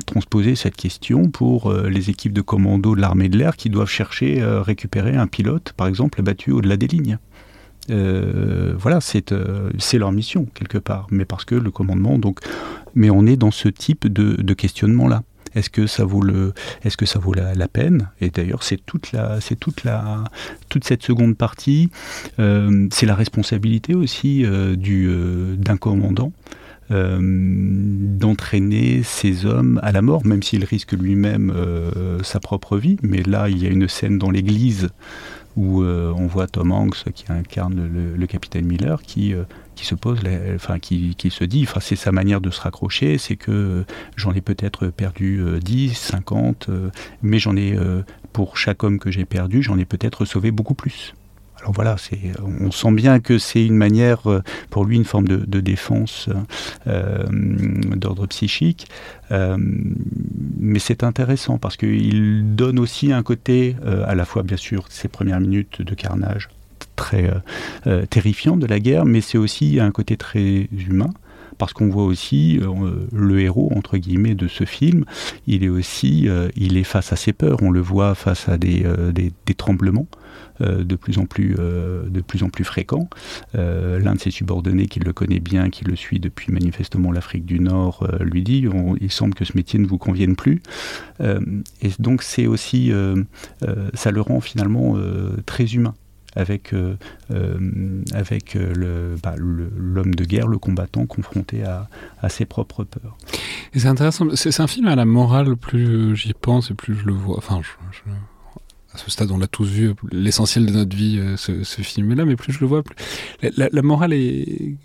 transposer 0.05 0.55
cette 0.55 0.77
question 0.77 1.29
pour 1.29 1.73
les 1.73 2.09
équipes 2.09 2.33
de 2.33 2.41
commando 2.41 2.95
de 2.95 3.01
l'armée 3.01 3.27
de 3.27 3.37
l'air 3.37 3.57
qui 3.57 3.69
doivent 3.69 3.89
chercher 3.89 4.41
à 4.41 4.63
récupérer 4.63 5.17
un 5.17 5.27
pilote, 5.27 5.73
par 5.75 5.87
exemple, 5.87 6.21
abattu 6.21 6.51
au-delà 6.51 6.77
des 6.77 6.87
lignes. 6.87 7.17
voilà, 7.89 8.99
c'est 9.01 9.31
leur 9.93 10.13
mission 10.13 10.45
quelque 10.53 10.77
part, 10.77 11.07
mais 11.11 11.25
parce 11.25 11.43
que 11.43 11.55
le 11.55 11.71
commandement, 11.71 12.19
donc, 12.19 12.39
mais 12.95 13.09
on 13.09 13.25
est 13.25 13.37
dans 13.37 13.51
ce 13.51 13.69
type 13.69 14.07
de 14.07 14.53
questionnement 14.53 15.07
là. 15.07 15.23
Est-ce 15.55 15.69
que 15.69 15.87
ça 15.87 16.05
vaut 16.05 16.21
le, 16.21 16.53
est-ce 16.83 16.97
que 16.97 17.05
ça 17.05 17.19
vaut 17.19 17.33
la, 17.33 17.67
peine? 17.67 18.09
Et 18.21 18.29
d'ailleurs, 18.29 18.63
c'est 18.63 18.83
toute 18.85 19.11
la, 19.11 19.41
c'est 19.41 19.59
toute 19.59 19.83
la, 19.83 20.23
toute 20.69 20.83
cette 20.83 21.03
seconde 21.03 21.37
partie, 21.37 21.89
euh, 22.39 22.87
c'est 22.91 23.05
la 23.05 23.15
responsabilité 23.15 23.95
aussi 23.95 24.45
euh, 24.45 24.75
du 24.75 25.07
euh, 25.09 25.55
d'un 25.55 25.77
commandant. 25.77 26.31
d'entraîner 26.89 29.03
ces 29.03 29.45
hommes 29.45 29.79
à 29.83 29.91
la 29.91 30.01
mort, 30.01 30.25
même 30.25 30.41
s'il 30.41 30.63
risque 30.63 30.93
lui-même 30.93 31.53
sa 32.23 32.39
propre 32.39 32.79
vie. 32.79 32.97
Mais 33.03 33.21
là, 33.21 33.47
il 33.47 33.61
y 33.61 33.67
a 33.67 33.69
une 33.69 33.87
scène 33.87 34.17
dans 34.17 34.31
l'église 34.31 34.89
où 35.59 35.83
on 35.83 36.27
voit 36.27 36.47
Tom 36.47 36.71
Hanks 36.71 37.11
qui 37.13 37.25
incarne 37.29 38.15
le, 38.15 38.27
capitaine 38.27 38.65
Miller 38.65 39.01
qui 39.01 39.35
qui 39.79 39.85
se 39.85 39.95
pose, 39.95 40.19
enfin 40.55 40.77
qui, 40.77 41.15
se 41.29 41.43
dit, 41.45 41.63
enfin 41.63 41.79
c'est 41.79 41.95
sa 41.95 42.11
manière 42.11 42.41
de 42.41 42.49
se 42.49 42.59
raccrocher, 42.59 43.17
c'est 43.17 43.37
que 43.37 43.85
j'en 44.17 44.33
ai 44.33 44.41
peut-être 44.41 44.87
perdu 44.87 45.41
10, 45.61 45.91
euh, 45.91 45.93
50, 45.93 46.67
euh, 46.67 46.89
mais 47.21 47.39
j'en 47.39 47.55
ai 47.55 47.77
euh, 47.77 48.03
pour 48.33 48.57
chaque 48.57 48.83
homme 48.83 48.99
que 48.99 49.09
j'ai 49.09 49.23
perdu, 49.23 49.63
j'en 49.63 49.79
ai 49.79 49.85
peut-être 49.85 50.25
sauvé 50.25 50.51
beaucoup 50.51 50.73
plus. 50.73 51.13
On 52.63 52.71
sent 52.71 52.91
bien 52.91 53.19
que 53.19 53.37
c'est 53.37 53.65
une 53.65 53.75
manière, 53.75 54.21
pour 54.69 54.85
lui, 54.85 54.95
une 54.95 55.05
forme 55.05 55.27
de, 55.27 55.59
défense 55.59 56.29
d'ordre 56.85 58.27
psychique. 58.27 58.87
mais 59.31 60.79
c'est 60.79 61.03
intéressant 61.03 61.57
parce 61.57 61.77
qu'il 61.77 62.55
donne 62.55 62.79
aussi 62.79 63.11
un 63.11 63.23
côté, 63.23 63.75
à 64.05 64.15
la 64.15 64.25
fois 64.25 64.43
bien 64.43 64.57
sûr, 64.57 64.85
ses 64.89 65.07
premières 65.07 65.39
minutes 65.39 65.81
de 65.81 65.93
carnage 65.95 66.49
très 66.99 67.29
euh, 67.29 67.39
euh, 67.87 68.05
terrifiant 68.05 68.57
de 68.57 68.67
la 68.67 68.79
guerre, 68.79 69.05
mais 69.05 69.21
c'est 69.21 69.37
aussi 69.37 69.79
un 69.79 69.91
côté 69.91 70.17
très 70.17 70.67
humain 70.71 71.09
parce 71.59 71.73
qu'on 71.73 71.89
voit 71.89 72.05
aussi 72.05 72.59
euh, 72.61 73.07
le 73.11 73.41
héros 73.41 73.71
entre 73.75 73.97
guillemets 73.97 74.33
de 74.33 74.47
ce 74.47 74.63
film, 74.63 75.05
il 75.45 75.63
est 75.63 75.69
aussi, 75.69 76.27
il 76.55 76.77
est 76.77 76.83
face 76.83 77.13
à 77.13 77.15
ses 77.15 77.33
peurs, 77.33 77.61
on 77.61 77.69
le 77.69 77.81
voit 77.81 78.15
face 78.15 78.49
à 78.49 78.57
des, 78.57 78.83
des, 79.13 79.53
tremblements. 79.53 80.07
de 80.59 80.95
plus 80.95 81.17
en 81.19 81.25
plus 81.25 81.55
de 81.55 82.21
plus 82.21 82.43
en 82.43 82.49
plus 82.49 82.63
fréquents. 82.63 83.09
L'un 83.53 84.13
de 84.13 84.19
ses 84.19 84.31
subordonnés 84.31 84.87
qui 84.87 84.99
le 84.99 85.13
connaît 85.13 85.39
bien, 85.39 85.69
qui 85.69 85.83
le 85.83 85.95
suit 85.95 86.19
depuis 86.19 86.51
manifestement 86.51 87.11
l'Afrique 87.11 87.45
du 87.45 87.59
Nord, 87.59 88.07
lui 88.21 88.43
dit 88.43 88.65
il 89.01 89.11
semble 89.11 89.33
que 89.33 89.45
ce 89.45 89.53
métier 89.55 89.79
ne 89.79 89.87
vous 89.87 89.97
convienne 89.97 90.35
plus. 90.35 90.61
et 91.21 91.91
donc 91.99 92.23
c'est 92.23 92.47
aussi 92.47 92.91
ça 93.93 94.11
le 94.11 94.21
rend 94.21 94.39
finalement 94.39 94.95
très 95.45 95.65
humain 95.73 95.93
avec, 96.39 96.73
euh, 96.73 96.95
euh, 97.31 98.03
avec 98.13 98.55
euh, 98.55 99.15
bah, 99.21 99.35
l'homme 99.37 100.15
de 100.15 100.23
guerre, 100.23 100.47
le 100.47 100.57
combattant 100.57 101.05
confronté 101.05 101.63
à, 101.63 101.87
ses 102.29 102.45
propres 102.45 102.83
peurs. 102.83 103.17
C'est 103.75 103.87
intéressant, 103.87 104.25
c'est 104.35 104.59
un 104.59 104.67
film 104.67 104.87
à 104.87 104.95
la 104.95 105.05
morale, 105.05 105.55
plus 105.55 106.15
j'y 106.15 106.33
pense 106.33 106.71
et 106.71 106.73
plus 106.73 106.95
je 106.95 107.05
le 107.05 107.13
vois. 107.13 107.37
Enfin, 107.37 107.61
à 108.93 108.97
ce 108.97 109.11
stade, 109.11 109.31
on 109.31 109.37
l'a 109.37 109.47
tous 109.47 109.67
vu, 109.67 109.93
l'essentiel 110.11 110.65
de 110.65 110.71
notre 110.71 110.95
vie, 110.95 111.21
ce, 111.37 111.63
ce 111.63 111.81
film-là, 111.81 112.25
mais 112.25 112.35
plus 112.35 112.53
je 112.53 112.59
le 112.61 112.67
vois, 112.67 112.83
plus... 112.83 112.95
La, 113.57 113.69
la 113.71 113.81
morale 113.81 114.13
est... 114.13 114.75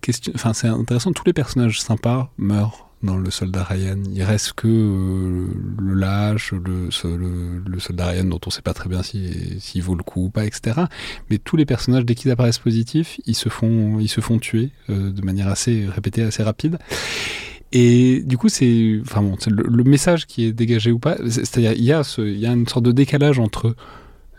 Question... 0.00 0.32
Enfin, 0.34 0.54
c'est 0.54 0.68
intéressant, 0.68 1.12
tous 1.12 1.24
les 1.26 1.34
personnages 1.34 1.80
sympas 1.80 2.32
meurent 2.38 2.89
dans 3.02 3.16
le 3.16 3.30
soldat 3.30 3.64
Ryan. 3.64 3.98
Il 4.12 4.22
reste 4.22 4.52
que 4.52 4.68
euh, 4.68 5.46
le 5.78 5.94
lâche, 5.94 6.52
le, 6.52 6.90
soldat 6.90 8.06
Ryan 8.06 8.24
dont 8.24 8.40
on 8.46 8.50
sait 8.50 8.62
pas 8.62 8.74
très 8.74 8.88
bien 8.88 9.02
s'il 9.02 9.60
si, 9.60 9.80
vaut 9.80 9.94
le 9.94 10.02
coup 10.02 10.26
ou 10.26 10.30
pas, 10.30 10.44
etc. 10.44 10.82
Mais 11.30 11.38
tous 11.38 11.56
les 11.56 11.66
personnages, 11.66 12.04
dès 12.04 12.14
qu'ils 12.14 12.30
apparaissent 12.30 12.58
positifs, 12.58 13.20
ils 13.26 13.34
se 13.34 13.48
font, 13.48 13.98
ils 13.98 14.08
se 14.08 14.20
font 14.20 14.38
tuer 14.38 14.70
euh, 14.90 15.10
de 15.10 15.22
manière 15.22 15.48
assez 15.48 15.86
répétée, 15.86 16.22
assez 16.22 16.42
rapide. 16.42 16.78
Et 17.72 18.22
du 18.24 18.36
coup, 18.36 18.48
c'est, 18.48 18.98
enfin 19.02 19.22
bon, 19.22 19.36
le, 19.46 19.62
le, 19.62 19.84
message 19.84 20.26
qui 20.26 20.44
est 20.44 20.52
dégagé 20.52 20.90
ou 20.90 20.98
pas. 20.98 21.16
C'est-à-dire, 21.28 21.72
il 21.72 21.84
y 21.84 22.04
ce, 22.04 22.20
il 22.20 22.38
y 22.38 22.46
a 22.46 22.52
une 22.52 22.66
sorte 22.66 22.84
de 22.84 22.92
décalage 22.92 23.38
entre 23.38 23.76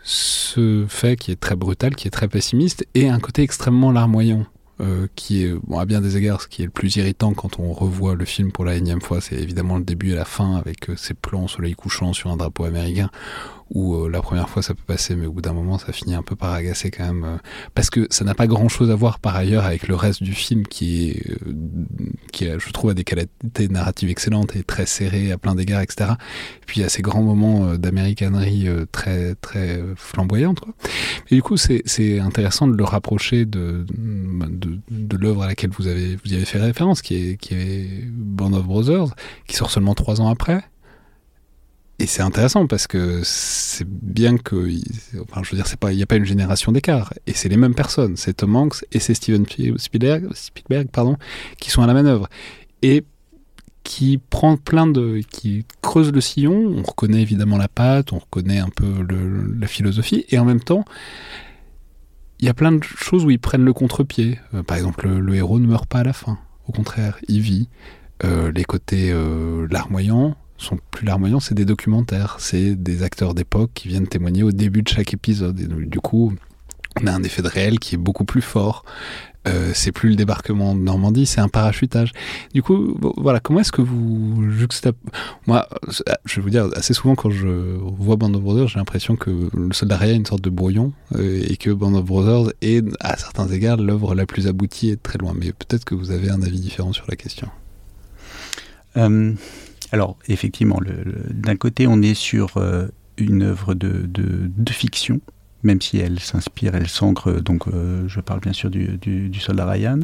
ce 0.02 0.84
fait 0.88 1.16
qui 1.16 1.30
est 1.30 1.40
très 1.40 1.56
brutal, 1.56 1.94
qui 1.94 2.08
est 2.08 2.10
très 2.10 2.28
pessimiste, 2.28 2.86
et 2.94 3.08
un 3.08 3.20
côté 3.20 3.42
extrêmement 3.42 3.90
larmoyant. 3.90 4.44
Euh, 4.82 5.06
qui 5.14 5.44
est, 5.44 5.52
bon, 5.52 5.78
à 5.78 5.84
bien 5.84 6.00
des 6.00 6.16
égards, 6.16 6.42
ce 6.42 6.48
qui 6.48 6.62
est 6.62 6.64
le 6.64 6.70
plus 6.70 6.96
irritant 6.96 7.34
quand 7.34 7.60
on 7.60 7.72
revoit 7.72 8.16
le 8.16 8.24
film 8.24 8.50
pour 8.50 8.64
la 8.64 8.74
énième 8.74 9.00
fois, 9.00 9.20
c'est 9.20 9.36
évidemment 9.36 9.78
le 9.78 9.84
début 9.84 10.10
et 10.10 10.14
la 10.16 10.24
fin 10.24 10.56
avec 10.56 10.90
euh, 10.90 10.96
ces 10.96 11.14
plans 11.14 11.44
au 11.44 11.48
soleil 11.48 11.74
couchant 11.74 12.12
sur 12.12 12.30
un 12.30 12.36
drapeau 12.36 12.64
américain 12.64 13.08
où 13.70 13.94
euh, 13.94 14.08
la 14.08 14.20
première 14.20 14.48
fois 14.48 14.62
ça 14.62 14.74
peut 14.74 14.82
passer, 14.86 15.16
mais 15.16 15.26
au 15.26 15.32
bout 15.32 15.42
d'un 15.42 15.52
moment 15.52 15.78
ça 15.78 15.92
finit 15.92 16.14
un 16.14 16.22
peu 16.22 16.36
par 16.36 16.52
agacer 16.52 16.90
quand 16.90 17.04
même, 17.04 17.24
euh, 17.24 17.36
parce 17.74 17.90
que 17.90 18.06
ça 18.10 18.24
n'a 18.24 18.34
pas 18.34 18.46
grand 18.46 18.68
chose 18.68 18.90
à 18.90 18.94
voir 18.94 19.18
par 19.18 19.36
ailleurs 19.36 19.64
avec 19.64 19.88
le 19.88 19.94
reste 19.94 20.22
du 20.22 20.32
film 20.32 20.66
qui 20.66 21.10
est, 21.10 21.30
euh, 21.30 21.52
qui 22.32 22.46
je 22.46 22.72
trouve, 22.72 22.90
a 22.90 22.94
des 22.94 23.04
qualités 23.04 23.68
narratives 23.68 24.10
excellentes 24.10 24.56
et 24.56 24.62
très 24.62 24.86
serré 24.86 25.32
à 25.32 25.38
plein 25.38 25.54
d'égards, 25.54 25.82
etc. 25.82 26.12
Et 26.62 26.66
puis 26.66 26.80
il 26.80 26.82
y 26.82 26.86
a 26.86 26.88
ces 26.88 27.02
grands 27.02 27.22
moments 27.22 27.74
d'américanerie 27.76 28.68
très 28.90 29.34
très 29.36 29.80
flamboyantes. 29.96 30.60
Quoi. 30.60 30.74
Et 31.30 31.34
du 31.34 31.42
coup 31.42 31.56
c'est 31.56 32.20
intéressant 32.20 32.66
de 32.66 32.76
le 32.76 32.84
rapprocher 32.84 33.44
de, 33.44 33.86
de, 33.88 34.78
de 34.90 35.16
l'œuvre 35.16 35.42
à 35.42 35.46
laquelle 35.46 35.70
vous 35.70 35.86
avez 35.86 36.16
vous 36.16 36.32
y 36.32 36.36
avez 36.36 36.44
fait 36.44 36.58
référence, 36.58 37.02
qui 37.02 37.14
est 37.14 37.36
qui 37.36 37.54
est 37.54 38.10
Band 38.10 38.52
of 38.52 38.66
Brothers, 38.66 39.14
qui 39.46 39.56
sort 39.56 39.70
seulement 39.70 39.94
trois 39.94 40.20
ans 40.20 40.28
après 40.28 40.62
et 42.02 42.06
c'est 42.06 42.22
intéressant 42.22 42.66
parce 42.66 42.88
que 42.88 43.20
c'est 43.22 43.86
bien 43.88 44.36
que, 44.36 44.68
enfin, 45.20 45.42
je 45.44 45.52
veux 45.52 45.56
dire, 45.56 45.66
il 45.90 45.96
n'y 45.96 46.02
a 46.02 46.06
pas 46.06 46.16
une 46.16 46.24
génération 46.24 46.72
d'écart, 46.72 47.14
et 47.28 47.32
c'est 47.32 47.48
les 47.48 47.56
mêmes 47.56 47.76
personnes, 47.76 48.16
c'est 48.16 48.34
Tom 48.34 48.56
Hanks 48.56 48.84
et 48.90 48.98
c'est 48.98 49.14
Steven 49.14 49.46
Spielberg, 49.76 50.26
Spielberg, 50.34 50.88
pardon, 50.90 51.16
qui 51.60 51.70
sont 51.70 51.80
à 51.80 51.86
la 51.86 51.94
manœuvre, 51.94 52.28
et 52.82 53.04
qui 53.84 54.18
prend 54.18 54.56
plein 54.56 54.88
de, 54.88 55.20
qui 55.30 55.64
creuse 55.80 56.10
le 56.10 56.20
sillon. 56.20 56.74
On 56.76 56.82
reconnaît 56.82 57.22
évidemment 57.22 57.56
la 57.56 57.68
patte, 57.68 58.12
on 58.12 58.18
reconnaît 58.18 58.58
un 58.58 58.70
peu 58.74 59.06
la 59.56 59.68
philosophie, 59.68 60.24
et 60.28 60.40
en 60.40 60.44
même 60.44 60.60
temps, 60.60 60.84
il 62.40 62.46
y 62.46 62.48
a 62.48 62.54
plein 62.54 62.72
de 62.72 62.82
choses 62.82 63.24
où 63.24 63.30
ils 63.30 63.38
prennent 63.38 63.64
le 63.64 63.72
contre-pied. 63.72 64.40
Euh, 64.54 64.64
par 64.64 64.76
exemple, 64.76 65.08
le, 65.08 65.34
héros 65.36 65.60
ne 65.60 65.68
meurt 65.68 65.86
pas 65.86 66.00
à 66.00 66.04
la 66.04 66.12
fin. 66.12 66.40
Au 66.66 66.72
contraire, 66.72 67.18
il 67.28 67.42
vit. 67.42 67.68
Euh, 68.24 68.52
les 68.52 68.62
côtés 68.62 69.10
euh, 69.10 69.66
larmoyants 69.68 70.36
sont 70.62 70.78
plus 70.90 71.06
larmoyants, 71.06 71.40
c'est 71.40 71.54
des 71.54 71.64
documentaires, 71.64 72.36
c'est 72.38 72.74
des 72.74 73.02
acteurs 73.02 73.34
d'époque 73.34 73.70
qui 73.74 73.88
viennent 73.88 74.06
témoigner 74.06 74.42
au 74.42 74.52
début 74.52 74.82
de 74.82 74.88
chaque 74.88 75.12
épisode. 75.12 75.56
Du 75.56 76.00
coup, 76.00 76.34
on 77.00 77.06
a 77.06 77.12
un 77.12 77.22
effet 77.22 77.42
de 77.42 77.48
réel 77.48 77.78
qui 77.78 77.94
est 77.94 77.98
beaucoup 77.98 78.24
plus 78.24 78.42
fort. 78.42 78.84
Euh, 79.48 79.72
c'est 79.74 79.90
plus 79.90 80.10
le 80.10 80.14
débarquement 80.14 80.74
de 80.74 80.80
Normandie, 80.80 81.26
c'est 81.26 81.40
un 81.40 81.48
parachutage. 81.48 82.12
Du 82.54 82.62
coup, 82.62 82.96
voilà, 83.16 83.40
comment 83.40 83.58
est-ce 83.58 83.72
que 83.72 83.82
vous 83.82 84.48
juxtapez 84.50 84.98
Moi, 85.48 85.68
je 86.24 86.36
vais 86.36 86.42
vous 86.42 86.50
dire, 86.50 86.68
assez 86.76 86.94
souvent 86.94 87.16
quand 87.16 87.30
je 87.30 87.48
vois 87.48 88.14
Band 88.14 88.32
of 88.34 88.42
Brothers, 88.42 88.68
j'ai 88.68 88.78
l'impression 88.78 89.16
que 89.16 89.50
le 89.52 89.72
soldat 89.72 89.96
Ryan 89.96 90.12
est 90.12 90.16
une 90.16 90.26
sorte 90.26 90.42
de 90.42 90.50
brouillon 90.50 90.92
euh, 91.16 91.42
et 91.48 91.56
que 91.56 91.70
Band 91.70 91.94
of 91.94 92.04
Brothers 92.04 92.52
est, 92.62 92.84
à 93.00 93.16
certains 93.16 93.48
égards, 93.48 93.78
l'œuvre 93.78 94.14
la 94.14 94.26
plus 94.26 94.46
aboutie 94.46 94.90
et 94.90 94.96
très 94.96 95.18
loin. 95.18 95.32
Mais 95.34 95.52
peut-être 95.52 95.84
que 95.84 95.96
vous 95.96 96.12
avez 96.12 96.30
un 96.30 96.42
avis 96.42 96.60
différent 96.60 96.92
sur 96.92 97.06
la 97.08 97.16
question. 97.16 97.48
Euh, 98.96 99.32
alors, 99.92 100.16
effectivement, 100.28 100.80
d'un 101.30 101.56
côté, 101.56 101.86
on 101.86 102.00
est 102.02 102.14
sur 102.14 102.56
une 103.18 103.42
œuvre 103.42 103.74
de, 103.74 104.10
fiction 104.70 105.20
même 105.64 105.80
si 105.80 105.98
elle 105.98 106.18
s'inspire, 106.18 106.74
elle 106.74 106.88
s'ancre, 106.88 107.40
donc 107.40 107.68
euh, 107.68 108.02
je 108.08 108.20
parle 108.20 108.40
bien 108.40 108.52
sûr 108.52 108.68
du, 108.68 109.30
soldat 109.38 109.64
Ryan. 109.64 110.00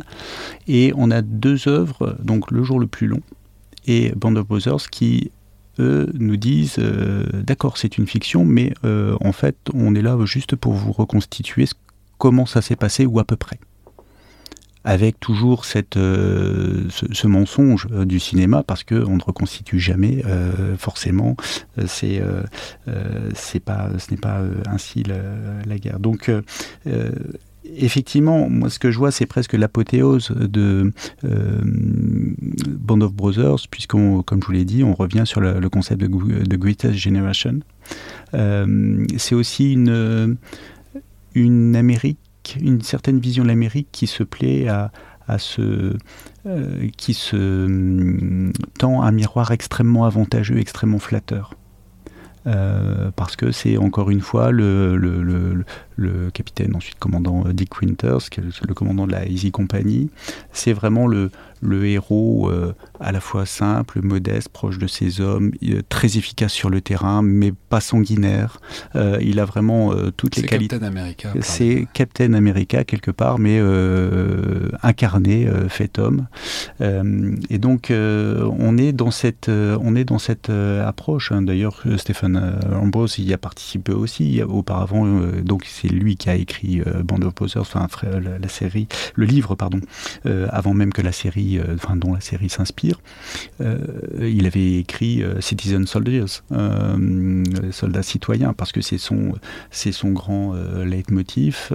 Et 0.68 0.92
on 0.96 1.10
a 1.10 1.20
deux 1.20 1.66
œuvres, 1.66 2.16
donc 2.22 2.52
Le 2.52 2.62
jour 2.62 2.78
le 2.78 2.86
plus 2.86 3.08
long 3.08 3.20
et 3.86 4.12
Band 4.14 4.36
of 4.36 4.46
Brothers, 4.46 4.88
qui 4.90 5.32
eux 5.80 6.08
nous 6.14 6.36
disent 6.36 6.76
euh, 6.78 7.24
d'accord 7.42 7.78
c'est 7.78 7.98
une 7.98 8.06
fiction 8.06 8.44
mais 8.44 8.74
euh, 8.84 9.16
en 9.20 9.32
fait 9.32 9.56
on 9.72 9.94
est 9.94 10.02
là 10.02 10.18
juste 10.24 10.56
pour 10.56 10.72
vous 10.72 10.90
reconstituer 10.90 11.66
comment 12.18 12.46
ça 12.46 12.62
s'est 12.62 12.76
passé 12.76 13.06
ou 13.06 13.20
à 13.20 13.24
peu 13.24 13.36
près 13.36 13.60
avec 14.84 15.18
toujours 15.20 15.64
cette, 15.64 15.96
euh, 15.96 16.88
ce, 16.90 17.26
mensonge 17.26 17.88
euh, 17.92 18.04
du 18.04 18.20
cinéma, 18.20 18.62
parce 18.62 18.84
qu'on 18.84 19.16
ne 19.16 19.22
reconstitue 19.22 19.78
jamais 19.78 20.22
euh, 20.26 20.76
forcément. 20.76 21.36
Pas, 23.64 23.90
ce 23.98 24.10
n'est 24.10 24.16
pas 24.16 24.40
ainsi 24.66 25.02
la, 25.02 25.78
guerre. 25.78 25.98
Donc 26.00 26.30
effectivement, 27.64 28.48
moi, 28.48 28.70
ce 28.70 28.78
que 28.78 28.90
je 28.90 28.98
vois, 28.98 29.10
c'est 29.10 29.26
presque 29.26 29.52
l'apothéose 29.54 30.30
de 30.30 30.92
Band 31.22 33.00
of 33.00 33.12
Brothers, 33.12 33.68
puisqu'on, 33.70 34.22
comme 34.22 34.40
je 34.40 34.46
vous 34.46 34.52
l'ai 34.52 34.64
dit, 34.64 34.84
on 34.84 34.94
revient 34.94 35.24
sur 35.24 35.40
le, 35.40 35.68
concept 35.68 36.00
de, 36.00 36.06
de, 36.06 36.56
Greatest 36.56 36.94
Generation. 36.94 37.60
c'est 38.32 39.34
aussi 39.34 39.72
une, 39.72 40.36
une 41.34 41.76
Amérique 41.76 42.18
une 42.56 42.82
certaine 42.82 43.18
vision 43.18 43.42
de 43.42 43.48
l'Amérique 43.48 43.88
qui 43.92 44.06
se 44.06 44.22
plaît 44.22 44.68
à, 44.68 44.90
à 45.28 45.38
se, 45.38 45.96
euh, 46.46 46.88
qui 46.96 47.14
se 47.14 47.36
hum, 47.36 48.52
tend 48.78 49.02
un 49.02 49.12
miroir 49.12 49.50
extrêmement 49.50 50.04
avantageux, 50.04 50.58
extrêmement 50.58 50.98
flatteur. 50.98 51.54
Euh, 52.46 53.10
parce 53.14 53.36
que 53.36 53.52
c'est 53.52 53.76
encore 53.76 54.10
une 54.10 54.22
fois 54.22 54.52
le, 54.52 54.96
le, 54.96 56.30
capitaine, 56.30 56.74
ensuite 56.74 56.98
commandant 56.98 57.44
Dick 57.50 57.82
Winters, 57.82 58.20
le 58.66 58.74
commandant 58.74 59.06
de 59.06 59.12
la 59.12 59.26
Easy 59.26 59.50
Company. 59.50 60.08
C'est 60.52 60.72
vraiment 60.72 61.06
le, 61.06 61.30
le 61.60 61.86
héros 61.86 62.50
euh, 62.50 62.74
à 63.00 63.12
la 63.12 63.20
fois 63.20 63.46
simple, 63.46 64.00
modeste, 64.02 64.48
proche 64.48 64.78
de 64.78 64.86
ses 64.86 65.20
hommes, 65.20 65.52
très 65.88 66.18
efficace 66.18 66.52
sur 66.52 66.70
le 66.70 66.80
terrain, 66.80 67.22
mais 67.22 67.52
pas 67.68 67.80
sanguinaire. 67.80 68.60
Euh, 68.96 69.18
il 69.20 69.40
a 69.40 69.44
vraiment 69.44 69.92
euh, 69.92 70.10
toutes 70.16 70.36
les 70.36 70.42
qualités. 70.42 70.76
C'est 70.76 70.80
Captain 70.80 70.86
America. 70.86 71.32
C'est 71.40 71.88
Captain 71.92 72.32
America 72.34 72.84
quelque 72.84 73.10
part, 73.10 73.38
mais 73.38 73.60
incarné, 74.82 75.48
fait 75.68 75.98
homme. 75.98 76.26
et 76.80 77.58
donc 77.58 77.90
on 77.90 78.78
est 78.78 78.92
dans 78.92 79.10
cette, 79.10 79.48
on 79.48 79.94
est 79.96 80.04
dans 80.04 80.18
cette 80.18 80.50
approche. 80.50 81.32
Hein. 81.32 81.42
D'ailleurs, 81.42 81.82
Stéphane 81.96 82.58
Ambrose 82.72 83.18
y 83.18 83.32
a 83.32 83.38
participé 83.38 83.92
aussi 83.92 84.42
auparavant. 84.42 85.06
donc 85.42 85.64
c'est 85.66 85.88
lui 85.88 86.16
qui 86.16 86.30
a 86.30 86.34
écrit 86.34 86.82
Band 87.04 87.22
of 87.22 87.34
Posers, 87.34 87.60
enfin 87.60 87.86
la, 88.02 88.38
la, 88.38 88.48
série, 88.48 88.88
le 89.14 89.24
livre 89.24 89.54
pardon, 89.54 89.80
avant 90.24 90.74
même 90.74 90.92
que 90.92 91.02
la 91.02 91.12
série 91.12 91.47
euh, 91.56 91.76
dont 91.96 92.12
la 92.12 92.20
série 92.20 92.48
s'inspire, 92.48 93.00
euh, 93.60 93.78
il 94.20 94.46
avait 94.46 94.74
écrit 94.74 95.22
euh, 95.22 95.40
Citizen 95.40 95.86
Soldiers, 95.86 96.42
soldats 97.70 98.02
citoyens, 98.02 98.52
parce 98.52 98.72
que 98.72 98.80
c'est 98.80 98.98
son, 98.98 99.32
son 99.70 100.10
grand 100.10 100.54
leitmotiv 100.84 101.72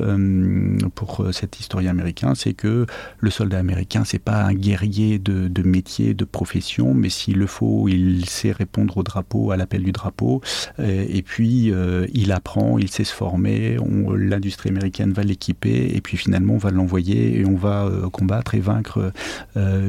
pour 0.95 1.25
cet 1.31 1.59
historien 1.59 1.91
américain, 1.91 2.35
c'est 2.35 2.53
que 2.53 2.85
le 3.19 3.29
soldat 3.29 3.57
américain, 3.57 4.03
c'est 4.05 4.19
pas 4.19 4.43
un 4.43 4.53
guerrier 4.53 5.19
de, 5.19 5.63
métier, 5.63 6.13
de 6.13 6.25
profession, 6.25 6.93
mais 6.93 7.09
s'il 7.09 7.37
le 7.37 7.47
faut, 7.47 7.87
il 7.87 8.25
sait 8.25 8.51
répondre 8.51 8.97
au 8.97 9.03
drapeau, 9.03 9.51
à 9.51 9.57
l'appel 9.57 9.83
du 9.83 9.91
drapeau, 9.91 10.41
et 10.79 11.21
puis 11.23 11.71
il 12.13 12.31
apprend, 12.31 12.77
il 12.77 12.89
sait 12.89 13.03
se 13.03 13.13
former, 13.13 13.77
l'industrie 14.15 14.69
américaine 14.69 15.11
va 15.11 15.23
l'équiper, 15.23 15.95
et 15.95 16.01
puis 16.01 16.17
finalement 16.17 16.53
on 16.53 16.59
va 16.59 16.71
l'envoyer 16.71 17.39
et 17.39 17.45
on 17.45 17.55
va 17.55 17.89
combattre 18.11 18.55
et 18.55 18.59
vaincre 18.59 19.11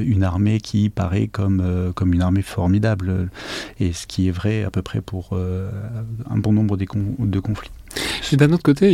une 0.01 0.23
armée 0.23 0.59
qui 0.59 0.89
paraît 0.89 1.27
comme, 1.27 1.61
euh, 1.63 1.91
comme 1.91 2.13
une 2.13 2.21
armée 2.21 2.41
formidable, 2.41 3.29
et 3.79 3.93
ce 3.93 4.07
qui 4.07 4.27
est 4.27 4.31
vrai 4.31 4.63
à 4.63 4.71
peu 4.71 4.81
près 4.81 5.01
pour 5.01 5.29
euh, 5.33 5.69
un 6.29 6.37
bon 6.37 6.53
nombre 6.53 6.77
de, 6.77 7.39
conflits. 7.39 7.71
Et 8.31 8.37
d'un 8.37 8.51
autre 8.51 8.63
côté, 8.63 8.89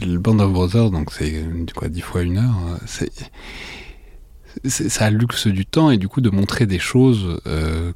le 0.00 0.18
Band 0.18 0.38
of 0.38 0.52
Brothers, 0.52 0.90
donc 0.90 1.12
c'est 1.12 1.44
quoi, 1.74 1.88
dix 1.88 2.00
fois 2.00 2.22
une 2.22 2.38
heure, 2.38 2.78
c'est 2.86 3.10
ça 4.64 5.04
a 5.04 5.10
le 5.10 5.18
luxe 5.18 5.46
du 5.46 5.64
temps 5.64 5.92
et 5.92 5.96
du 5.96 6.08
coup 6.08 6.20
de 6.20 6.28
montrer 6.28 6.66
des 6.66 6.80
choses 6.80 7.40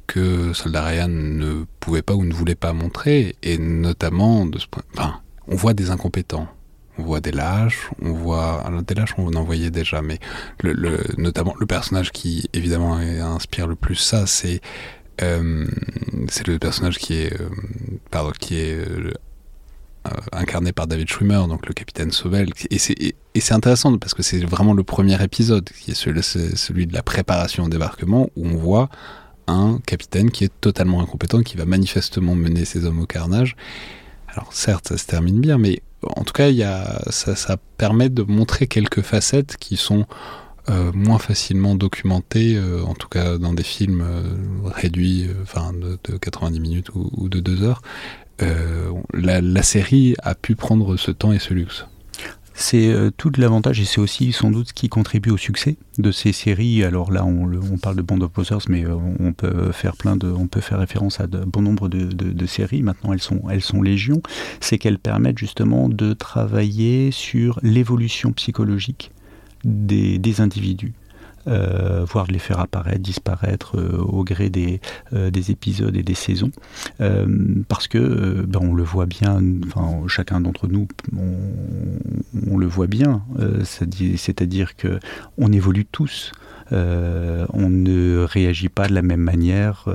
que 0.07 0.53
Soldat 0.53 1.05
ne 1.09 1.65
pouvait 1.81 2.01
pas 2.01 2.15
ou 2.15 2.23
ne 2.23 2.33
voulait 2.33 2.55
pas 2.55 2.71
montrer 2.71 3.35
et 3.43 3.57
notamment 3.57 4.45
de 4.45 4.57
ce 4.57 4.65
point 4.65 4.83
on 5.47 5.55
voit 5.55 5.73
des 5.73 5.91
incompétents 5.91 6.47
on 6.97 7.03
voit 7.03 7.19
des 7.19 7.31
lâches, 7.31 7.89
on 8.01 8.13
voit 8.13 8.63
des 8.87 8.95
lâches 8.95 9.15
on 9.17 9.33
en 9.33 9.43
voyait 9.43 9.71
déjà, 9.71 10.01
mais 10.01 10.19
le, 10.61 10.99
notamment 11.17 11.55
le 11.59 11.65
personnage 11.65 12.11
qui 12.11 12.49
évidemment 12.53 12.95
inspire 12.95 13.67
le 13.67 13.75
plus 13.75 13.95
ça, 13.95 14.25
c'est 14.27 14.61
euh, 15.21 15.65
c'est 16.27 16.47
le 16.47 16.59
personnage 16.59 16.97
qui 16.97 17.13
est 17.13 17.33
euh, 17.39 18.31
qui 18.39 18.59
est 18.59 18.73
euh, 18.75 19.11
incarné 20.31 20.71
par 20.71 20.87
David 20.87 21.09
Schwimmer, 21.09 21.47
donc 21.47 21.67
le 21.67 21.73
capitaine 21.73 22.11
Sauvel, 22.11 22.49
et 22.69 22.77
c'est 22.77 23.53
intéressant 23.53 23.97
parce 23.97 24.13
que 24.13 24.23
c'est 24.23 24.43
vraiment 24.45 24.73
le 24.73 24.83
premier 24.83 25.21
épisode 25.23 25.67
qui 25.69 25.91
est 25.91 25.95
celui, 25.95 26.21
celui 26.21 26.85
de 26.85 26.93
la 26.93 27.01
préparation 27.01 27.63
au 27.63 27.69
débarquement 27.69 28.29
où 28.35 28.47
on 28.47 28.55
voit 28.55 28.89
un 29.47 29.79
capitaine 29.85 30.31
qui 30.31 30.43
est 30.43 30.53
totalement 30.61 31.01
incompétent, 31.01 31.41
qui 31.41 31.57
va 31.57 31.65
manifestement 31.65 32.35
mener 32.35 32.65
ses 32.65 32.85
hommes 32.85 32.99
au 32.99 33.05
carnage. 33.05 33.55
Alors 34.27 34.53
certes, 34.53 34.89
ça 34.89 34.97
se 34.97 35.05
termine 35.05 35.39
bien, 35.39 35.57
mais 35.57 35.81
en 36.15 36.23
tout 36.23 36.33
cas, 36.33 36.49
ça, 37.09 37.57
permet 37.77 38.09
de 38.09 38.23
montrer 38.23 38.67
quelques 38.67 39.01
facettes 39.01 39.57
qui 39.57 39.77
sont 39.77 40.05
euh, 40.69 40.91
moins 40.93 41.19
facilement 41.19 41.75
documentées, 41.75 42.55
euh, 42.55 42.83
en 42.83 42.95
tout 42.95 43.07
cas 43.07 43.37
dans 43.37 43.53
des 43.53 43.63
films 43.63 44.01
euh, 44.01 44.23
réduits, 44.65 45.27
de, 45.27 46.17
90 46.17 46.59
minutes 46.59 46.89
ou, 46.95 47.29
de 47.29 47.39
2 47.39 47.63
heures. 47.63 47.81
la, 49.13 49.63
série 49.63 50.15
a 50.23 50.33
pu 50.33 50.55
prendre 50.55 50.97
ce 50.97 51.11
temps 51.11 51.31
et 51.31 51.39
ce 51.39 51.53
luxe. 51.53 51.85
C'est 52.57 52.87
euh, 52.87 53.11
tout 53.15 53.31
l'avantage 53.37 53.81
et 53.81 53.85
c'est 53.85 53.99
aussi 53.99 54.31
sans 54.31 54.49
doute 54.49 54.69
ce 54.69 54.73
qui 54.73 54.87
contribue 54.87 55.29
au 55.29 55.37
succès 55.37 55.75
de 55.97 56.11
ces 56.11 56.31
séries. 56.31 56.83
Alors 56.83 57.11
là, 57.11 57.25
on, 57.25 57.51
on 57.53 57.77
parle 57.77 57.97
de 57.97 58.01
Band 58.01 58.21
of 58.21 58.31
Brothers, 58.31 58.61
mais 58.69 58.85
euh, 58.85 58.95
on 59.19 59.33
peut 59.33 59.73
faire 59.73 59.97
plein 59.97 60.15
de, 60.15 60.27
on 60.27 60.47
peut 60.47 60.61
faire 60.61 60.79
référence 60.79 61.19
à 61.19 61.27
bon 61.27 61.61
nombre 61.61 61.89
de 61.89 62.45
séries. 62.45 62.81
Maintenant, 62.81 63.11
elles 63.11 63.21
sont, 63.21 63.41
elles 63.49 63.61
sont 63.61 63.81
légion. 63.81 64.21
C'est 64.61 64.77
qu'elles 64.77 64.99
permettent 64.99 65.37
justement 65.37 65.89
de 65.89 66.13
travailler 66.13 67.11
sur 67.11 67.59
l'évolution 67.61 68.31
psychologique 68.31 69.11
des, 69.65 70.17
des 70.17 70.39
individus. 70.39 70.93
Euh, 71.47 72.05
voire 72.09 72.25
de 72.25 72.33
les 72.33 72.39
faire 72.39 72.59
apparaître, 72.59 73.01
disparaître 73.01 73.77
euh, 73.77 73.97
au 73.99 74.23
gré 74.23 74.49
des, 74.49 74.81
euh, 75.13 75.29
des, 75.29 75.51
épisodes 75.51 75.95
et 75.95 76.01
des 76.01 76.15
saisons, 76.15 76.51
parce 77.67 77.87
que 77.87 78.45
ben, 78.47 78.59
on 78.61 78.73
le 78.73 78.83
voit 78.83 79.05
bien, 79.05 79.39
enfin, 79.67 80.01
chacun 80.07 80.41
d'entre 80.41 80.67
nous, 80.67 80.87
on, 81.15 82.57
le 82.57 82.65
voit 82.65 82.87
bien, 82.87 83.23
c'est-à-dire 83.63 84.75
que 84.75 84.99
on 85.37 85.51
évolue 85.51 85.85
tous. 85.85 86.31
On 86.71 87.69
ne 87.69 88.25
réagit 88.25 88.69
pas 88.69 88.87
de 88.87 88.93
la 88.93 89.01
même 89.01 89.21
manière 89.21 89.85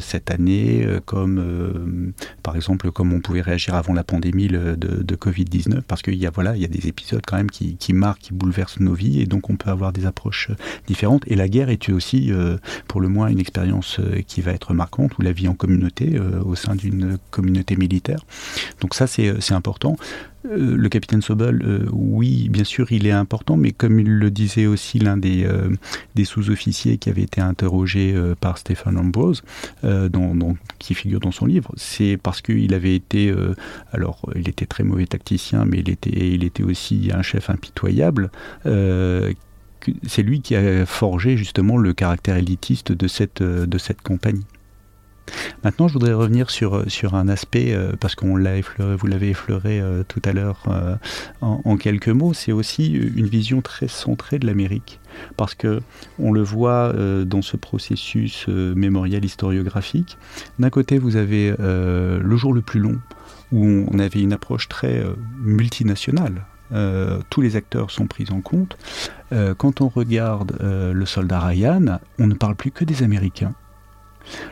cette 0.00 0.30
année, 0.30 0.86
comme 1.04 2.12
par 2.42 2.56
exemple 2.56 2.90
comme 2.90 3.12
on 3.12 3.20
pouvait 3.20 3.40
réagir 3.40 3.74
avant 3.74 3.94
la 3.94 4.04
pandémie 4.04 4.48
de, 4.48 4.74
de 4.76 5.16
Covid-19, 5.16 5.82
parce 5.82 6.02
qu'il 6.02 6.14
y 6.14 6.26
a 6.26 6.30
voilà, 6.30 6.56
il 6.56 6.62
y 6.62 6.64
a 6.64 6.68
des 6.68 6.88
épisodes 6.88 7.22
quand 7.26 7.36
même 7.36 7.50
qui, 7.50 7.76
qui, 7.76 7.92
marquent, 7.92 8.20
qui 8.20 8.32
bouleversent 8.32 8.80
nos 8.80 8.94
vies, 8.94 9.20
et 9.20 9.26
donc 9.26 9.50
on 9.50 9.56
peut 9.56 9.70
avoir 9.70 9.92
des 9.92 10.06
approches 10.06 10.50
différentes. 10.86 11.22
Et 11.26 11.36
la 11.36 11.48
guerre 11.48 11.68
est 11.68 11.88
aussi, 11.90 12.32
pour 12.88 13.00
le 13.00 13.08
moins, 13.08 13.28
une 13.28 13.40
expérience 13.40 14.00
qui 14.26 14.40
va 14.40 14.52
être 14.52 14.74
marquante, 14.74 15.18
ou 15.18 15.22
la 15.22 15.32
vie 15.32 15.48
en 15.48 15.54
communauté 15.54 16.18
au 16.44 16.54
sein 16.54 16.74
d'une 16.74 17.18
communauté 17.30 17.76
militaire. 17.76 18.20
Donc 18.80 18.94
ça, 18.94 19.06
c'est 19.06 19.52
important. 19.52 19.96
Euh, 20.46 20.76
le 20.76 20.88
capitaine 20.88 21.22
Sobel, 21.22 21.62
euh, 21.64 21.86
oui, 21.92 22.48
bien 22.48 22.64
sûr, 22.64 22.90
il 22.92 23.06
est 23.06 23.12
important, 23.12 23.56
mais 23.56 23.72
comme 23.72 24.00
il 24.00 24.18
le 24.18 24.30
disait 24.30 24.66
aussi 24.66 24.98
l'un 24.98 25.16
des, 25.16 25.44
euh, 25.44 25.70
sous-officiers 26.24 26.98
qui 26.98 27.10
avait 27.10 27.22
été 27.22 27.40
interrogé 27.40 28.14
par 28.40 28.58
Stéphane 28.58 28.96
Ambrose, 28.96 29.42
qui 30.78 30.94
figure 30.94 31.20
dans 31.20 31.32
son 31.32 31.46
livre, 31.46 31.72
c'est 31.76 32.16
parce 32.16 32.40
qu'il 32.40 32.72
avait 32.74 32.94
été, 32.94 33.34
alors 33.92 34.30
il 34.36 34.48
était 34.48 34.66
très 34.66 34.84
mauvais 34.84 35.06
tacticien, 35.06 35.64
mais 35.64 35.80
il 35.80 35.90
était, 35.90 36.34
il 36.34 36.44
était 36.44 36.62
aussi 36.62 37.10
un 37.12 37.22
chef 37.22 37.50
impitoyable. 37.50 38.30
c'est 38.64 40.22
lui 40.22 40.42
qui 40.42 40.54
a 40.54 40.86
forgé 40.86 41.36
justement 41.36 41.76
le 41.76 41.92
caractère 41.92 42.36
élitiste 42.36 42.92
de 42.92 43.08
cette, 43.08 43.42
de 43.42 43.78
cette 43.78 44.00
compagnie. 44.00 44.46
Maintenant, 45.64 45.86
je 45.86 45.92
voudrais 45.92 46.12
revenir 46.12 46.50
sur, 46.50 46.90
sur 46.90 47.14
un 47.14 47.28
aspect, 47.28 47.72
euh, 47.72 47.92
parce 47.98 48.16
qu'on 48.16 48.36
l'a 48.36 48.56
effleuré, 48.56 48.96
vous 48.96 49.06
l'avez 49.06 49.30
effleuré 49.30 49.80
euh, 49.80 50.02
tout 50.06 50.20
à 50.24 50.32
l'heure 50.32 50.64
euh, 50.66 50.96
en, 51.40 51.76
quelques 51.76 52.08
mots, 52.08 52.32
c'est 52.32 52.50
aussi 52.50 52.90
une 52.92 53.26
vision 53.26 53.60
très 53.60 53.86
centrée 53.86 54.38
de 54.38 54.46
l'Amérique. 54.46 55.00
Parce 55.36 55.54
que 55.54 55.80
on 56.18 56.32
le 56.32 56.42
voit 56.42 56.94
dans 57.26 57.42
ce 57.42 57.58
processus 57.58 58.48
mémorial 58.48 59.22
historiographique. 59.22 60.16
D'un 60.58 60.70
côté, 60.70 60.98
vous 60.98 61.16
avez 61.16 61.54
le 61.58 62.36
jour 62.36 62.54
le 62.54 62.62
plus 62.62 62.80
long, 62.80 62.98
où 63.50 63.86
on 63.90 63.98
avait 63.98 64.22
une 64.22 64.32
approche 64.32 64.68
très 64.68 65.04
multinationale. 65.38 66.46
tous 67.28 67.40
les 67.42 67.56
acteurs 67.56 67.90
sont 67.90 68.06
pris 68.06 68.26
en 68.30 68.40
compte. 68.40 68.78
quand 69.58 69.82
on 69.82 69.88
regarde 69.88 70.56
le 70.62 71.04
soldat 71.04 71.40
Ryan, 71.40 71.98
on 72.18 72.26
ne 72.26 72.34
parle 72.34 72.54
plus 72.54 72.70
que 72.70 72.84
des 72.84 73.02
Américains. 73.02 73.54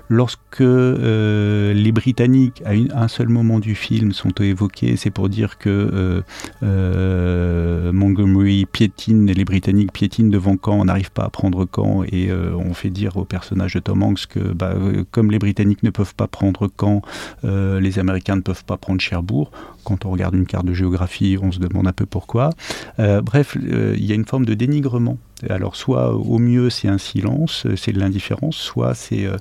Lorsque 0.09 0.61
euh, 0.61 1.73
les 1.73 1.93
Britanniques, 1.93 2.63
à 2.65 3.03
un 3.03 3.09
seul 3.09 3.29
moment 3.29 3.59
du 3.59 3.75
film, 3.75 4.13
sont 4.13 4.31
évoqués, 4.41 4.97
c'est 4.97 5.11
pour 5.11 5.29
dire 5.29 5.59
que 5.59 5.69
euh, 5.69 6.23
euh, 6.63 7.93
Montgomery 7.93 8.67
piétine, 8.67 9.27
les 9.31 9.45
Britanniques 9.45 9.93
piétinent 9.93 10.31
devant 10.31 10.57
Caen, 10.63 10.85
n'arrivent 10.85 11.13
pas 11.13 11.25
à 11.25 11.31
prendre 11.31 11.67
Caen, 11.75 12.05
et 12.11 12.31
on 12.33 12.75
fait 12.75 12.91
dire 12.91 13.17
au 13.17 13.25
personnage 13.25 13.75
de 13.75 13.81
Tom 13.81 14.03
Hanks 14.03 14.27
que 14.29 14.41
bah, 14.41 14.75
comme 15.11 15.31
les 15.31 15.39
Britanniques 15.39 15.83
ne 15.83 15.91
peuvent 15.91 16.15
pas 16.15 16.27
prendre 16.27 16.69
Caen, 16.81 17.03
les 17.45 17.99
Américains 17.99 18.37
ne 18.37 18.41
peuvent 18.41 18.65
pas 18.65 18.77
prendre 18.77 19.01
Cherbourg. 19.01 19.51
Quand 19.85 20.05
on 20.05 20.11
regarde 20.11 20.35
une 20.35 20.47
carte 20.47 20.67
de 20.67 20.75
géographie, 20.75 21.39
on 21.41 21.53
se 21.53 21.59
demande 21.59 21.87
un 21.87 21.93
peu 21.93 22.07
pourquoi. 22.07 22.51
bref, 22.99 23.57
il 23.61 24.05
y 24.05 24.13
a 24.13 24.15
une 24.15 24.27
forme 24.27 24.45
de 24.45 24.55
dénigrement 24.55 25.19
alors 25.49 25.77
soit 25.77 26.15
au 26.15 26.39
mieux 26.39 26.71
c'est 26.71 26.89
un 26.89 26.99
silence, 26.99 27.67
c'est 27.77 27.93
de 27.93 27.99
l'indifférence, 27.99 28.57
soit 28.57 28.95
c'est 28.95 29.27
euh, 29.27 29.37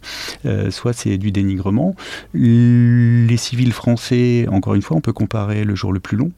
euh, 0.45 0.71
soit 0.71 1.07
du 1.07 1.31
dénigrement. 1.31 1.95
Les 2.33 3.37
civils 3.37 3.71
français, 3.71 4.47
encore 4.49 4.75
une 4.75 4.81
fois, 4.81 4.97
on 4.97 5.01
peut 5.01 5.13
comparer 5.13 5.63
le 5.63 5.75
jour 5.75 5.93
le 5.93 5.99
plus 5.99 6.17
long, 6.17 6.31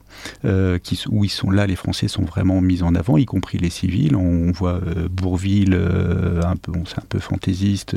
euh, 0.44 0.78
où 1.10 1.24
ils 1.24 1.30
sont 1.30 1.50
là, 1.50 1.66
les 1.66 1.76
Français 1.76 2.08
sont 2.08 2.22
vraiment 2.22 2.60
mis 2.60 2.82
en 2.82 2.94
avant, 2.94 3.16
y 3.16 3.24
compris 3.24 3.58
les 3.58 3.70
civils. 3.70 4.16
On, 4.16 4.50
voit 4.52 4.80
Bourville, 5.10 5.74
un 5.74 6.54
c'est 6.86 6.98
un 6.98 7.04
peu 7.08 7.18
fantaisiste, 7.18 7.96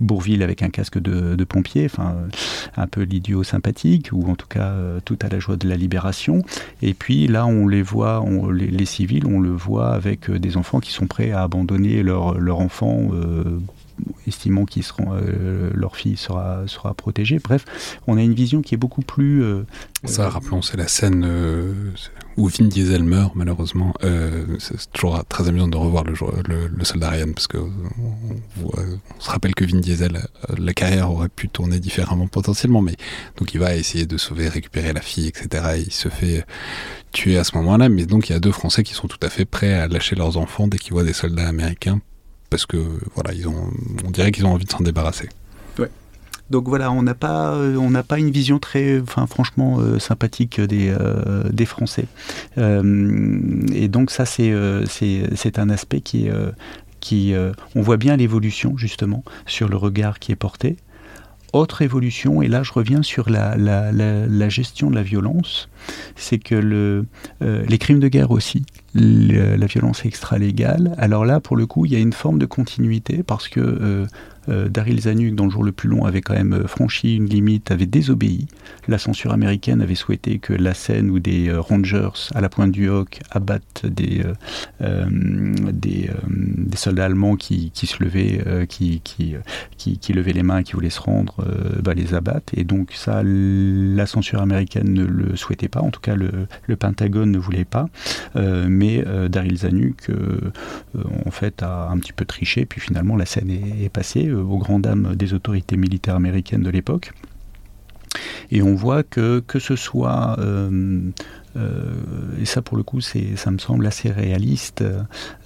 Bourville 0.00 0.42
avec 0.42 0.62
un 0.62 0.68
casque 0.68 0.98
de, 0.98 1.44
pompier, 1.44 1.86
enfin 1.86 2.16
un 2.76 2.86
peu 2.86 3.02
l'idiot 3.02 3.42
sympathique, 3.42 4.10
ou 4.12 4.30
en 4.30 4.36
tout 4.36 4.46
cas 4.46 4.74
tout 5.04 5.18
à 5.22 5.28
la 5.28 5.38
joie 5.38 5.56
de 5.56 5.68
la 5.68 5.76
libération. 5.76 6.42
Et 6.82 6.94
puis 6.94 7.26
là, 7.26 7.46
on 7.46 7.66
les 7.66 7.82
voit, 7.82 8.24
les, 8.52 8.66
les 8.66 8.84
civils, 8.84 9.26
on 9.26 9.40
le 9.40 9.50
voit 9.50 9.99
avec 10.00 10.30
euh, 10.30 10.38
des 10.38 10.56
enfants 10.56 10.80
qui 10.80 10.92
sont 10.92 11.06
prêts 11.06 11.30
à 11.30 11.42
abandonner 11.42 12.02
leur, 12.02 12.38
leur 12.38 12.60
enfant 12.60 13.10
euh, 13.12 13.60
estimant 14.26 14.64
qu'ils 14.64 14.82
seront, 14.82 15.12
euh, 15.12 15.70
leur 15.74 15.94
fille 15.94 16.16
sera, 16.16 16.62
sera 16.66 16.94
protégée. 16.94 17.38
Bref, 17.38 17.98
on 18.06 18.16
a 18.16 18.22
une 18.22 18.32
vision 18.32 18.62
qui 18.62 18.74
est 18.74 18.78
beaucoup 18.78 19.02
plus. 19.02 19.44
Ça, 20.04 20.30
rappelons, 20.30 20.62
c'est 20.62 20.78
la 20.78 20.88
scène 20.88 21.26
où 22.38 22.48
Vin 22.48 22.64
Diesel 22.64 23.04
meurt, 23.04 23.34
malheureusement. 23.34 23.92
c'est 24.58 24.90
toujours 24.92 25.22
très 25.26 25.48
amusant 25.48 25.68
de 25.68 25.76
revoir 25.76 26.04
le, 26.04 26.14
le, 26.68 26.84
soldat 26.84 27.10
Ryan, 27.10 27.32
parce 27.34 27.46
qu'on 27.46 27.70
on, 28.64 28.70
se 29.18 29.30
rappelle 29.30 29.54
que 29.54 29.66
Vin 29.66 29.80
Diesel, 29.80 30.18
la 30.56 30.72
carrière 30.72 31.10
aurait 31.10 31.28
pu 31.28 31.50
tourner 31.50 31.78
différemment 31.78 32.26
potentiellement, 32.26 32.80
mais 32.80 32.96
donc 33.36 33.52
il 33.52 33.60
va 33.60 33.76
essayer 33.76 34.06
de 34.06 34.16
sauver, 34.16 34.48
récupérer 34.48 34.94
la 34.94 35.02
fille, 35.02 35.28
etc. 35.28 35.74
Et 35.76 35.80
il 35.80 35.92
se 35.92 36.08
fait 36.08 36.46
tuer 37.12 37.38
à 37.38 37.44
ce 37.44 37.56
moment-là, 37.56 37.88
mais 37.88 38.06
donc 38.06 38.28
il 38.28 38.32
y 38.32 38.36
a 38.36 38.40
deux 38.40 38.52
Français 38.52 38.82
qui 38.82 38.94
sont 38.94 39.08
tout 39.08 39.18
à 39.22 39.28
fait 39.28 39.44
prêts 39.44 39.74
à 39.74 39.88
lâcher 39.88 40.16
leurs 40.16 40.36
enfants 40.36 40.68
dès 40.68 40.78
qu'ils 40.78 40.92
voient 40.92 41.04
des 41.04 41.12
soldats 41.12 41.48
américains, 41.48 42.00
parce 42.50 42.66
que 42.66 42.76
voilà, 43.14 43.32
ils 43.32 43.48
ont, 43.48 43.70
on 44.04 44.10
dirait 44.10 44.32
qu'ils 44.32 44.46
ont 44.46 44.52
envie 44.52 44.64
de 44.64 44.70
s'en 44.70 44.80
débarrasser. 44.80 45.28
Ouais. 45.78 45.90
Donc 46.50 46.68
voilà, 46.68 46.90
on 46.90 47.02
n'a 47.02 47.14
pas, 47.14 47.54
euh, 47.54 47.76
on 47.76 47.90
n'a 47.90 48.02
pas 48.02 48.18
une 48.18 48.30
vision 48.30 48.58
très, 48.58 49.00
enfin 49.00 49.26
franchement 49.26 49.78
euh, 49.80 49.98
sympathique 49.98 50.60
des, 50.60 50.88
euh, 50.88 51.44
des 51.50 51.66
Français. 51.66 52.06
et 52.56 53.88
donc 53.88 54.10
ça 54.10 54.24
c'est, 54.24 54.52
c'est, 54.86 55.58
un 55.58 55.70
aspect 55.70 56.00
qui 56.00 56.28
qui, 57.00 57.34
on 57.74 57.80
voit 57.80 57.96
bien 57.96 58.16
l'évolution 58.16 58.76
justement 58.76 59.24
sur 59.46 59.68
le 59.68 59.76
regard 59.76 60.18
qui 60.18 60.32
est 60.32 60.36
porté. 60.36 60.76
Autre 61.52 61.82
évolution, 61.82 62.42
et 62.42 62.48
là 62.48 62.62
je 62.62 62.72
reviens 62.72 63.02
sur 63.02 63.28
la, 63.28 63.56
la, 63.56 64.48
gestion 64.48 64.88
de 64.88 64.94
la 64.94 65.02
violence, 65.02 65.68
c'est 66.14 66.38
que 66.38 66.54
le, 66.54 67.06
euh, 67.42 67.64
les 67.68 67.78
crimes 67.78 67.98
de 67.98 68.06
guerre 68.06 68.30
aussi, 68.30 68.64
la 68.94 69.66
violence 69.66 70.04
extra-légale, 70.04 70.94
alors 70.96 71.24
là 71.24 71.40
pour 71.40 71.56
le 71.56 71.66
coup 71.66 71.86
il 71.86 71.92
y 71.92 71.96
a 71.96 71.98
une 71.98 72.12
forme 72.12 72.38
de 72.38 72.46
continuité 72.46 73.24
parce 73.24 73.48
que 73.48 73.60
euh, 73.60 74.06
euh, 74.50 74.68
Daryl 74.68 75.00
Zanuck, 75.00 75.34
dans 75.34 75.44
le 75.44 75.50
jour 75.50 75.64
le 75.64 75.72
plus 75.72 75.88
long, 75.88 76.04
avait 76.04 76.20
quand 76.20 76.34
même 76.34 76.52
euh, 76.52 76.66
franchi 76.66 77.16
une 77.16 77.26
limite, 77.26 77.70
avait 77.70 77.86
désobéi. 77.86 78.48
La 78.88 78.98
censure 78.98 79.32
américaine 79.32 79.80
avait 79.80 79.94
souhaité 79.94 80.38
que 80.38 80.52
la 80.52 80.74
scène 80.74 81.10
où 81.10 81.18
des 81.18 81.48
euh, 81.48 81.60
rangers 81.60 82.08
à 82.34 82.40
la 82.40 82.48
pointe 82.48 82.72
du 82.72 82.88
Hoc 82.88 83.20
abattent 83.30 83.86
des, 83.86 84.22
soldats 86.74 87.04
allemands 87.04 87.36
qui, 87.36 87.70
se 87.74 88.02
levaient, 88.02 88.66
qui, 88.68 89.00
qui, 89.00 90.12
les 90.12 90.42
mains, 90.42 90.62
qui 90.62 90.72
voulaient 90.72 90.90
se 90.90 91.00
rendre, 91.00 91.44
bah, 91.82 91.92
les 91.94 92.14
abattent. 92.14 92.52
Et 92.56 92.64
donc 92.64 92.92
ça, 92.94 93.22
la 93.22 94.06
censure 94.06 94.40
américaine 94.40 94.92
ne 94.92 95.04
le 95.04 95.36
souhaitait 95.36 95.68
pas, 95.68 95.80
en 95.80 95.90
tout 95.90 96.00
cas 96.00 96.14
le, 96.14 96.76
Pentagone 96.76 97.30
ne 97.30 97.38
voulait 97.38 97.66
pas. 97.66 97.86
mais 98.34 99.04
Daryl 99.28 99.58
Zanuck, 99.58 100.10
en 101.26 101.30
fait, 101.30 101.62
a 101.62 101.88
un 101.90 101.98
petit 101.98 102.12
peu 102.12 102.24
triché, 102.24 102.64
puis 102.64 102.80
finalement 102.80 103.16
la 103.16 103.26
scène 103.26 103.50
est 103.50 103.90
passée 103.90 104.30
aux 104.40 104.58
grandes 104.58 104.82
dames 104.82 105.14
des 105.16 105.34
autorités 105.34 105.76
militaires 105.76 106.16
américaines 106.16 106.62
de 106.62 106.70
l'époque. 106.70 107.12
Et 108.50 108.62
on 108.62 108.74
voit 108.74 109.02
que, 109.02 109.40
que 109.40 109.58
ce 109.58 109.76
soit, 109.76 110.36
euh, 110.40 111.00
euh, 111.56 111.92
et 112.40 112.44
ça 112.44 112.62
pour 112.62 112.76
le 112.76 112.82
coup, 112.82 113.00
ça 113.00 113.50
me 113.50 113.58
semble 113.58 113.86
assez 113.86 114.10
réaliste, 114.10 114.84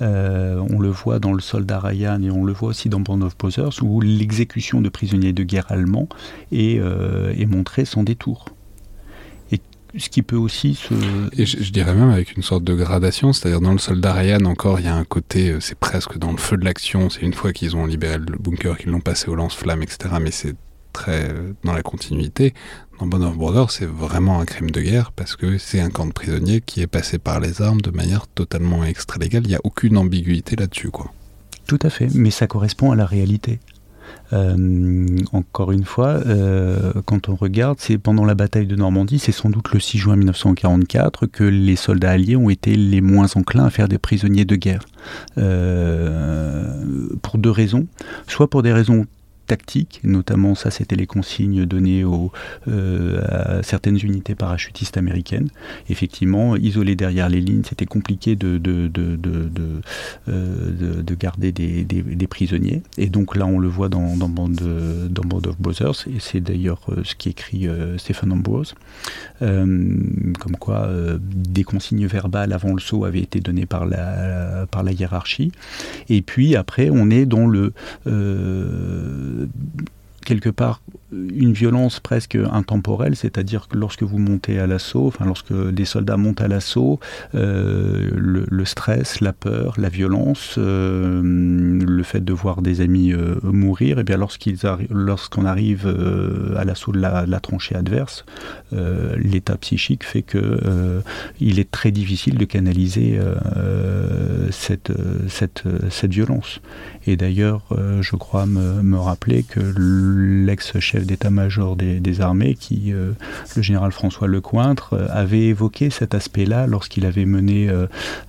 euh, 0.01 0.64
on 0.70 0.78
le 0.78 0.88
voit 0.88 1.18
dans 1.18 1.32
Le 1.32 1.40
Soldat 1.40 1.80
Ryan 1.80 2.22
et 2.22 2.30
on 2.30 2.45
le 2.45 2.53
voit 2.53 2.70
aussi 2.70 2.88
dans 2.88 3.01
Band 3.01 3.20
of 3.20 3.36
Brothers, 3.36 3.82
où 3.82 4.01
l'exécution 4.01 4.80
de 4.80 4.88
prisonniers 4.88 5.32
de 5.32 5.42
guerre 5.42 5.70
allemands 5.70 6.09
est, 6.53 6.76
est 6.76 7.47
montrée 7.47 7.84
sans 7.84 8.03
détour 8.03 8.47
ce 9.99 10.09
qui 10.09 10.22
peut 10.22 10.36
aussi 10.36 10.74
se... 10.74 10.95
Et 11.38 11.47
je, 11.47 11.70
dirais 11.70 11.95
même 11.95 12.11
avec 12.11 12.36
une 12.36 12.42
sorte 12.42 12.64
de 12.64 12.74
gradation, 12.74 13.32
c'est-à-dire 13.32 13.61
dans 13.61 13.72
le 13.72 13.78
soldat 13.78 14.12
Ryan 14.12 14.45
encore, 14.45 14.80
il 14.80 14.86
y 14.86 14.88
a 14.88 14.95
un 14.95 15.05
côté, 15.05 15.51
euh, 15.51 15.61
c'est 15.61 15.78
presque 15.78 16.18
dans 16.18 16.32
le 16.32 16.38
feu 16.38 16.57
de 16.57 16.64
l'action, 16.64 17.11
c'est 17.11 17.22
une 17.22 17.34
fois 17.34 17.53
qu'ils 17.53 17.76
ont 17.76 17.86
libéré 17.86 18.18
le 18.18 18.38
bunker, 18.38 18.76
qu'ils 18.76 18.90
l'ont 18.90 19.01
passé 19.01 19.28
au 19.28 19.34
lance-flammes, 19.34 19.82
etc. 19.82 20.16
Mais 20.20 20.30
c'est 20.30 20.57
très 20.92 21.30
euh, 21.30 21.53
dans 21.64 21.72
la 21.72 21.82
continuité. 21.82 22.55
Dans 22.99 23.07
Band 23.07 23.22
of 23.22 23.36
Brothers, 23.36 23.70
c'est 23.70 23.86
vraiment 23.86 24.40
un 24.40 24.45
crime 24.45 24.70
de 24.70 24.80
guerre 24.80 25.12
parce 25.12 25.36
que 25.36 25.59
c'est 25.59 25.80
un 25.80 25.90
camp 25.90 26.07
de 26.07 26.12
prisonniers 26.12 26.61
qui 26.61 26.80
est 26.80 26.86
passé 26.86 27.18
par 27.18 27.40
les 27.40 27.61
armes 27.61 27.80
de 27.80 27.90
manière 27.90 28.26
totalement 28.28 28.84
extra-légale. 28.84 29.42
Il 29.45 29.49
n'y 29.49 29.57
a 29.57 29.61
aucune 29.64 29.97
ambiguïté 29.97 30.57
là-dessus, 30.57 30.90
quoi. 30.90 31.12
Tout 31.66 31.78
à 31.82 31.90
fait, 31.90 32.09
mais 32.14 32.30
ça 32.30 32.47
correspond 32.47 32.92
à 32.92 32.97
la 32.97 33.07
réalité. 33.07 33.59
Euh, 34.35 35.18
encore 35.32 35.70
une 35.70 35.85
fois, 35.85 36.09
euh, 36.26 36.93
quand 37.05 37.28
on 37.28 37.37
regarde, 37.37 37.78
c'est 37.80 37.99
pendant 37.99 38.24
la 38.24 38.35
bataille 38.35 38.66
de 38.66 38.74
Normandie, 38.74 39.18
c'est 39.18 39.32
sans 39.32 39.49
doute 39.49 39.72
le 39.72 39.78
6 39.78 39.99
juin 39.99 40.16
1944 40.16 41.26
que 41.26 41.45
les 41.45 41.76
soldats 41.76 42.11
alliés 42.11 42.37
ont 42.37 42.51
été 42.51 42.74
les 42.74 43.01
moins 43.01 43.28
enclins 43.37 43.66
à 43.66 43.70
faire 43.70 43.89
des 43.89 43.99
prisonniers 43.99 44.45
de 44.45 44.57
guerre. 44.57 44.82
Euh, 45.39 47.09
pour 47.22 47.39
deux 47.39 47.51
raisons. 47.51 47.87
Soit 48.26 48.49
pour 48.49 48.62
des 48.62 48.72
raisons 48.72 49.07
tactiques, 49.47 50.01
notamment 50.05 50.55
ça 50.55 50.70
c'était 50.70 50.97
les 50.97 51.07
consignes 51.07 51.64
données 51.64 52.05
aux, 52.05 52.32
euh, 52.68 53.22
à 53.28 53.62
certaines 53.62 53.99
unités 54.03 54.34
parachutistes 54.34 54.97
américaines. 54.97 55.49
Effectivement, 55.88 56.57
isolé 56.57 56.97
derrière 56.97 57.28
les 57.28 57.40
lignes, 57.40 57.62
c'était 57.64 57.86
compliqué 57.86 58.36
de, 58.36 58.59
de, 58.59 58.88
de, 58.88 59.16
de, 59.16 59.51
euh, 60.28 61.03
de 61.03 61.14
garder 61.14 61.53
des, 61.53 61.84
des, 61.84 62.26
prisonniers. 62.26 62.82
Et 62.99 63.09
donc 63.09 63.36
là 63.36 63.47
on 63.47 63.59
le 63.59 63.68
voit 63.68 63.88
dans, 63.88 64.16
dans, 64.16 64.28
Band, 64.28 64.51
of 65.47 65.61
Brothers, 65.61 66.09
et 66.09 66.18
c'est 66.18 66.40
d'ailleurs 66.40 66.80
euh, 66.88 67.03
ce 67.05 67.14
qu'écrit 67.14 67.68
euh, 67.68 67.99
Stephen 67.99 68.32
Ambrose, 68.32 68.74
comme 69.40 70.57
quoi 70.59 70.88
des 71.18 71.64
consignes 71.64 72.07
verbales 72.07 72.53
avant 72.53 72.72
le 72.72 72.80
saut 72.80 73.05
avaient 73.05 73.20
été 73.20 73.40
données 73.40 73.66
par 73.66 73.86
la, 73.86 74.66
par 74.70 74.82
la 74.82 74.92
hiérarchie. 74.92 75.53
Et 76.09 76.22
puis 76.22 76.57
après 76.57 76.88
on 76.90 77.11
est 77.11 77.26
dans 77.26 77.47
le 77.47 77.72
quelque 80.24 80.50
part 80.50 80.80
une 81.34 81.52
violence 81.52 82.00
presque 82.00 82.36
intemporelle, 82.50 83.16
c'est-à-dire 83.16 83.68
que 83.68 83.76
lorsque 83.76 84.02
vous 84.02 84.18
montez 84.18 84.58
à 84.58 84.66
l'assaut, 84.66 85.06
enfin 85.06 85.24
lorsque 85.24 85.52
des 85.52 85.84
soldats 85.84 86.16
montent 86.16 86.40
à 86.40 86.48
l'assaut, 86.48 87.00
euh, 87.34 88.10
le, 88.14 88.64
stress, 88.64 89.20
la 89.20 89.32
peur, 89.32 89.74
la 89.78 89.88
violence, 89.88 90.54
euh, 90.58 91.20
le 91.22 92.02
fait 92.02 92.24
de 92.24 92.32
voir 92.32 92.62
des 92.62 92.80
amis 92.80 93.12
euh, 93.12 93.34
mourir, 93.42 93.98
et 93.98 94.00
eh 94.00 94.04
bien 94.04 94.16
lorsqu'ils 94.16 94.58
lorsqu'on 94.90 95.44
arrive 95.44 95.86
à 96.56 96.64
l'assaut 96.64 96.92
de 96.92 96.98
la, 96.98 97.40
tranchée 97.40 97.74
adverse, 97.74 98.24
l'état 98.72 99.56
psychique 99.56 100.04
fait 100.04 100.22
que 100.22 101.02
il 101.40 101.58
est 101.58 101.70
très 101.70 101.90
difficile 101.90 102.38
de 102.38 102.44
canaliser 102.44 103.18
cette, 104.50 104.92
violence. 106.04 106.60
Et 107.06 107.16
d'ailleurs, 107.16 107.66
je 108.00 108.16
crois 108.16 108.46
me 108.46 108.96
rappeler 108.96 109.42
que 109.42 109.60
l'ex-chef 109.76 111.03
d'état-major 111.05 111.76
des, 111.76 112.20
armées, 112.20 112.55
qui, 112.55 112.92
euh, 112.92 113.12
le 113.57 113.62
général 113.62 113.92
François 113.92 114.26
Lecointre, 114.26 114.94
euh, 114.94 115.07
avait 115.11 115.46
évoqué 115.46 115.90
cet 115.90 116.14
aspect-là 116.14 116.66
lorsqu'il 116.66 117.07
avait 117.07 117.24
mené 117.24 117.68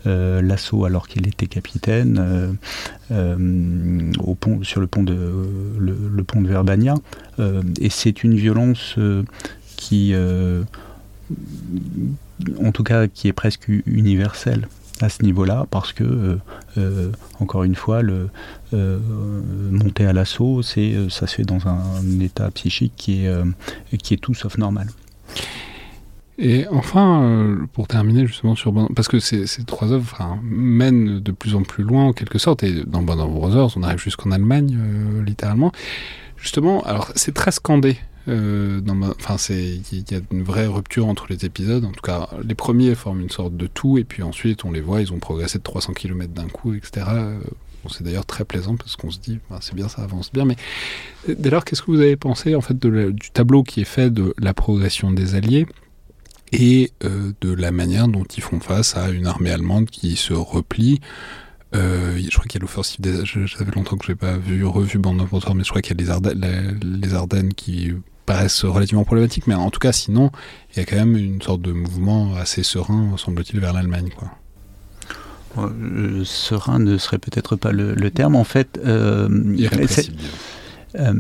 euh, 0.06 0.42
l'assaut 0.42 0.86
alors 0.86 1.08
qu'il 1.08 1.28
était 1.28 1.48
capitaine 1.48 2.58
au 3.12 4.36
pont, 4.36 4.64
sur 4.64 4.82
le 4.82 4.88
pont 4.88 5.04
de, 5.04 5.32
le, 5.78 6.24
pont 6.24 6.42
de 6.42 6.48
Verbania. 6.48 6.96
et 7.80 7.90
c'est 7.90 8.24
une 8.24 8.36
violence 8.36 8.96
qui, 9.76 10.14
en 12.64 12.72
tout 12.72 12.84
cas, 12.84 13.08
qui 13.08 13.28
est 13.28 13.34
presque 13.34 13.68
universelle 13.86 14.68
à 15.02 15.10
ce 15.10 15.24
niveau-là, 15.24 15.66
parce 15.72 15.94
que, 15.94 16.04
euh, 16.04 16.38
euh, 16.78 17.12
encore 17.40 17.64
une 17.64 17.76
fois, 17.76 18.02
le, 18.02 18.30
euh, 18.74 19.00
monter 19.72 20.06
à 20.06 20.14
l'assaut, 20.14 20.62
c'est, 20.62 21.10
ça 21.10 21.28
se 21.28 21.36
fait 21.36 21.44
dans 21.44 21.68
un, 21.68 22.20
état 22.20 22.50
psychique 22.52 22.94
qui 22.96 23.26
est, 23.26 23.98
qui 23.98 24.14
est 24.14 24.18
tout 24.18 24.34
sauf 24.34 24.58
normal. 24.58 24.88
Et 26.38 26.66
enfin, 26.70 27.58
pour 27.72 27.88
terminer 27.88 28.28
justement 28.28 28.56
sur 28.56 28.74
parce 28.94 29.08
que 29.08 29.20
ces, 29.20 29.46
trois 29.66 29.94
œuvres 29.94 30.38
mènent 30.44 31.20
de 31.20 31.32
plus 31.32 31.56
en 31.56 31.62
plus 31.64 31.84
loin 31.84 32.06
en 32.06 32.14
quelque 32.14 32.40
sorte, 32.40 32.64
et 32.64 32.84
dans 32.86 33.02
Band 33.02 33.20
of 33.20 33.32
Brothers, 33.32 33.78
on 33.78 33.84
arrive 33.84 34.00
jusqu'en 34.00 34.32
Allemagne, 34.32 34.78
littéralement. 35.26 35.72
Justement, 36.38 36.84
alors 36.84 37.12
c'est 37.16 37.34
très 37.34 37.52
scandé 37.52 37.98
euh, 38.28 38.82
enfin, 39.20 39.38
c'est 39.38 39.64
il 39.92 40.12
y, 40.12 40.16
a 40.16 40.20
une 40.32 40.44
vraie 40.44 40.68
rupture 40.68 41.08
entre 41.08 41.28
les 41.30 41.46
épisodes. 41.46 41.86
En 41.86 41.92
tout 41.92 42.02
cas, 42.02 42.30
les 42.44 42.56
premiers 42.56 42.96
forment 42.96 43.22
une 43.22 43.30
sorte 43.30 43.56
de 43.56 43.68
tout, 43.68 43.98
et 43.98 44.04
puis 44.04 44.24
ensuite 44.24 44.66
on 44.66 44.72
les 44.72 44.82
voit, 44.82 45.02
ils 45.02 45.14
ont 45.14 45.20
progressé 45.20 45.60
de 45.60 45.64
300 45.64 45.94
km 45.94 46.34
d'un 46.34 46.48
coup, 46.48 46.74
etc. 46.74 47.06
c'est 47.90 48.04
d'ailleurs 48.04 48.26
très 48.26 48.46
plaisant 48.46 48.76
parce 48.76 48.96
qu'on 48.96 49.12
se 49.12 49.20
dit, 49.20 49.40
bah, 49.50 49.60
c'est 49.62 49.76
bien, 49.76 49.88
ça 49.88 50.04
avance 50.04 50.32
bien. 50.32 50.46
Mais 50.46 50.56
dès 51.28 51.50
lors, 51.50 51.66
qu'est-ce 51.66 51.82
que 51.82 51.92
vous 51.92 52.00
avez 52.00 52.16
pensé 52.16 52.56
en 52.56 52.62
fait 52.62 52.78
du 52.80 53.32
tableau 53.32 53.64
qui 53.64 53.82
est 53.82 53.86
fait 53.86 54.10
de 54.10 54.34
la 54.38 54.54
progression 54.54 55.12
des 55.12 55.36
Alliés 55.36 55.66
et 56.52 56.92
euh, 57.04 57.32
de 57.42 57.54
la 57.54 57.72
manière 57.72 58.08
dont 58.08 58.24
ils 58.24 58.44
font 58.44 58.60
face 58.60 58.96
à 58.96 59.10
une 59.10 59.26
armée 59.26 59.52
allemande 59.52 59.90
qui 59.90 60.16
se 60.16 60.34
replie 60.34 61.00
euh, 61.76 62.18
je 62.18 62.30
crois 62.30 62.46
qu'il 62.46 62.60
y 62.60 62.62
a 62.62 62.62
l'offensive 62.62 63.02
des... 63.02 63.26
Fait 63.26 63.76
longtemps 63.76 63.98
que 63.98 64.06
je 64.06 64.12
n'ai 64.12 64.16
pas 64.16 64.38
vu, 64.38 64.64
revu 64.64 64.98
Band 64.98 65.20
of 65.20 65.32
mais 65.56 65.64
je 65.64 65.70
crois 65.70 65.82
qu'il 65.82 65.98
y 65.98 66.00
a 66.00 66.04
les 66.04 66.10
Ardennes, 66.10 66.80
les 67.02 67.14
Ardennes 67.14 67.54
qui 67.54 67.92
paraissent 68.26 68.64
relativement 68.66 69.04
problématiques, 69.04 69.48
mais 69.48 69.56
en 69.56 69.70
tout 69.70 69.80
cas, 69.80 69.92
sinon, 69.92 70.32
il 70.72 70.80
y 70.80 70.82
a 70.82 70.86
quand 70.86 70.96
même 70.96 71.18
une 71.18 71.42
sorte 71.42 71.62
de 71.62 71.72
mouvement 71.72 72.36
assez 72.36 72.64
serein, 72.64 73.16
semble-t-il, 73.18 73.60
vers 73.60 73.74
l'Allemagne. 73.74 74.10
Euh, 75.58 76.24
serein 76.24 76.80
ne 76.80 76.98
serait 76.98 77.18
peut-être 77.18 77.56
pas 77.56 77.72
le, 77.72 78.12
terme. 78.12 78.36
En 78.36 78.44
fait, 78.44 78.80
euh, 78.86 79.28
euh, 80.96 81.14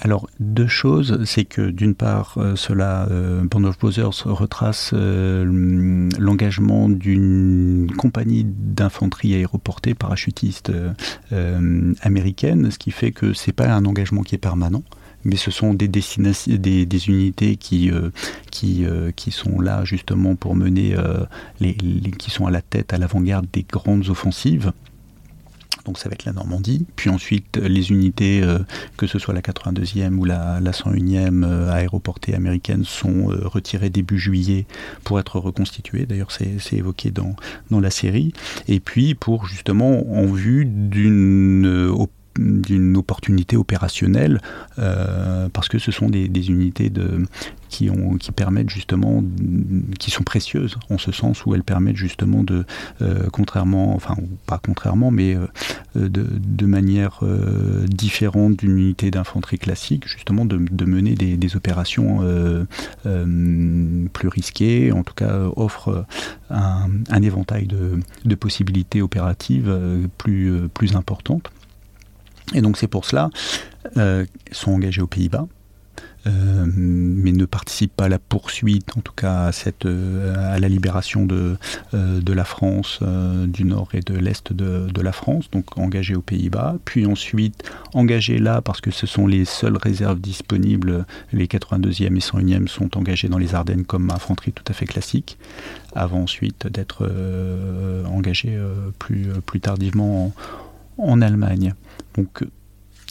alors, 0.00 0.28
deux 0.40 0.66
choses, 0.66 1.20
c'est 1.24 1.44
que 1.44 1.70
d'une 1.70 1.94
part, 1.94 2.36
cela, 2.56 3.08
Band 3.44 3.64
of 3.64 3.78
Brothers 3.78 4.24
retrace 4.24 4.92
l'engagement 4.92 6.88
d'une 6.88 7.90
compagnie 7.96 8.44
d'infanterie 8.44 9.34
aéroportée 9.34 9.94
parachutiste 9.94 10.72
américaine, 12.00 12.70
ce 12.70 12.78
qui 12.78 12.90
fait 12.90 13.12
que 13.12 13.32
c'est 13.32 13.52
pas 13.52 13.72
un 13.72 13.84
engagement 13.84 14.22
qui 14.22 14.34
est 14.34 14.38
permanent 14.38 14.82
mais 15.24 15.36
ce 15.36 15.50
sont 15.50 15.74
des, 15.74 15.86
unités 17.08 17.56
qui, 17.56 17.90
euh, 17.90 18.10
qui, 18.50 18.84
euh, 18.84 19.10
qui 19.12 19.30
sont 19.30 19.60
là 19.60 19.84
justement 19.84 20.34
pour 20.34 20.54
mener, 20.56 20.94
euh, 20.96 21.24
qui 22.18 22.30
sont 22.30 22.46
à 22.46 22.50
la 22.50 22.62
tête, 22.62 22.92
à 22.92 22.98
l'avant-garde 22.98 23.46
des 23.52 23.64
grandes 23.64 24.08
offensives. 24.08 24.72
Donc 25.84 25.98
ça 25.98 26.08
va 26.08 26.14
être 26.14 26.24
la 26.24 26.32
Normandie. 26.32 26.86
Puis 26.94 27.10
ensuite, 27.10 27.56
les 27.56 27.90
unités, 27.90 28.40
que 28.96 29.08
ce 29.08 29.18
soit 29.18 29.34
la 29.34 29.40
82e 29.40 30.14
ou 30.14 30.24
la, 30.24 30.60
la 30.60 30.70
101e 30.70 31.44
aéroportée 31.70 32.36
américaine, 32.36 32.84
sont 32.84 33.24
retirées 33.26 33.90
début 33.90 34.16
juillet 34.16 34.66
pour 35.02 35.18
être 35.18 35.40
reconstituées. 35.40 36.06
D'ailleurs, 36.06 36.30
c'est 36.30 36.76
évoqué 36.76 37.10
dans, 37.10 37.34
dans 37.72 37.80
la 37.80 37.90
série. 37.90 38.32
Et 38.68 38.78
puis, 38.78 39.16
pour 39.16 39.46
justement, 39.46 40.08
en 40.16 40.26
vue 40.26 40.66
d'une 40.66 41.88
d'une 42.38 42.96
opportunité 42.96 43.56
opérationnelle 43.56 44.40
euh, 44.78 45.48
parce 45.52 45.68
que 45.68 45.78
ce 45.78 45.92
sont 45.92 46.08
des, 46.08 46.50
unités 46.50 46.90
de, 46.90 47.26
qui, 47.68 47.90
ont, 47.90 48.16
qui 48.16 48.32
permettent 48.32 48.70
justement, 48.70 49.22
qui 49.98 50.10
sont 50.10 50.22
précieuses 50.22 50.76
en 50.90 50.98
ce 50.98 51.12
sens 51.12 51.44
où 51.44 51.54
elles 51.54 51.64
permettent 51.64 51.96
justement 51.96 52.42
de, 52.42 52.64
euh, 53.02 53.28
contrairement, 53.32 53.94
enfin 53.94 54.16
pas 54.46 54.60
contrairement, 54.64 55.10
mais 55.10 55.36
euh, 55.36 56.08
de, 56.08 56.66
manière 56.66 57.20
différente 57.86 58.56
d'une 58.56 58.78
unité 58.78 59.10
d'infanterie 59.10 59.58
classique, 59.58 60.08
justement 60.08 60.46
de, 60.46 60.84
mener 60.84 61.14
des, 61.14 61.56
opérations 61.56 62.20
plus 63.04 64.28
risquées, 64.28 64.90
en 64.92 65.02
tout 65.02 65.12
cas 65.12 65.40
offrent 65.56 66.06
un, 66.48 67.22
éventail 67.22 67.66
de, 67.66 67.98
de 68.24 68.34
possibilités 68.34 69.02
opératives 69.02 69.76
plus, 70.16 70.68
plus 70.72 70.96
importantes. 70.96 71.50
Et 72.54 72.60
donc 72.60 72.76
c'est 72.76 72.88
pour 72.88 73.04
cela 73.04 73.30
euh, 73.96 74.24
sont 74.52 74.72
engagés 74.72 75.02
aux 75.02 75.06
Pays-Bas. 75.06 75.46
Euh, 76.28 76.64
mais 76.68 77.32
ne 77.32 77.44
participent 77.46 77.96
pas 77.96 78.04
à 78.04 78.08
la 78.08 78.20
poursuite, 78.20 78.96
en 78.96 79.00
tout 79.00 79.12
cas 79.12 79.46
à, 79.46 79.52
cette, 79.52 79.86
euh, 79.86 80.54
à 80.54 80.60
la 80.60 80.68
libération 80.68 81.26
de, 81.26 81.56
de 81.92 82.32
la 82.32 82.44
France, 82.44 83.00
du 83.48 83.64
nord 83.64 83.88
et 83.92 84.00
de 84.00 84.14
l'est 84.14 84.52
de, 84.52 84.86
de, 84.88 85.02
la 85.02 85.10
France, 85.10 85.50
donc 85.50 85.76
engagés 85.76 86.14
aux 86.14 86.22
Pays-Bas, 86.22 86.76
puis 86.84 87.06
ensuite 87.06 87.68
engagés 87.92 88.38
là 88.38 88.62
parce 88.62 88.80
que 88.80 88.92
ce 88.92 89.04
sont 89.04 89.26
les 89.26 89.44
seules 89.44 89.76
réserves 89.76 90.20
disponibles, 90.20 91.06
les 91.32 91.46
82e 91.48 92.16
et 92.16 92.20
101e 92.20 92.68
sont 92.68 92.96
engagés 92.96 93.28
dans 93.28 93.38
les 93.38 93.56
Ardennes 93.56 93.84
comme 93.84 94.08
infanterie 94.12 94.52
tout 94.52 94.64
à 94.68 94.74
fait 94.74 94.86
classique, 94.86 95.38
avant 95.92 96.20
ensuite 96.20 96.68
d'être 96.68 97.04
engagés 98.08 98.56
plus, 99.00 99.26
plus 99.44 99.58
tardivement 99.58 100.32
en, 100.98 101.10
en 101.10 101.20
Allemagne. 101.20 101.74
Donc 102.16 102.44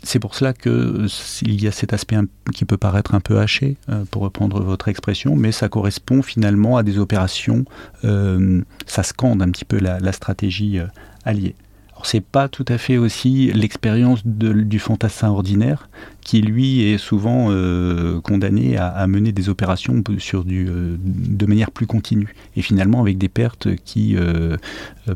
c'est 0.04 0.20
pour 0.20 0.34
cela 0.36 0.54
qu'il 0.54 1.62
y 1.62 1.68
a 1.68 1.72
cet 1.72 1.93
aspect 1.93 2.18
qui 2.54 2.66
peut 2.66 2.78
paraître 2.78 3.14
un 3.14 3.20
peu 3.20 3.39
haché, 3.39 3.78
euh, 3.89 4.04
pour 4.10 4.24
reprendre 4.24 4.62
votre 4.62 4.88
expression, 4.88 5.36
mais 5.36 5.52
ça 5.52 5.70
correspond 5.70 6.22
finalement 6.22 6.78
à 6.78 6.84
des 6.84 6.97
opérations, 6.97 7.66
euh, 8.04 8.62
ça 8.88 9.04
scande 9.04 9.41
un 9.41 9.49
petit 9.49 9.66
peu 9.66 9.80
la, 9.80 10.12
stratégie 10.12 10.80
euh, 10.80 10.88
alliée. 11.24 11.56
C'est 12.04 12.26
pas 12.26 12.49
tout 12.49 12.66
à 12.68 12.80
fait 12.80 12.97
aussi 12.97 13.52
l'expérience 13.54 14.26
du 14.26 14.80
fantassin 14.80 15.30
ordinaire 15.30 15.88
qui 16.32 16.42
lui 16.42 16.84
est 16.84 16.98
souvent 16.98 17.48
euh, 17.50 18.22
condamné 18.22 18.78
à, 18.78 19.06
mener 19.06 19.34
des 19.34 19.50
opérations 19.50 20.02
sur 20.18 20.46
du, 20.46 20.66
euh, 20.70 20.96
de 21.04 21.46
manière 21.46 21.72
plus 21.72 21.88
continue 21.88 22.34
et 22.56 22.62
finalement 22.62 23.02
avec 23.02 23.18
des 23.18 23.28
pertes 23.28 23.76
qui 23.84 24.16
euh, 24.16 24.56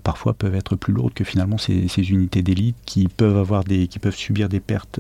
parfois 0.04 0.34
peuvent 0.34 0.56
être 0.56 0.76
plus 0.76 0.92
lourdes 0.92 1.14
que 1.14 1.24
finalement 1.24 1.58
ces, 1.58 1.88
unités 2.12 2.42
d'élite 2.42 2.76
qui 2.86 3.08
peuvent 3.08 3.38
avoir 3.38 3.64
des 3.64 3.88
qui 3.88 3.98
peuvent 3.98 4.14
subir 4.14 4.50
des 4.50 4.60
pertes 4.60 5.00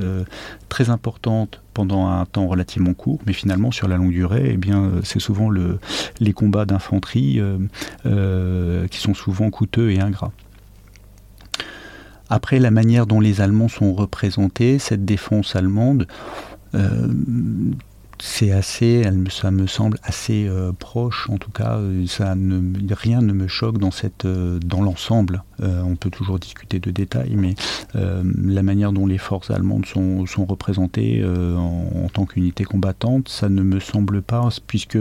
très 0.69 0.89
importantes 0.89 1.61
pendant 1.73 2.07
un 2.07 2.25
temps 2.25 2.47
relativement 2.47 2.93
court, 2.93 3.19
mais 3.25 3.33
finalement 3.33 3.71
sur 3.71 3.89
la 3.89 3.97
longue 3.97 4.13
durée, 4.13 4.51
eh 4.53 4.57
bien 4.57 4.91
c'est 5.03 5.19
souvent 5.19 5.49
le, 5.49 5.79
les 6.21 6.31
combats 6.31 6.65
d'infanterie 6.65 7.41
qui 8.05 8.97
sont 9.01 9.13
souvent 9.13 9.49
coûteux 9.49 9.91
et 9.91 9.99
ingrats. 9.99 10.31
Après, 12.29 12.59
la 12.59 12.71
manière 12.71 13.05
dont 13.05 13.19
les 13.19 13.41
Allemands 13.41 13.67
sont 13.67 13.93
représentés, 13.93 14.79
cette 14.79 15.05
défense 15.05 15.55
allemande, 15.55 16.07
euh, 16.73 17.07
c'est 18.17 18.51
assez, 18.51 19.03
ça 19.29 19.51
me 19.51 19.67
semble 19.67 19.97
assez 20.01 20.47
euh, 20.47 20.71
proche. 20.71 21.29
En 21.29 21.37
tout 21.37 21.51
cas, 21.51 21.79
ne, 21.79 22.93
rien 22.93 23.21
ne 23.21 23.33
me 23.33 23.47
choque 23.47 23.77
dans 23.77 23.89
dans 24.59 24.81
l'ensemble. 24.81 25.43
on 25.61 25.95
peut 25.95 26.09
toujours 26.09 26.39
discuter 26.39 26.79
de 26.79 26.91
détails, 26.91 27.35
mais 27.35 27.55
la 27.93 28.63
manière 28.63 28.91
dont 28.91 29.05
les 29.05 29.17
forces 29.17 29.51
allemandes 29.51 29.85
sont, 29.85 30.25
représentées 30.45 31.23
en, 31.23 32.05
en, 32.05 32.09
tant 32.09 32.25
qu'unité 32.25 32.63
combattante, 32.63 33.29
ça 33.29 33.49
ne 33.49 33.61
me 33.61 33.79
semble 33.79 34.21
pas, 34.21 34.47
puisque 34.65 34.99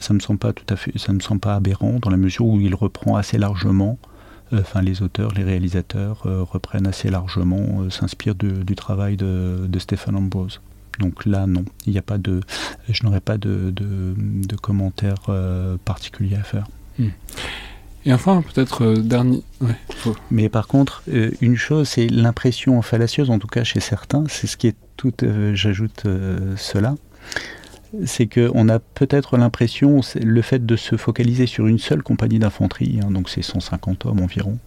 ça 0.00 0.14
me 0.14 0.20
semble 0.20 0.38
pas 0.38 0.52
tout 0.52 0.66
à 0.68 0.76
fait, 0.76 0.96
ça 0.98 1.12
me 1.12 1.20
semble 1.20 1.40
pas 1.40 1.54
aberrant 1.54 1.98
dans 2.00 2.10
la 2.10 2.16
mesure 2.16 2.46
où 2.46 2.60
il 2.60 2.74
reprend 2.74 3.16
assez 3.16 3.38
largement 3.38 3.98
euh, 4.02 4.15
enfin 4.52 4.82
les 4.82 5.02
auteurs, 5.02 5.32
les 5.32 5.44
réalisateurs 5.44 6.22
euh, 6.26 6.42
reprennent 6.42 6.86
assez 6.86 7.10
largement, 7.10 7.82
euh, 7.82 7.90
s'inspirent 7.90 8.34
du 8.34 8.74
travail 8.76 9.16
de, 9.16 9.66
de 9.68 9.78
Stephen 9.78 10.16
Ambrose. 10.16 10.60
Donc 10.98 11.26
là, 11.26 11.46
non, 11.46 11.64
il 11.86 11.92
n'y 11.92 11.98
a 11.98 12.02
pas 12.02 12.16
de, 12.16 12.40
je 12.88 13.04
n'aurais 13.04 13.20
pas 13.20 13.36
de, 13.36 13.70
de, 13.70 14.56
commentaires 14.56 15.26
particuliers 15.84 16.36
à 16.36 16.42
faire. 16.42 16.66
Hmm. 16.98 17.08
Et 18.06 18.14
enfin, 18.14 18.42
peut-être 18.42 18.94
dernier. 18.94 19.42
Mais 20.30 20.48
par 20.48 20.66
contre, 20.68 21.02
une 21.42 21.56
chose, 21.56 21.90
c'est 21.90 22.06
l'impression 22.06 22.80
fallacieuse, 22.80 23.28
en 23.28 23.38
tout 23.38 23.46
cas 23.46 23.62
chez 23.62 23.80
certains, 23.80 24.24
c'est 24.28 24.46
ce 24.46 24.56
qui 24.56 24.68
est 24.68 24.76
tout. 24.96 25.12
J'ajoute 25.52 26.04
cela 26.56 26.94
c'est 28.04 28.26
qu'on 28.26 28.68
a 28.68 28.78
peut-être 28.78 29.36
l'impression, 29.36 30.00
le 30.22 30.42
fait 30.42 30.64
de 30.64 30.76
se 30.76 30.96
focaliser 30.96 31.46
sur 31.46 31.66
une 31.66 31.78
seule 31.78 32.02
compagnie 32.02 32.38
d'infanterie, 32.38 33.00
hein, 33.02 33.10
donc 33.10 33.28
c'est 33.28 33.42
150 33.42 34.06
hommes 34.06 34.20
environ, 34.20 34.58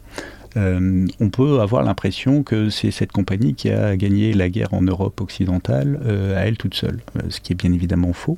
euh, 0.58 1.08
on 1.20 1.30
peut 1.30 1.60
avoir 1.60 1.84
l'impression 1.84 2.44
que 2.44 2.70
c'est 2.70 2.92
cette 2.92 3.12
compagnie 3.12 3.54
qui 3.54 3.70
a 3.70 3.96
gagné 3.96 4.34
la 4.34 4.50
guerre 4.50 4.74
en 4.74 4.82
Europe 4.82 5.22
occidentale 5.22 6.00
euh, 6.06 6.36
à 6.38 6.48
elle 6.48 6.58
toute 6.58 6.74
seule, 6.74 7.00
euh, 7.18 7.30
ce 7.30 7.40
qui 7.40 7.54
est 7.54 7.56
bien 7.56 7.72
évidemment 7.72 8.14
faux. 8.14 8.38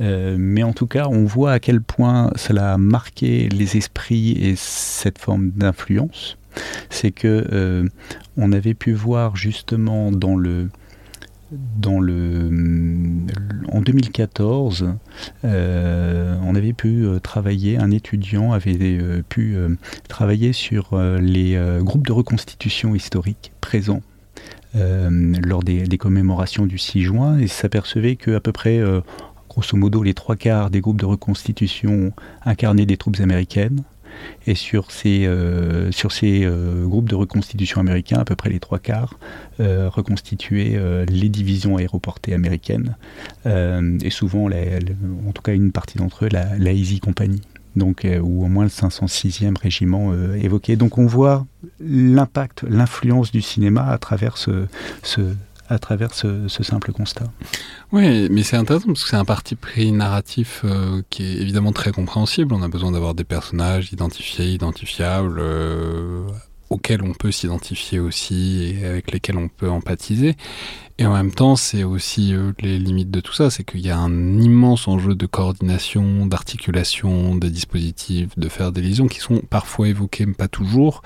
mais 0.00 0.62
en 0.62 0.72
tout 0.72 0.86
cas, 0.86 1.06
on 1.08 1.24
voit 1.24 1.52
à 1.52 1.60
quel 1.60 1.82
point 1.82 2.32
cela 2.36 2.74
a 2.74 2.78
marqué 2.78 3.48
les 3.50 3.76
esprits 3.76 4.32
et 4.32 4.54
cette 4.56 5.18
forme 5.18 5.50
d'influence. 5.50 6.38
C'est 6.90 7.12
que 7.12 7.88
on 8.36 8.52
avait 8.52 8.74
pu 8.74 8.92
voir 8.92 9.36
justement 9.36 10.10
dans 10.10 10.36
le 10.36 10.68
dans 11.78 12.00
le, 12.00 12.50
en 13.70 13.80
2014, 13.80 14.94
euh, 15.44 16.36
on 16.42 16.54
avait 16.54 16.72
pu 16.72 17.04
euh, 17.04 17.18
travailler, 17.18 17.78
un 17.78 17.90
étudiant 17.90 18.52
avait 18.52 18.76
euh, 18.80 19.22
pu 19.28 19.56
travailler 20.08 20.52
sur 20.52 20.98
les 21.20 21.58
groupes 21.80 22.06
de 22.06 22.12
reconstitution 22.12 22.94
historique 22.94 23.52
présents 23.60 24.02
lors 24.74 25.62
des, 25.62 25.82
des, 25.82 25.98
commémorations 25.98 26.66
du 26.66 26.78
6 26.78 27.02
juin. 27.02 27.38
Et 27.38 27.46
s'apercevait 27.46 28.16
qu'à 28.16 28.40
peu 28.40 28.52
près, 28.52 28.80
grosso 29.48 29.76
modo, 29.76 30.02
les 30.02 30.14
trois 30.14 30.36
quarts 30.36 30.70
des 30.70 30.80
groupes 30.80 31.00
de 31.00 31.06
reconstitution 31.06 32.12
incarnaient 32.44 32.86
des 32.86 32.96
troupes 32.96 33.20
américaines 33.20 33.82
et 34.46 34.54
sur 34.54 34.90
ces, 34.90 35.26
euh, 35.26 35.90
sur 35.92 36.12
ces 36.12 36.44
euh, 36.44 36.86
groupes 36.86 37.08
de 37.08 37.14
reconstitution 37.14 37.80
américains, 37.80 38.18
à 38.18 38.24
peu 38.24 38.36
près 38.36 38.50
les 38.50 38.60
trois 38.60 38.78
quarts 38.78 39.18
euh, 39.60 39.88
reconstituaient 39.88 40.78
les 41.08 41.28
divisions 41.28 41.76
aéroportées 41.76 42.34
américaines, 42.34 42.96
et 43.46 44.10
souvent, 44.10 44.48
en 44.48 45.32
tout 45.32 45.42
cas 45.42 45.52
une 45.52 45.72
partie 45.72 45.98
d'entre 45.98 46.24
eux, 46.24 46.28
la, 46.30 46.72
Easy 46.72 47.00
Company. 47.00 47.40
Donc, 47.76 48.06
ou 48.22 48.44
au 48.44 48.48
moins 48.48 48.64
le 48.64 48.70
506e 48.70 49.58
régiment 49.58 50.12
évoqué. 50.34 50.76
Donc 50.76 50.98
on 50.98 51.06
voit 51.06 51.46
l'impact, 51.80 52.64
l'influence 52.68 53.32
du 53.32 53.40
cinéma 53.40 53.86
à 53.86 53.98
travers 53.98 54.36
ce, 54.36 54.66
à 55.72 55.78
travers 55.78 56.14
ce, 56.14 56.48
simple 56.48 56.92
constat. 56.92 57.24
Oui, 57.92 58.28
mais 58.30 58.42
c'est 58.42 58.56
intéressant 58.56 58.88
parce 58.88 59.04
que 59.04 59.10
c'est 59.10 59.16
un 59.16 59.24
parti 59.24 59.54
pris 59.54 59.90
narratif 59.92 60.62
euh, 60.64 61.02
qui 61.10 61.24
est 61.24 61.40
évidemment 61.40 61.72
très 61.72 61.92
compréhensible. 61.92 62.54
On 62.54 62.62
a 62.62 62.68
besoin 62.68 62.92
d'avoir 62.92 63.14
des 63.14 63.24
personnages 63.24 63.92
identifiés, 63.92 64.46
identifiables, 64.52 65.38
euh, 65.40 66.26
auxquels 66.70 67.02
on 67.02 67.12
peut 67.12 67.32
s'identifier 67.32 68.00
aussi 68.00 68.76
et 68.80 68.86
avec 68.86 69.12
lesquels 69.12 69.36
on 69.36 69.48
peut 69.48 69.70
empathiser. 69.70 70.36
Et 70.98 71.06
en 71.06 71.14
même 71.14 71.32
temps, 71.32 71.56
c'est 71.56 71.84
aussi 71.84 72.34
euh, 72.34 72.52
les 72.60 72.78
limites 72.78 73.10
de 73.10 73.20
tout 73.20 73.32
ça, 73.32 73.50
c'est 73.50 73.64
qu'il 73.64 73.80
y 73.80 73.90
a 73.90 73.98
un 73.98 74.38
immense 74.38 74.86
enjeu 74.88 75.14
de 75.14 75.26
coordination, 75.26 76.26
d'articulation 76.26 77.34
des 77.34 77.50
dispositifs, 77.50 78.38
de 78.38 78.48
faire 78.48 78.72
des 78.72 78.82
liaisons 78.82 79.06
qui 79.06 79.18
sont 79.18 79.38
parfois 79.38 79.88
évoquées, 79.88 80.26
mais 80.26 80.34
pas 80.34 80.48
toujours. 80.48 81.02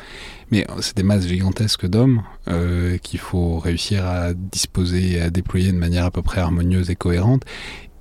Mais 0.50 0.66
c'est 0.80 0.96
des 0.96 1.04
masses 1.04 1.26
gigantesques 1.28 1.86
d'hommes 1.86 2.22
euh, 2.48 2.98
qu'il 2.98 3.20
faut 3.20 3.58
réussir 3.58 4.04
à 4.06 4.34
disposer 4.34 5.12
et 5.12 5.20
à 5.20 5.30
déployer 5.30 5.70
de 5.70 5.78
manière 5.78 6.04
à 6.04 6.10
peu 6.10 6.22
près 6.22 6.40
harmonieuse 6.40 6.90
et 6.90 6.96
cohérente. 6.96 7.44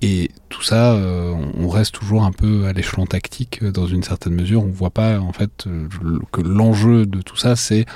Et 0.02 0.30
tout 0.48 0.62
ça, 0.62 0.92
euh, 0.94 1.34
on 1.56 1.68
reste 1.68 1.94
toujours 1.94 2.24
un 2.24 2.32
peu 2.32 2.66
à 2.66 2.72
l'échelon 2.72 3.06
tactique 3.06 3.64
dans 3.64 3.86
une 3.86 4.02
certaine 4.02 4.34
mesure. 4.34 4.62
On 4.62 4.70
voit 4.70 4.90
pas 4.90 5.20
en 5.20 5.32
fait 5.32 5.66
que 6.32 6.40
l'enjeu 6.42 7.06
de 7.06 7.22
tout 7.22 7.36
ça, 7.36 7.56
c'est 7.56 7.86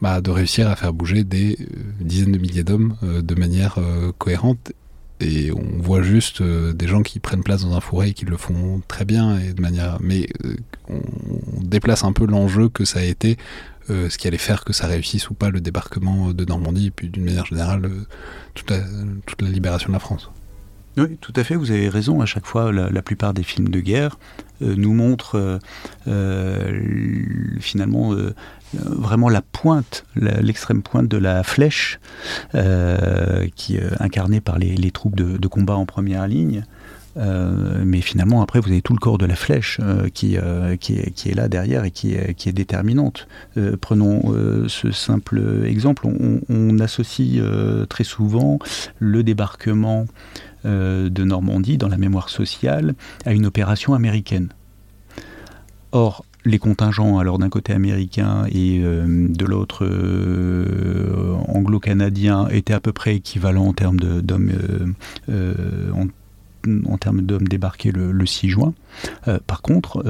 bah, 0.00 0.20
de 0.20 0.30
réussir 0.30 0.68
à 0.68 0.76
faire 0.76 0.92
bouger 0.92 1.24
des 1.24 1.56
euh, 1.60 1.64
dizaines 2.00 2.32
de 2.32 2.38
milliers 2.38 2.62
d'hommes 2.62 2.96
euh, 3.02 3.20
de 3.20 3.34
manière 3.34 3.78
euh, 3.78 4.12
cohérente. 4.16 4.72
Et 5.20 5.50
on 5.50 5.82
voit 5.82 6.02
juste 6.02 6.40
des 6.40 6.86
gens 6.86 7.02
qui 7.02 7.18
prennent 7.18 7.42
place 7.42 7.64
dans 7.64 7.74
un 7.74 7.80
fourré 7.80 8.10
et 8.10 8.12
qui 8.12 8.24
le 8.24 8.36
font 8.36 8.80
très 8.86 9.04
bien 9.04 9.36
et 9.40 9.52
de 9.52 9.60
manière. 9.60 9.98
Mais 10.00 10.28
on, 10.88 11.00
déplace 11.60 12.04
un 12.04 12.12
peu 12.12 12.24
l'enjeu 12.24 12.68
que 12.68 12.84
ça 12.84 13.00
a 13.00 13.02
été, 13.02 13.36
ce 13.88 14.16
qui 14.16 14.28
allait 14.28 14.38
faire 14.38 14.62
que 14.62 14.72
ça 14.72 14.86
réussisse 14.86 15.28
ou 15.28 15.34
pas 15.34 15.50
le 15.50 15.60
débarquement 15.60 16.30
de 16.32 16.44
Normandie 16.44 16.86
et 16.86 16.90
puis 16.92 17.08
d'une 17.08 17.24
manière 17.24 17.46
générale 17.46 17.90
toute 18.54 18.70
la, 18.70 18.78
toute 19.26 19.42
la 19.42 19.48
libération 19.48 19.88
de 19.88 19.94
la 19.94 19.98
France. 19.98 20.30
Oui, 20.96 21.16
tout 21.20 21.32
à 21.34 21.42
fait, 21.42 21.56
vous 21.56 21.72
avez 21.72 21.88
raison. 21.88 22.20
À 22.20 22.26
chaque 22.26 22.46
fois, 22.46 22.70
la, 22.70 23.02
plupart 23.02 23.34
des 23.34 23.42
films 23.42 23.70
de 23.70 23.80
guerre 23.80 24.20
nous 24.60 24.94
montrent 24.94 25.58
finalement 27.58 28.14
vraiment 28.74 29.28
la 29.28 29.42
pointe, 29.42 30.04
l'extrême 30.14 30.82
pointe 30.82 31.08
de 31.08 31.16
la 31.16 31.42
flèche, 31.42 31.98
euh, 32.54 33.46
qui 33.54 33.76
est 33.76 34.00
incarnée 34.00 34.40
par 34.40 34.58
les, 34.58 34.90
troupes 34.90 35.16
de, 35.16 35.48
combat 35.48 35.76
en 35.76 35.86
première 35.86 36.26
ligne. 36.26 36.64
Euh, 37.16 37.82
mais 37.84 38.00
finalement, 38.00 38.42
après, 38.42 38.60
vous 38.60 38.70
avez 38.70 38.82
tout 38.82 38.92
le 38.92 38.98
corps 38.98 39.18
de 39.18 39.26
la 39.26 39.34
flèche 39.34 39.80
euh, 39.82 40.08
qui, 40.08 40.36
est, 40.36 41.34
là 41.34 41.48
derrière 41.48 41.84
et 41.84 41.90
qui 41.90 42.14
est, 42.14 42.34
qui 42.34 42.48
est 42.48 42.52
déterminante. 42.52 43.26
prenons 43.80 44.34
ce 44.68 44.92
simple 44.92 45.64
exemple. 45.64 46.06
On, 46.06 46.40
on 46.48 46.78
associe 46.78 47.42
très 47.88 48.04
souvent 48.04 48.58
le 48.98 49.22
débarquement 49.22 50.06
de 50.64 51.24
Normandie 51.24 51.78
dans 51.78 51.88
la 51.88 51.96
mémoire 51.98 52.28
sociale 52.28 52.94
à 53.24 53.32
une 53.32 53.46
opération 53.46 53.94
américaine. 53.94 54.48
Or, 55.92 56.24
les 56.48 56.58
contingents, 56.58 57.18
alors 57.18 57.38
d'un 57.38 57.50
côté 57.50 57.72
américain 57.72 58.44
et 58.50 58.80
euh, 58.82 59.26
de 59.28 59.44
l'autre 59.44 59.84
euh, 59.84 61.34
anglo-canadien, 61.46 62.48
étaient 62.48 62.74
à 62.74 62.80
peu 62.80 62.92
près 62.92 63.16
équivalents 63.16 63.66
en 63.66 63.72
termes 63.72 63.98
d'hommes 63.98 64.50
euh, 65.28 65.92
d'hommes 66.66 67.48
débarqués 67.48 67.92
le, 67.92 68.26
6 68.26 68.48
juin. 68.48 68.74
par 69.46 69.62
contre, 69.62 70.04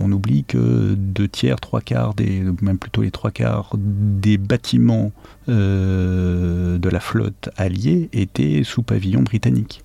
on 0.00 0.10
oublie 0.10 0.44
que 0.44 0.94
deux 0.94 1.28
tiers, 1.28 1.60
trois 1.60 1.82
quarts, 1.82 2.14
des, 2.14 2.42
même 2.62 2.78
plutôt 2.78 3.02
les 3.02 3.10
trois 3.10 3.30
quarts 3.30 3.74
des 3.76 4.38
bâtiments 4.38 5.12
de 5.46 6.88
la 6.88 7.00
flotte 7.00 7.50
alliée 7.56 8.08
étaient 8.12 8.62
sous 8.64 8.82
pavillon 8.82 9.22
britannique 9.22 9.82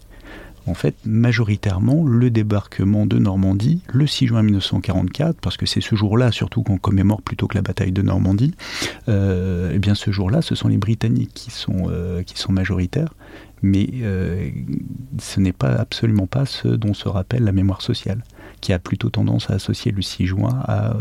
en 0.67 0.73
fait 0.73 0.95
majoritairement 1.05 2.05
le 2.05 2.29
débarquement 2.29 3.05
de 3.05 3.17
Normandie 3.17 3.81
le 3.93 4.07
6 4.07 4.27
juin 4.27 4.43
1944, 4.43 5.39
parce 5.39 5.57
que 5.57 5.65
c'est 5.65 5.81
ce 5.81 5.95
jour-là 5.95 6.31
surtout 6.31 6.63
qu'on 6.63 6.77
commémore 6.77 7.21
plutôt 7.21 7.47
que 7.47 7.55
la 7.55 7.61
bataille 7.61 7.91
de 7.91 8.01
Normandie. 8.01 8.53
Euh, 9.07 9.71
eh 9.73 9.79
bien 9.79 9.95
ce 9.95 10.11
jour-là, 10.11 10.41
ce 10.41 10.55
sont 10.55 10.67
les 10.67 10.77
Britanniques 10.77 11.31
qui 11.33 11.51
sont, 11.51 11.89
euh, 11.89 12.23
majoritaires, 12.49 13.13
mais 13.61 13.89
euh, 14.01 14.49
ce 15.19 15.39
n'est 15.39 15.53
pas 15.53 15.73
absolument 15.73 16.27
pas 16.27 16.45
ce 16.45 16.67
dont 16.67 16.93
se 16.93 17.07
rappelle 17.07 17.43
la 17.43 17.51
mémoire 17.51 17.81
sociale 17.81 18.23
qui 18.61 18.71
a 18.71 18.79
plutôt 18.79 19.09
tendance 19.09 19.49
à 19.49 19.55
associer 19.55 19.91
le 19.91 20.01
6 20.01 20.27
juin 20.27 20.63
à 20.65 20.95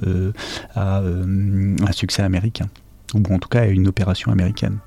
un 0.74 1.92
succès 1.92 2.22
américain, 2.22 2.66
ou 3.14 3.20
en 3.32 3.38
tout 3.38 3.48
cas 3.48 3.60
à 3.60 3.66
une 3.66 3.88
opération 3.88 4.32
américaine 4.32 4.78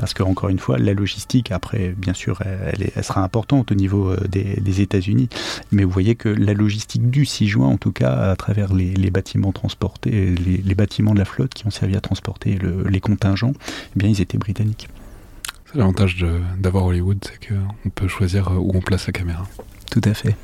parce 0.00 0.14
que 0.14 0.22
encore 0.22 0.48
une 0.48 0.58
fois, 0.58 0.78
la 0.78 0.94
logistique, 0.94 1.52
après, 1.52 1.94
bien 1.94 2.14
sûr, 2.14 2.40
elle, 2.42 3.04
sera 3.04 3.22
importante 3.22 3.70
au 3.70 3.74
niveau 3.74 4.08
euh, 4.08 4.16
des, 4.28 4.80
États-Unis, 4.80 5.28
mais 5.72 5.84
vous 5.84 5.90
voyez 5.90 6.14
que 6.14 6.30
la 6.30 6.54
logistique 6.54 7.10
du 7.10 7.26
6 7.26 7.48
juin, 7.48 7.66
en 7.68 7.76
tout 7.76 7.92
cas, 7.92 8.30
à 8.30 8.34
travers 8.34 8.72
les, 8.72 9.10
bâtiments 9.10 9.52
transportés, 9.52 10.34
les, 10.34 10.74
bâtiments 10.74 11.12
de 11.12 11.18
la 11.18 11.26
flotte 11.26 11.52
qui 11.52 11.66
ont 11.66 11.70
servi 11.70 11.96
à 11.96 12.00
transporter 12.00 12.58
les 12.88 13.00
contingents, 13.00 13.52
eh 13.94 13.98
bien, 13.98 14.08
ils 14.08 14.22
étaient 14.22 14.38
britanniques. 14.38 14.88
C'est 15.70 15.76
l'avantage 15.76 16.24
d'avoir 16.58 16.86
Hollywood, 16.86 17.18
c'est 17.22 17.48
qu'on 17.48 17.90
peut 17.90 18.08
choisir 18.08 18.48
euh, 18.48 18.56
où 18.56 18.72
on 18.74 18.80
place 18.80 19.06
la 19.06 19.12
caméra. 19.12 19.46
Tout 19.90 20.00
à 20.04 20.14
fait. 20.14 20.34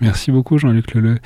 Merci 0.00 0.30
beaucoup 0.32 0.56
Jean-Luc 0.56 0.94
Leleu. 0.94 1.18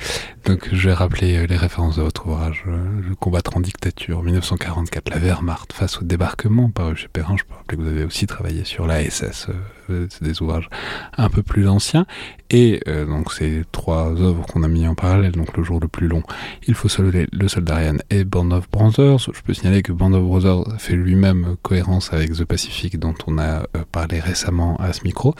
Donc 0.45 0.67
je 0.73 0.89
vais 0.89 0.93
rappeler 0.93 1.37
euh, 1.37 1.47
les 1.47 1.55
références 1.55 1.95
de 1.95 2.01
votre 2.01 2.27
ouvrage, 2.27 2.65
euh, 2.67 3.01
Le 3.07 3.15
combattre 3.15 3.55
en 3.55 3.61
dictature, 3.61 4.21
1944, 4.21 5.09
la 5.09 5.17
Wehrmacht 5.17 5.71
face 5.71 6.01
au 6.01 6.03
débarquement, 6.03 6.69
paru 6.69 6.95
chez 6.97 7.07
Perrin. 7.07 7.37
Je 7.37 7.43
peux 7.45 7.53
rappeler 7.53 7.77
que 7.77 7.81
vous 7.81 7.87
avez 7.87 8.03
aussi 8.03 8.27
travaillé 8.27 8.65
sur 8.65 8.85
la 8.85 9.01
SS, 9.01 9.47
euh, 9.49 9.53
c'est 9.87 10.23
des 10.23 10.41
ouvrages 10.41 10.69
un 11.17 11.29
peu 11.29 11.43
plus 11.43 11.67
anciens. 11.67 12.05
Et 12.51 12.81
donc 12.85 13.33
ces 13.33 13.63
trois 13.71 14.09
œuvres 14.21 14.45
qu'on 14.45 14.61
a 14.61 14.67
mis 14.67 14.87
en 14.87 14.93
parallèle, 14.93 15.31
donc 15.31 15.57
Le 15.57 15.63
jour 15.63 15.79
le 15.79 15.87
plus 15.87 16.07
long, 16.07 16.21
Il 16.67 16.75
faut 16.75 16.87
sauver 16.87 17.27
le 17.31 17.47
soldat 17.47 17.75
Ryan 17.75 17.97
et 18.11 18.23
Band 18.23 18.51
of 18.51 18.69
Brothers. 18.69 19.19
Je 19.33 19.41
peux 19.41 19.53
signaler 19.53 19.81
que 19.81 19.91
Band 19.91 20.13
of 20.13 20.23
Brothers 20.23 20.79
fait 20.79 20.93
lui-même 20.93 21.55
cohérence 21.63 22.13
avec 22.13 22.33
The 22.33 22.45
Pacific 22.45 22.99
dont 22.99 23.15
on 23.25 23.39
a 23.39 23.63
parlé 23.91 24.19
récemment 24.19 24.77
à 24.77 24.93
ce 24.93 25.03
micro 25.03 25.33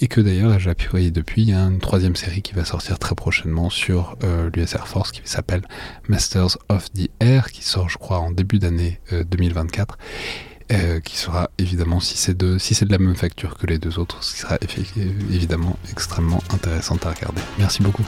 et 0.00 0.08
que 0.08 0.20
d'ailleurs 0.20 0.58
j'ai 0.58 0.70
appuyé 0.70 1.10
depuis, 1.10 1.42
il 1.42 1.50
y 1.50 1.54
a 1.54 1.60
une 1.60 1.78
troisième 1.78 2.16
série 2.16 2.42
qui 2.42 2.54
va 2.54 2.64
sortir 2.64 2.98
très 2.98 3.14
prochainement 3.14 3.70
sur 3.70 4.16
euh, 4.24 4.50
l'US 4.54 4.74
Air 4.74 4.88
Force 4.88 5.12
qui 5.12 5.22
s'appelle 5.24 5.62
Masters 6.08 6.58
of 6.68 6.92
the 6.92 7.10
Air, 7.20 7.50
qui 7.50 7.62
sort 7.64 7.88
je 7.88 7.98
crois 7.98 8.18
en 8.18 8.30
début 8.30 8.58
d'année 8.58 9.00
2024. 9.10 9.98
Euh, 10.72 10.98
qui 10.98 11.16
sera 11.16 11.48
évidemment, 11.58 12.00
si 12.00 12.18
c'est 12.18 12.36
de, 12.36 12.58
si 12.58 12.74
c'est 12.74 12.86
de 12.86 12.90
la 12.90 12.98
même 12.98 13.14
facture 13.14 13.56
que 13.56 13.66
les 13.66 13.78
deux 13.78 14.00
autres, 14.00 14.24
ce 14.24 14.34
qui 14.34 14.40
sera 14.40 14.58
évidemment 15.30 15.78
extrêmement 15.92 16.42
intéressant 16.50 16.96
à 17.04 17.12
regarder. 17.12 17.40
Merci 17.58 17.82
beaucoup. 17.82 18.04